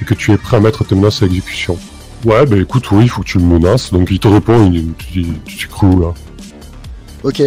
et 0.01 0.05
que 0.07 0.15
tu 0.15 0.33
es 0.33 0.39
prêt 0.39 0.57
à 0.57 0.61
mettre 0.61 0.85
tes 0.87 0.95
menaces 0.95 1.23
à 1.23 1.27
exécution. 1.27 1.79
Ouais, 2.25 2.45
bah 2.47 2.57
écoute, 2.57 2.91
oui, 2.91 3.05
il 3.05 3.09
faut 3.09 3.23
que 3.23 3.27
tu 3.29 3.39
le 3.39 3.45
menaces. 3.45 3.93
Donc 3.93 4.09
il 4.11 4.19
te 4.19 4.29
répond, 4.29 4.71
il, 4.73 4.93
tu, 4.95 5.25
tu, 5.47 5.69
où 5.83 6.01
là 6.01 6.13
Ok. 7.25 7.43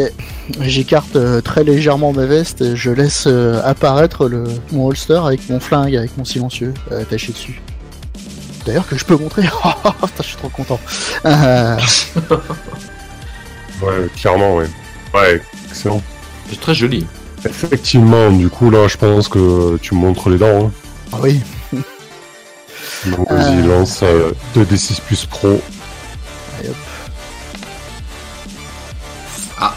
J'écarte 0.59 1.15
euh, 1.15 1.39
très 1.41 1.63
légèrement 1.63 2.11
ma 2.13 2.25
veste 2.25 2.61
et 2.61 2.75
je 2.75 2.91
laisse 2.91 3.25
euh, 3.27 3.61
apparaître 3.63 4.27
le, 4.27 4.43
mon 4.71 4.87
holster 4.87 5.21
avec 5.25 5.49
mon 5.49 5.59
flingue, 5.59 5.95
avec 5.95 6.17
mon 6.17 6.25
silencieux 6.25 6.73
euh, 6.91 7.01
attaché 7.01 7.31
dessus. 7.31 7.61
D'ailleurs 8.65 8.87
que 8.87 8.97
je 8.97 9.05
peux 9.05 9.15
montrer. 9.15 9.43
Oh, 9.83 9.91
putain, 10.07 10.07
je 10.17 10.23
suis 10.23 10.37
trop 10.37 10.49
content. 10.49 10.79
Euh, 11.25 11.77
Ouais, 13.81 14.07
clairement, 14.15 14.57
ouais. 14.57 14.67
Ouais, 15.13 15.41
excellent. 15.69 16.01
C'est 16.49 16.59
très 16.59 16.75
joli. 16.75 17.05
Effectivement, 17.43 18.29
du 18.29 18.47
coup, 18.49 18.69
là, 18.69 18.87
je 18.87 18.97
pense 18.97 19.27
que 19.27 19.77
tu 19.81 19.95
montres 19.95 20.29
les 20.29 20.37
dents. 20.37 20.65
hein. 20.67 20.71
ah 21.13 21.17
oui. 21.21 21.39
Vas-y, 23.05 23.57
Euh. 23.59 23.67
lance 23.67 23.99
euh, 24.03 24.31
2d6 24.55 25.01
plus 25.01 25.25
pro. 25.25 25.59
Ah, 29.59 29.73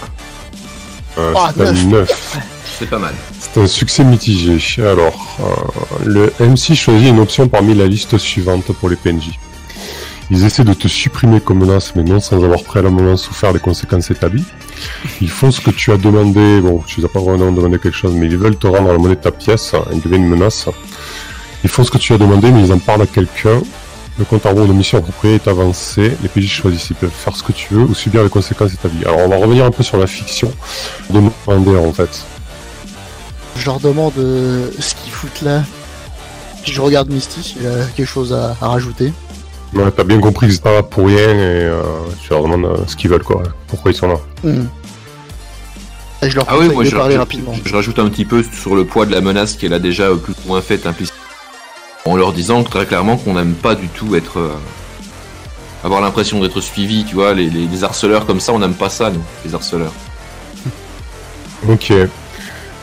Euh, 1.18 1.32
Ah, 1.36 1.52
c'est 1.56 1.62
un 1.66 1.72
neuf. 1.72 1.84
9. 1.84 2.38
c'est 2.78 2.90
pas 2.90 2.98
mal. 2.98 3.14
C'est 3.40 3.60
un 3.60 3.66
succès 3.68 4.02
mitigé. 4.04 4.58
Alors, 4.82 5.38
euh, 5.40 6.04
le 6.04 6.32
MC 6.40 6.74
choisit 6.74 7.08
une 7.08 7.20
option 7.20 7.46
parmi 7.48 7.74
la 7.74 7.86
liste 7.86 8.18
suivante 8.18 8.72
pour 8.72 8.88
les 8.88 8.96
PNJ. 8.96 9.38
Ils 10.30 10.44
essaient 10.44 10.64
de 10.64 10.72
te 10.74 10.88
supprimer 10.88 11.40
comme 11.40 11.58
menace, 11.60 11.92
mais 11.94 12.02
non 12.02 12.18
sans 12.18 12.42
avoir 12.42 12.62
préalablement 12.64 13.16
souffert 13.16 13.52
les 13.52 13.60
conséquences 13.60 14.10
établies. 14.10 14.44
Ils 15.20 15.30
font 15.30 15.50
ce 15.52 15.60
que 15.60 15.70
tu 15.70 15.92
as 15.92 15.98
demandé, 15.98 16.60
bon, 16.60 16.82
tu 16.86 16.98
les 17.00 17.06
as 17.06 17.08
pas 17.10 17.20
vraiment 17.20 17.52
demandé 17.52 17.78
quelque 17.78 17.96
chose, 17.96 18.14
mais 18.14 18.26
ils 18.26 18.36
veulent 18.38 18.56
te 18.56 18.66
rendre 18.66 18.90
la 18.90 18.98
monnaie 18.98 19.16
de 19.16 19.20
ta 19.20 19.30
pièce, 19.30 19.72
ils 19.92 20.00
deviennent 20.00 20.24
une 20.24 20.30
menace. 20.30 20.66
Ils 21.64 21.70
font 21.70 21.82
ce 21.82 21.90
que 21.90 21.98
tu 21.98 22.12
as 22.12 22.18
demandé, 22.18 22.50
mais 22.52 22.60
ils 22.62 22.72
en 22.72 22.78
parlent 22.78 23.02
à 23.02 23.06
quelqu'un. 23.06 23.60
Le 24.18 24.24
compte 24.24 24.46
à 24.46 24.50
rebours 24.50 24.66
de 24.68 24.72
mission 24.72 24.98
appropriée 24.98 25.34
est 25.36 25.48
avancé. 25.48 26.12
Les 26.22 26.28
PJ 26.28 26.48
choisissent, 26.48 26.90
ils 26.90 26.94
peuvent 26.96 27.10
faire 27.10 27.34
ce 27.34 27.42
que 27.42 27.50
tu 27.52 27.74
veux 27.74 27.80
ou 27.82 27.94
subir 27.94 28.22
les 28.22 28.28
conséquences 28.28 28.72
établies. 28.72 29.04
Alors 29.04 29.18
on 29.20 29.28
va 29.28 29.36
revenir 29.38 29.64
un 29.64 29.70
peu 29.72 29.82
sur 29.82 29.96
la 29.96 30.06
fiction 30.06 30.52
de 31.10 31.20
demander 31.48 31.76
en 31.76 31.92
fait. 31.92 32.24
Je 33.56 33.66
leur 33.66 33.80
demande 33.80 34.12
euh, 34.18 34.68
ce 34.78 34.94
qu'ils 34.94 35.12
foutent 35.12 35.42
là. 35.42 35.62
Puis 36.62 36.72
je 36.72 36.80
regarde 36.80 37.10
Misty 37.10 37.42
s'il 37.42 37.66
a 37.66 37.84
quelque 37.96 38.06
chose 38.08 38.32
à, 38.32 38.56
à 38.60 38.68
rajouter. 38.68 39.12
Ouais, 39.74 39.90
t'as 39.90 40.04
bien 40.04 40.20
compris 40.20 40.46
qu'ils 40.46 40.56
sont 40.56 40.62
pas 40.62 40.72
là 40.74 40.82
pour 40.84 41.06
rien 41.08 41.16
et 41.30 41.64
euh, 41.64 41.82
tu 42.22 42.30
leur 42.30 42.42
demandes 42.42 42.64
euh, 42.66 42.76
ce 42.86 42.94
qu'ils 42.94 43.10
veulent 43.10 43.24
quoi, 43.24 43.42
pourquoi 43.66 43.90
ils 43.90 43.96
sont 43.96 44.06
là. 44.08 44.16
Hmm. 44.44 44.66
Et 46.22 46.30
je 46.30 46.36
leur 46.36 46.46
Ah 46.48 46.56
oui, 46.58 46.68
moi 46.68 46.84
de 46.84 46.88
je, 46.88 46.96
parler 46.96 47.14
je- 47.14 47.18
rapidement. 47.18 47.52
je 47.64 47.74
rajoute 47.74 47.98
un 47.98 48.08
petit 48.08 48.24
peu 48.24 48.44
sur 48.44 48.76
le 48.76 48.84
poids 48.84 49.06
de 49.06 49.12
la 49.12 49.20
menace 49.20 49.54
qu'elle 49.54 49.74
a 49.74 49.80
déjà 49.80 50.04
euh, 50.04 50.14
plus 50.16 50.34
ou 50.44 50.48
moins 50.48 50.60
faite 50.62 50.86
implicitement. 50.86 51.18
En 52.06 52.16
leur 52.16 52.32
disant 52.34 52.62
très 52.64 52.84
clairement 52.84 53.16
qu'on 53.16 53.34
n'aime 53.34 53.54
pas 53.54 53.74
du 53.74 53.88
tout 53.88 54.14
être. 54.14 54.38
euh, 54.38 54.52
avoir 55.82 56.00
l'impression 56.00 56.40
d'être 56.40 56.60
suivi, 56.60 57.04
tu 57.04 57.14
vois, 57.14 57.34
les, 57.34 57.84
harceleurs 57.84 58.26
comme 58.26 58.40
ça, 58.40 58.52
on 58.52 58.58
n'aime 58.58 58.74
pas 58.74 58.88
ça, 58.88 59.10
nous, 59.10 59.22
les 59.44 59.54
harceleurs. 59.54 59.92
Ok. 61.68 61.92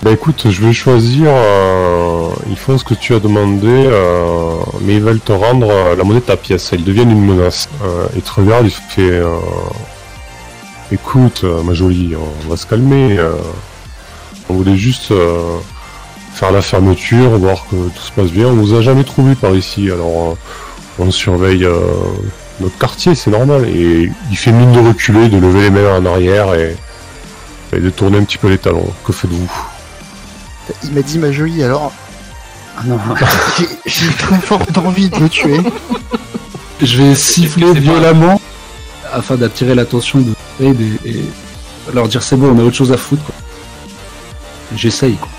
Bah 0.01 0.11
écoute, 0.11 0.49
je 0.49 0.65
vais 0.65 0.73
choisir. 0.73 1.27
euh, 1.29 2.29
ils 2.49 2.57
font 2.57 2.79
ce 2.79 2.83
que 2.83 2.95
tu 2.95 3.13
as 3.13 3.19
demandé, 3.19 3.67
euh, 3.67 4.55
mais 4.81 4.95
ils 4.95 5.01
veulent 5.01 5.19
te 5.19 5.31
rendre 5.31 5.95
la 5.95 6.03
monnaie 6.03 6.19
de 6.19 6.25
ta 6.25 6.37
pièce. 6.37 6.71
Ils 6.73 6.83
deviennent 6.83 7.11
une 7.11 7.23
menace. 7.23 7.69
Ils 8.15 8.23
te 8.23 8.31
regardent, 8.31 8.65
ils 8.65 8.71
font 8.71 9.39
Écoute, 10.91 11.43
ma 11.43 11.75
jolie, 11.75 12.15
on 12.15 12.49
va 12.49 12.57
se 12.57 12.65
calmer. 12.65 13.19
on 14.49 14.53
voulait 14.55 14.77
juste 14.77 15.13
faire 16.33 16.51
la 16.51 16.61
fermeture, 16.61 17.37
voir 17.37 17.65
que 17.69 17.75
tout 17.75 18.01
se 18.03 18.11
passe 18.11 18.31
bien. 18.31 18.47
On 18.47 18.55
vous 18.55 18.73
a 18.73 18.81
jamais 18.81 19.03
trouvé 19.03 19.35
par 19.35 19.55
ici, 19.55 19.89
alors 19.91 20.31
euh, 20.31 20.35
on 20.99 21.11
surveille 21.11 21.65
euh, 21.65 21.79
notre 22.59 22.77
quartier, 22.77 23.15
c'est 23.15 23.31
normal. 23.31 23.67
Et 23.69 24.11
il 24.29 24.37
fait 24.37 24.51
mine 24.51 24.71
de 24.71 24.79
reculer, 24.87 25.29
de 25.29 25.37
lever 25.37 25.61
les 25.63 25.69
mains 25.69 25.97
en 25.97 26.05
arrière 26.05 26.53
et 26.55 26.75
et 27.73 27.79
de 27.79 27.89
tourner 27.89 28.17
un 28.17 28.23
petit 28.25 28.37
peu 28.37 28.49
les 28.49 28.57
talons. 28.57 28.91
Que 29.05 29.13
faites-vous? 29.13 29.49
Il 30.83 30.91
m'a 30.91 31.01
dit 31.01 31.17
ma 31.19 31.31
jolie 31.31 31.63
alors. 31.63 31.93
Ah 32.77 32.81
non. 32.85 32.99
J'ai 33.85 34.07
très 34.09 34.37
forte 34.39 34.77
envie 34.77 35.09
de 35.09 35.17
le 35.19 35.29
tuer. 35.29 35.59
Je 36.81 36.97
vais 37.01 37.15
siffler 37.15 37.67
pas- 37.73 37.79
violemment 37.79 38.41
afin 39.13 39.35
d'attirer 39.35 39.73
l'attention 39.75 40.19
de 40.19 40.33
Spade 40.55 40.81
et, 40.81 41.09
et 41.09 41.23
leur 41.93 42.07
dire 42.09 42.21
c'est 42.23 42.35
bon, 42.35 42.53
on 42.55 42.59
a 42.59 42.63
autre 42.63 42.75
chose 42.75 42.91
à 42.91 42.97
foutre. 42.97 43.23
quoi. 43.23 43.35
J'essaye. 44.75 45.15
quoi. 45.15 45.29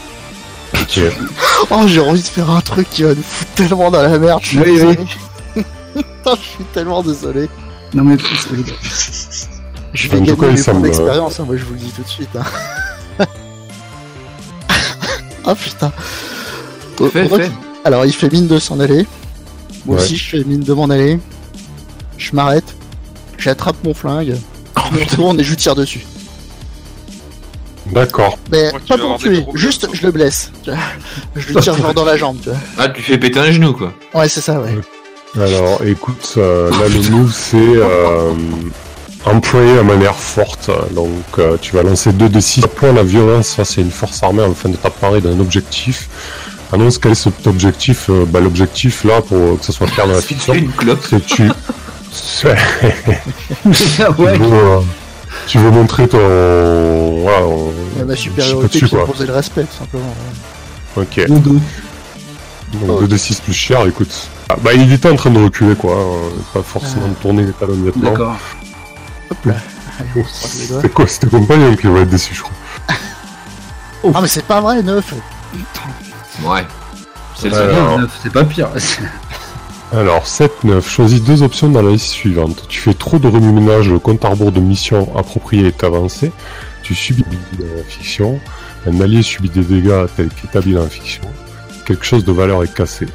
Oh, 1.71 1.83
j'ai 1.87 2.01
envie 2.01 2.23
de 2.23 2.27
faire 2.27 2.51
un 2.51 2.61
truc 2.61 2.89
qui 2.91 3.03
va 3.03 3.15
nous 3.15 3.23
foutre 3.23 3.51
tellement 3.53 3.91
dans 3.91 4.03
la 4.03 4.19
merde. 4.19 4.41
Je 4.43 4.49
suis 4.49 4.59
Oui, 4.59 4.65
désolé. 4.65 4.99
Je 6.25 6.31
suis 6.41 6.65
tellement 6.73 7.03
désolé. 7.03 7.49
Non 7.95 8.05
mais 8.05 8.17
Je 9.93 10.09
vais 10.09 10.17
En 10.19 10.23
gagner 10.23 10.47
mes 10.53 10.57
ça 10.57 10.73
points 10.73 10.81
d'expérience, 10.81 11.39
hein, 11.41 11.45
moi 11.47 11.57
je 11.57 11.65
vous 11.65 11.75
le 11.75 11.79
dis 11.79 11.91
tout 11.95 12.03
de 12.03 12.09
suite. 12.09 12.31
Hein. 12.37 12.45
ah 15.45 15.55
putain. 15.55 15.93
Alors 17.85 18.07
il 18.07 18.13
fait 18.13 18.33
mine 18.33 18.47
de 18.47 18.59
s'en 18.59 18.81
aller. 18.81 19.07
Moi 19.85 19.97
Ouais. 19.97 20.03
aussi 20.03 20.17
je 20.17 20.31
fais 20.31 20.45
mine 20.45 20.61
de 20.61 20.73
m'en 20.73 20.89
aller. 20.89 21.19
Je 22.19 22.35
m'arrête. 22.35 22.75
J'attrape 23.39 23.77
mon 23.85 23.93
flingue. 23.95 24.37
Je 24.91 24.97
me 24.99 25.05
retourne 25.05 25.41
et 25.41 25.45
je 25.45 25.51
lui 25.51 25.57
tire 25.57 25.75
dessus. 25.75 26.07
D'accord. 27.93 28.39
Mais 28.51 28.71
tu 28.71 28.73
pas 28.73 28.79
vas 28.79 28.83
pour 28.89 28.97
le 28.97 29.03
avoir 29.05 29.19
des 29.19 29.29
tuer, 29.45 29.47
juste 29.55 29.87
je 29.93 30.03
le 30.07 30.13
blesse. 30.13 30.51
tu 30.65 30.71
vois. 30.71 30.79
Je 31.37 31.47
lui 31.49 31.57
tire 31.57 31.77
genre 31.77 31.95
dans 31.95 32.05
la 32.05 32.17
jambe, 32.17 32.39
tu 32.43 32.49
vois. 32.51 32.59
Ah, 32.79 32.89
tu 32.89 33.03
fais 33.03 33.19
péter 33.19 33.39
un 33.39 33.53
genou, 33.53 33.73
quoi. 33.75 33.93
Ouais, 34.15 34.29
c'est 34.29 34.41
ça, 34.41 34.61
ouais. 34.61 34.75
Alors, 35.41 35.83
écoute, 35.85 36.35
euh, 36.37 36.71
là 36.71 36.89
le 36.89 37.11
move 37.11 37.33
c'est 37.33 37.57
euh, 37.57 38.33
employer 39.25 39.79
à 39.79 39.83
manière 39.83 40.15
forte. 40.17 40.71
Donc, 40.93 41.09
euh, 41.39 41.57
tu 41.61 41.75
vas 41.75 41.83
lancer 41.83 42.13
2 42.13 42.29
de 42.29 42.41
6 42.41 42.63
points 42.63 42.93
la 42.93 43.03
violence 43.03 43.55
face 43.55 43.79
à 43.79 43.81
une 43.81 43.91
force 43.91 44.23
armée 44.23 44.43
afin 44.43 44.69
de 44.69 44.77
t'apparer 44.77 45.21
d'un 45.23 45.39
objectif. 45.41 46.09
Annonce 46.73 46.99
quel 46.99 47.13
est 47.13 47.15
cet 47.15 47.47
objectif. 47.47 48.07
euh, 48.11 48.25
bah, 48.27 48.41
L'objectif 48.41 49.05
là, 49.05 49.21
pour 49.23 49.59
que 49.59 49.65
ça 49.65 49.73
soit 49.73 49.87
clair 49.87 50.07
dans 50.07 50.15
la 50.15 50.21
fiction, 50.23 50.53
Fais 50.55 50.59
une 50.61 50.73
clope. 50.73 51.05
c'est 51.09 51.25
tu. 51.25 51.49
c'est- 52.13 52.49
Ah 54.03 54.11
ouais. 54.19 54.39
euh, 54.41 54.81
tu 55.47 55.59
veux 55.59 55.71
montrer 55.71 56.09
ton. 56.09 56.19
Voilà, 57.23 57.47
on- 57.47 57.73
je 58.09 58.15
supériorité 58.15 58.79
qui 58.79 58.85
dessus, 58.85 58.97
posé 59.07 59.27
le 59.27 59.33
respect, 59.33 59.65
tout 59.65 59.77
simplement. 59.79 60.15
Ok. 60.97 61.27
Donc 61.29 63.01
2 63.01 63.07
d 63.07 63.19
6 63.19 63.41
plus 63.41 63.53
cher, 63.53 63.87
écoute. 63.87 64.29
Ah, 64.49 64.57
bah 64.63 64.73
il 64.75 64.93
était 64.93 65.09
en 65.11 65.17
train 65.17 65.31
de 65.31 65.43
reculer 65.43 65.75
quoi, 65.75 65.95
hein, 65.95 66.31
pas 66.55 66.63
forcément 66.63 67.09
de 67.09 67.15
tourner 67.15 67.45
les 67.45 67.53
talons. 67.53 67.77
D'accord. 67.97 68.37
Hop 69.31 69.39
là. 69.47 69.55
Doigts. 70.15 70.25
C'est 70.33 70.93
quoi 70.93 71.07
C'était 71.07 71.29
compagnon 71.29 71.77
qui 71.77 71.87
va 71.87 72.01
être 72.01 72.11
déçu, 72.11 72.35
je 72.35 72.43
crois. 72.43 72.55
Ah, 74.15 74.19
mais 74.21 74.27
c'est 74.27 74.45
pas 74.45 74.61
vrai, 74.61 74.83
neuf. 74.83 75.15
Ouais. 76.43 76.67
C'est 77.37 77.49
le 77.51 77.55
Ouais. 77.55 77.59
seul. 77.61 77.71
Alors- 77.75 77.99
Neuf, 78.01 78.19
C'est 78.23 78.33
pas 78.33 78.45
pire. 78.45 78.69
Alors 79.93 80.25
7-9, 80.25 80.81
choisis 80.81 81.23
deux 81.23 81.43
options 81.43 81.69
dans 81.69 81.83
la 81.83 81.91
liste 81.91 82.07
suivante. 82.07 82.65
Tu 82.69 82.81
fais 82.81 82.95
trop 82.95 83.19
de 83.19 83.29
remue-ménage, 83.29 83.91
le 83.91 83.99
compte 83.99 84.25
à 84.25 84.31
rebours 84.31 84.51
de 84.51 84.59
mission 84.59 85.15
approprié 85.15 85.67
est 85.67 85.85
avancé. 85.85 86.33
Tu 86.83 86.95
subis 86.95 87.25
des 87.25 87.63
dans 87.63 87.75
la 87.77 87.83
fiction. 87.83 88.41
Un 88.87 88.99
allié 89.03 89.23
subit 89.23 89.51
des 89.51 89.63
dégâts 89.63 90.07
tels 90.17 90.31
qu'établis 90.31 90.73
dans 90.73 90.85
la 90.85 90.89
fiction. 90.89 91.23
Quelque 91.85 92.07
chose 92.07 92.25
de 92.25 92.33
valeur 92.33 92.65
est 92.65 92.73
cassé. 92.73 93.07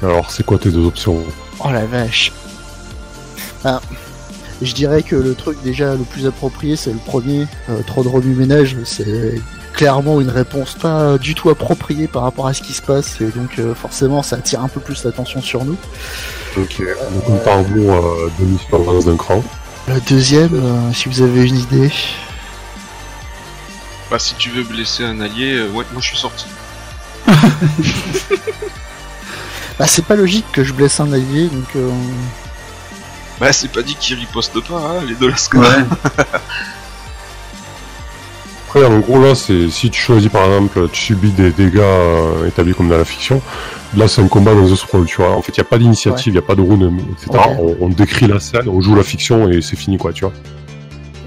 Alors 0.00 0.30
c'est 0.30 0.46
quoi 0.46 0.58
tes 0.58 0.70
deux 0.70 0.86
options? 0.86 1.24
Oh 1.64 1.70
la 1.72 1.86
vache. 1.86 2.32
Ah, 3.64 3.80
je 4.62 4.74
dirais 4.74 5.02
que 5.02 5.16
le 5.16 5.34
truc 5.34 5.58
déjà 5.64 5.94
le 5.94 6.04
plus 6.04 6.24
approprié, 6.24 6.76
c'est 6.76 6.92
le 6.92 7.00
premier. 7.04 7.48
Euh, 7.68 7.82
trop 7.84 8.04
de 8.04 8.08
remue-ménage, 8.08 8.76
c'est 8.84 9.40
clairement 9.76 10.20
une 10.20 10.30
réponse 10.30 10.74
pas 10.74 11.18
du 11.18 11.34
tout 11.34 11.50
appropriée 11.50 12.08
par 12.08 12.22
rapport 12.22 12.48
à 12.48 12.54
ce 12.54 12.62
qui 12.62 12.72
se 12.72 12.82
passe. 12.82 13.20
Et 13.20 13.26
donc 13.26 13.58
euh, 13.58 13.74
forcément, 13.74 14.22
ça 14.22 14.36
attire 14.36 14.62
un 14.62 14.68
peu 14.68 14.80
plus 14.80 15.04
l'attention 15.04 15.40
sur 15.40 15.64
nous. 15.64 15.76
Ok. 16.56 16.82
Rebours 17.44 17.94
euh, 17.94 18.32
de 18.40 18.44
mission 18.46 18.74
avance 18.74 19.04
d'un 19.04 19.16
cran. 19.16 19.44
La 19.86 20.00
deuxième, 20.00 20.54
euh, 20.54 20.92
si 20.92 21.08
vous 21.08 21.22
avez 21.22 21.46
une 21.46 21.58
idée. 21.58 21.92
Bah, 24.10 24.18
si 24.18 24.34
tu 24.34 24.50
veux 24.50 24.64
blesser 24.64 25.04
un 25.04 25.20
allié, 25.20 25.58
euh, 25.58 25.68
ouais, 25.68 25.84
moi 25.92 26.00
je 26.00 26.08
suis 26.08 26.18
sorti. 26.18 26.46
Bah, 29.78 29.86
c'est 29.86 30.06
pas 30.06 30.16
logique 30.16 30.46
que 30.52 30.64
je 30.64 30.72
blesse 30.72 31.00
un 31.00 31.12
allié, 31.12 31.48
donc 31.48 31.66
euh, 31.76 31.90
Bah, 33.38 33.52
c'est 33.52 33.70
pas 33.70 33.82
dit 33.82 33.94
qu'il 33.94 34.18
riposte 34.18 34.58
pas, 34.66 34.78
hein, 34.78 35.04
les 35.06 35.14
deux 35.14 35.28
Lascar. 35.28 35.60
Ouais. 35.60 35.84
Après, 38.76 38.94
en 38.94 38.98
gros, 38.98 39.18
là, 39.22 39.34
c'est 39.34 39.70
si 39.70 39.88
tu 39.88 39.98
choisis 39.98 40.30
par 40.30 40.44
exemple, 40.44 40.90
tu 40.92 41.00
subis 41.00 41.30
des 41.30 41.50
dégâts 41.50 41.78
euh, 41.78 42.46
établis 42.46 42.74
comme 42.74 42.90
dans 42.90 42.98
la 42.98 43.06
fiction. 43.06 43.40
Là, 43.96 44.06
c'est 44.06 44.20
un 44.20 44.28
combat 44.28 44.52
dans 44.52 44.66
The 44.66 44.76
Scroll, 44.76 45.06
tu 45.06 45.16
vois. 45.16 45.30
En 45.30 45.40
fait, 45.40 45.56
il 45.56 45.60
n'y 45.60 45.66
a 45.66 45.70
pas 45.70 45.78
d'initiative, 45.78 46.26
il 46.26 46.32
n'y 46.32 46.38
a 46.38 46.42
pas 46.42 46.56
de 46.56 46.60
rune, 46.60 47.00
etc. 47.12 47.42
On, 47.58 47.74
on 47.80 47.88
décrit 47.88 48.26
la 48.26 48.38
scène, 48.38 48.68
on 48.68 48.82
joue 48.82 48.94
la 48.94 49.02
fiction 49.02 49.48
et 49.48 49.62
c'est 49.62 49.76
fini, 49.76 49.96
quoi, 49.96 50.12
tu 50.12 50.26
vois. 50.26 50.34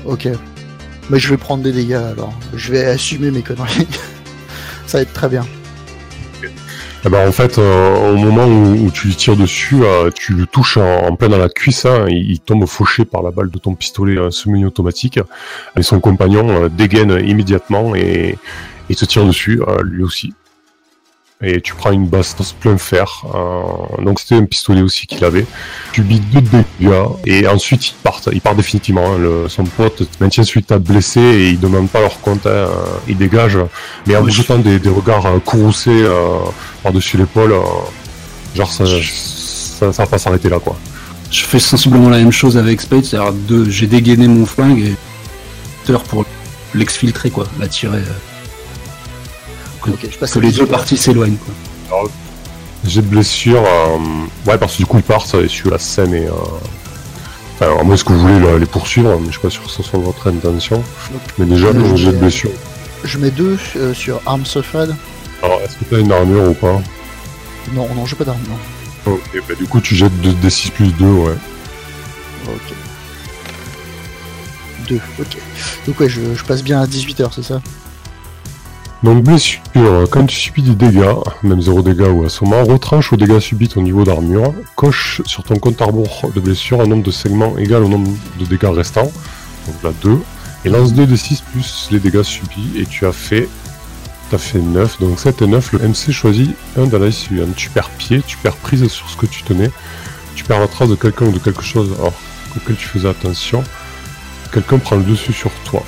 ok. 0.05 0.27
Mais 1.09 1.17
je 1.17 1.27
vais 1.27 1.37
prendre 1.37 1.63
des 1.63 1.71
dégâts 1.71 1.93
alors. 1.93 2.33
Je 2.53 2.71
vais 2.71 2.85
assumer 2.85 3.31
mes 3.31 3.41
conneries. 3.41 3.87
ça 4.85 4.99
va 4.99 5.01
être 5.01 5.13
très 5.13 5.27
bien. 5.27 5.43
Eh 7.05 7.09
ben, 7.09 7.29
en 7.29 7.31
fait, 7.31 7.57
euh, 7.57 8.11
au 8.11 8.17
moment 8.17 8.45
où, 8.45 8.91
tu 8.91 9.07
lui 9.07 9.15
tires 9.15 9.37
dessus, 9.37 9.83
euh, 9.83 10.11
tu 10.13 10.33
le 10.33 10.45
touches 10.45 10.75
en, 10.75 11.15
plein 11.15 11.29
dans 11.29 11.37
la 11.37 11.47
cuisse, 11.47 11.85
hein, 11.85 12.05
il, 12.09 12.41
tombe 12.41 12.65
fauché 12.65 13.05
par 13.05 13.23
la 13.23 13.31
balle 13.31 13.49
de 13.49 13.57
ton 13.57 13.73
pistolet 13.73 14.17
euh, 14.17 14.31
semi-automatique, 14.31 15.17
et 15.77 15.81
son 15.81 16.01
compagnon 16.01 16.67
dégaine 16.67 17.17
immédiatement 17.25 17.95
et, 17.95 18.37
et 18.89 18.95
te 18.95 19.05
tire 19.05 19.25
dessus, 19.25 19.61
lui 19.83 20.03
aussi. 20.03 20.33
Et 21.41 21.61
tu 21.61 21.73
prends 21.73 21.91
une 21.91 22.05
bastos 22.05 22.51
plein 22.51 22.77
fer, 22.77 23.23
euh, 23.33 24.03
donc 24.03 24.19
c'était 24.19 24.35
un 24.35 24.43
pistolet 24.43 24.81
aussi 24.81 25.07
qu'il 25.07 25.23
avait. 25.23 25.45
Tu 25.93 26.01
vis 26.01 26.19
deux 26.19 26.41
dégâts, 26.41 26.91
et 27.25 27.47
ensuite 27.47 27.87
il 27.87 27.93
part, 28.03 28.19
il 28.33 28.41
part 28.41 28.55
définitivement. 28.55 29.13
hein, 29.13 29.17
le, 29.17 29.47
son 29.47 29.63
pote 29.63 30.03
maintient 30.19 30.43
celui 30.43 30.65
que 30.65 30.75
blessé, 30.75 31.21
et 31.21 31.49
il 31.51 31.59
demande 31.61 31.87
pas 31.87 32.01
leur 32.01 32.19
compte, 32.19 32.45
hein, 32.45 32.67
il 33.07 33.15
dégage, 33.17 33.57
mais 34.05 34.17
en 34.17 34.21
vous 34.23 34.29
jetant 34.29 34.57
des, 34.57 34.79
des 34.79 34.89
regards 34.89 35.25
euh, 35.27 35.39
courroucés 35.39 36.03
euh, 36.03 36.39
par-dessus 36.83 37.15
l'épaule, 37.15 37.53
euh, 37.53 37.61
genre 38.53 38.69
ça, 38.73 38.83
ça, 38.85 39.93
ça 39.93 40.03
va 40.03 40.09
pas 40.09 40.17
s'arrêter 40.17 40.49
là 40.49 40.59
quoi. 40.59 40.77
Je 41.31 41.45
fais 41.45 41.59
sensiblement 41.59 42.09
la 42.09 42.17
même 42.17 42.33
chose 42.33 42.57
avec 42.57 42.81
Spade, 42.81 43.05
c'est-à-dire 43.05 43.33
j'ai 43.69 43.87
dégainé 43.87 44.27
mon 44.27 44.45
flingue 44.45 44.79
et 44.81 44.95
pour 46.09 46.25
l'exfiltrer 46.75 47.29
quoi, 47.29 47.47
l'attirer. 47.61 47.99
euh, 47.99 48.28
que, 49.81 49.91
Ok, 49.91 50.07
je 50.11 50.17
passe 50.17 50.31
que 50.33 50.39
les 50.39 50.51
deux 50.51 50.65
parties 50.65 50.97
s'éloignent 50.97 51.37
quoi. 51.89 52.09
J'ai 52.85 53.01
de 53.01 53.07
blessure, 53.07 53.63
euh, 53.65 53.97
ouais 54.49 54.57
parce 54.57 54.73
que 54.73 54.77
du 54.79 54.85
coup 54.85 54.97
ils 54.97 55.03
partent 55.03 55.33
et 55.35 55.47
sur 55.47 55.69
la 55.69 55.79
scène 55.79 56.13
est, 56.13 56.27
euh, 56.27 56.33
Alors, 57.61 57.83
moi, 57.83 57.95
est-ce 57.95 58.05
que 58.05 58.13
vous 58.13 58.19
voulez 58.21 58.39
là, 58.39 58.57
les 58.57 58.65
poursuivre 58.65 59.17
Mais 59.19 59.27
je 59.27 59.31
suis 59.31 59.41
pas 59.41 59.49
sûr 59.49 59.63
que 59.63 59.69
ce 59.69 59.83
soit 59.83 59.99
votre 59.99 60.27
intention. 60.29 60.81
Mais 61.37 61.45
déjà, 61.45 61.71
le 61.73 61.83
je 61.85 61.95
jet 61.97 62.11
de 62.13 62.17
blessure. 62.17 62.51
Je 63.03 63.17
mets 63.17 63.31
deux 63.31 63.57
euh, 63.75 63.93
sur 63.93 64.21
Arms 64.25 64.45
Suffered. 64.45 64.95
Alors, 65.43 65.59
est-ce 65.61 65.75
que 65.77 65.83
t'as 65.89 65.99
une 65.99 66.11
armure 66.11 66.49
ou 66.49 66.53
pas? 66.53 66.81
Non, 67.73 67.87
non, 67.95 68.05
j'ai 68.05 68.15
pas 68.15 68.23
d'arme, 68.23 68.39
non. 68.47 69.11
Ok, 69.13 69.21
bah 69.47 69.55
du 69.55 69.65
coup, 69.65 69.81
tu 69.81 69.93
jettes 69.95 70.15
2 70.21 70.31
D6 70.47 70.71
plus 70.71 70.87
2, 70.93 71.05
ouais. 71.05 71.35
Ok. 72.47 72.73
Deux, 74.87 74.99
ok. 75.19 75.37
Donc 75.85 75.99
ouais, 75.99 76.09
je, 76.09 76.21
je 76.35 76.43
passe 76.43 76.63
bien 76.63 76.81
à 76.81 76.85
18h, 76.85 77.29
c'est 77.35 77.43
ça? 77.43 77.61
Donc, 79.01 79.23
blessure, 79.23 79.61
quand 80.11 80.25
tu 80.25 80.35
subis 80.35 80.61
des 80.61 80.75
dégâts, 80.75 81.15
même 81.41 81.61
0 81.61 81.83
dégâts 81.83 82.09
ou 82.11 82.25
assommant, 82.25 82.65
retranche 82.65 83.13
aux 83.13 83.15
dégâts 83.15 83.39
subis 83.39 83.69
ton 83.69 83.81
niveau 83.81 84.03
d'armure, 84.03 84.53
coche 84.75 85.21
sur 85.25 85.43
ton 85.43 85.55
compte 85.55 85.81
à 85.81 85.85
rebours 85.85 86.29
de 86.35 86.39
blessure 86.41 86.81
un 86.81 86.87
nombre 86.87 87.03
de 87.03 87.11
segments 87.11 87.57
égal 87.57 87.83
au 87.83 87.87
nombre 87.87 88.11
de 88.37 88.45
dégâts 88.45 88.65
restants, 88.65 89.09
donc 89.67 89.83
là 89.83 89.91
2, 90.01 90.19
et 90.65 90.69
lance 90.69 90.93
2 90.93 91.05
D6 91.05 91.41
plus 91.53 91.87
les 91.91 91.99
dégâts 91.99 92.23
subis, 92.23 92.73
et 92.75 92.85
tu 92.85 93.05
as 93.05 93.13
fait. 93.13 93.47
T'as 94.31 94.37
fait 94.37 94.59
9, 94.59 94.99
donc 94.99 95.19
7 95.19 95.41
et 95.41 95.47
9, 95.47 95.73
le 95.73 95.79
MC 95.87 96.11
choisit 96.11 96.53
un 96.77 96.85
dans 96.85 96.99
la. 96.99 97.09
Tu 97.55 97.69
perds 97.69 97.89
pied, 97.91 98.21
tu 98.27 98.37
perds 98.37 98.57
prise 98.57 98.85
sur 98.87 99.09
ce 99.09 99.15
que 99.15 99.25
tu 99.25 99.43
tenais, 99.43 99.71
tu 100.35 100.43
perds 100.43 100.59
la 100.59 100.67
trace 100.67 100.89
de 100.89 100.95
quelqu'un 100.95 101.25
ou 101.27 101.31
de 101.31 101.39
quelque 101.39 101.63
chose 101.63 101.95
auquel 102.55 102.75
tu 102.75 102.85
faisais 102.85 103.07
attention, 103.07 103.63
quelqu'un 104.51 104.77
prend 104.77 104.97
le 104.97 105.03
dessus 105.03 105.33
sur 105.33 105.51
toi. 105.63 105.83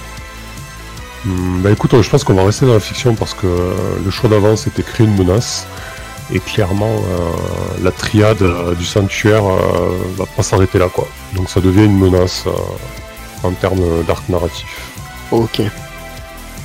Hmm, 1.26 1.62
bah 1.62 1.72
écoute, 1.72 2.00
je 2.02 2.10
pense 2.10 2.24
qu'on 2.24 2.34
va 2.34 2.46
rester 2.46 2.66
dans 2.66 2.74
la 2.74 2.80
fiction 2.80 3.14
parce 3.16 3.34
que 3.34 3.46
euh, 3.46 3.74
le 4.04 4.10
choix 4.12 4.30
d'avant 4.30 4.56
c'était 4.56 4.84
créer 4.84 5.06
une 5.06 5.16
menace. 5.16 5.68
Et 6.34 6.40
clairement, 6.40 6.90
euh, 6.96 7.84
la 7.84 7.92
triade 7.92 8.42
euh, 8.42 8.74
du 8.74 8.86
sanctuaire 8.86 9.44
euh, 9.46 9.98
va 10.16 10.26
pas 10.26 10.44
s'arrêter 10.44 10.80
là 10.80 10.88
quoi. 10.88 11.08
Donc 11.36 11.50
ça 11.50 11.60
devient 11.60 11.84
une 11.86 11.98
menace 11.98 12.46
euh, 12.48 12.52
en 13.48 13.52
termes 13.52 14.04
d'arc 14.08 14.28
narratif. 14.30 14.82
Ok, 15.32 15.62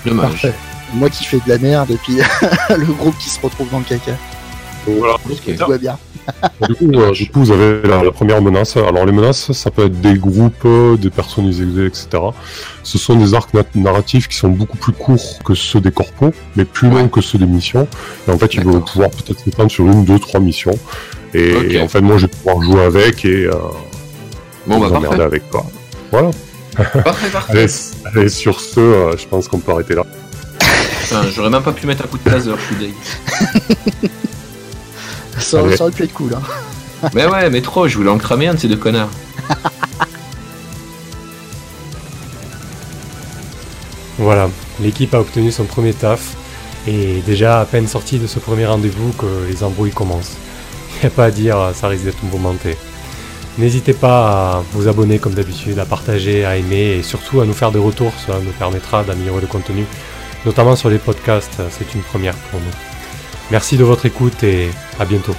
Dommage. 0.05 0.31
parfait. 0.31 0.55
Moi 0.95 1.11
qui 1.11 1.25
fais 1.25 1.39
de 1.39 1.49
la 1.49 1.59
merde 1.59 1.91
et 1.91 1.97
puis 1.97 2.19
le 2.77 2.87
groupe 2.93 3.19
qui 3.19 3.29
se 3.29 3.41
retrouve 3.41 3.69
dans 3.71 3.79
le 3.79 3.85
caca. 3.85 4.13
Voilà. 4.87 5.17
Tout 5.25 5.67
va 5.69 5.79
bien. 5.79 5.99
Du 6.69 6.75
coup, 6.75 6.91
euh, 6.95 7.13
du 7.13 7.29
coup, 7.31 7.41
vous 7.41 7.51
avez 7.53 7.83
la, 7.87 8.03
la 8.03 8.11
première 8.13 8.41
menace. 8.43 8.77
Alors 8.77 9.05
les 9.07 9.13
menaces, 9.13 9.53
ça 9.53 9.71
peut 9.71 9.87
être 9.87 10.01
des 10.01 10.15
groupes, 10.15 10.65
euh, 10.65 10.97
des 10.97 11.11
personnes 11.11 11.47
exilées, 11.47 11.87
etc. 11.87 12.09
Ce 12.83 12.99
sont 12.99 13.15
des 13.17 13.35
arcs 13.35 13.53
na- 13.55 13.63
narratifs 13.75 14.29
qui 14.29 14.37
sont 14.37 14.49
beaucoup 14.49 14.77
plus 14.77 14.93
courts 14.93 15.39
que 15.45 15.55
ceux 15.55 15.81
des 15.81 15.91
corpos, 15.93 16.33
mais 16.57 16.65
plus 16.65 16.89
longs 16.91 17.09
que 17.09 17.21
ceux 17.21 17.39
des 17.39 17.47
missions. 17.47 17.87
Et 18.27 18.31
en 18.31 18.39
fait, 18.39 18.55
ils 18.55 18.65
vont 18.65 18.81
pouvoir 18.81 19.11
peut-être 19.11 19.41
s'étendre 19.41 19.71
sur 19.71 19.85
une, 19.87 20.05
deux, 20.05 20.19
trois 20.19 20.41
missions. 20.41 20.79
Et, 21.35 21.81
en 21.81 21.89
fait, 21.89 22.01
moi, 22.01 22.17
je 22.17 22.27
vais 22.27 22.33
pouvoir 22.33 22.63
jouer 22.63 22.83
avec 22.85 23.25
et 23.25 23.45
euh, 23.47 23.53
Bon 24.67 24.79
bah 24.81 24.89
vous 24.89 24.95
emmerder 24.95 25.09
parfait. 25.19 25.23
avec 25.23 25.51
quoi. 25.51 25.67
Voilà. 26.11 26.31
Parfait, 27.05 27.29
parfait. 27.33 27.67
Allez, 28.15 28.29
sur 28.29 28.61
ce, 28.61 28.81
euh, 28.81 29.17
je 29.17 29.27
pense 29.27 29.47
qu'on 29.49 29.59
peut 29.59 29.73
arrêter 29.73 29.95
là. 29.95 30.05
Putain, 31.03 31.23
J'aurais 31.35 31.51
même 31.51 31.63
pas 31.63 31.73
pu 31.73 31.87
mettre 31.87 32.05
un 32.05 32.09
coup 32.09 32.19
de 32.19 32.29
taser, 32.31 32.51
je 32.59 32.75
suis 32.75 32.85
deg. 32.85 34.11
Ça, 35.39 35.61
Allez. 35.61 35.77
ça 35.77 35.85
aurait 35.85 35.93
pu 35.93 36.05
être 36.05 36.15
cool. 36.15 36.35
Hein. 36.35 36.43
Mais 37.15 37.27
ouais, 37.27 37.51
mais 37.51 37.61
trop, 37.61 37.87
je 37.87 37.97
voulais 37.97 38.09
en 38.11 38.17
cramer 38.19 38.49
un 38.49 38.55
de 38.55 38.59
ces 38.59 38.69
deux 38.69 38.77
connards. 38.77 39.11
Voilà, 44.19 44.49
l'équipe 44.81 45.13
a 45.15 45.21
obtenu 45.21 45.53
son 45.53 45.65
premier 45.65 45.93
taf, 45.93 46.37
et 46.87 47.21
déjà 47.27 47.61
à 47.61 47.65
peine 47.67 47.87
sorti 47.87 48.19
de 48.19 48.27
ce 48.27 48.39
premier 48.39 48.65
rendez-vous 48.65 49.13
que 49.13 49.27
les 49.47 49.63
embrouilles 49.63 49.91
commencent. 49.93 50.37
Y 51.03 51.07
a 51.07 51.11
pas 51.11 51.27
à 51.27 51.31
dire, 51.31 51.59
ça 51.75 51.89
risque 51.89 52.05
d'être 52.05 52.23
mouvementé. 52.23 52.79
N'hésitez 53.59 53.93
pas 53.93 54.29
à 54.57 54.63
vous 54.73 54.89
abonner 54.89 55.19
comme 55.19 55.35
d'habitude, 55.35 55.79
à 55.79 55.85
partager, 55.85 56.47
à 56.47 56.57
aimer 56.57 56.97
et 56.99 57.03
surtout 57.03 57.43
à 57.43 57.45
nous 57.45 57.53
faire 57.53 57.73
des 57.73 57.79
retours, 57.79 58.13
cela 58.27 58.39
nous 58.39 58.53
permettra 58.53 59.05
d'améliorer 59.05 59.43
le 59.43 59.47
contenu, 59.47 59.85
notamment 60.47 60.77
sur 60.77 60.89
les 60.89 60.99
podcasts, 60.99 61.61
c'est 61.71 61.95
une 61.95 62.01
première 62.03 62.35
pour 62.51 62.61
nous. 62.61 62.96
Merci 63.51 63.77
de 63.77 63.85
votre 63.85 64.07
écoute 64.07 64.43
et 64.43 64.71
à 64.99 65.05
bientôt. 65.05 65.35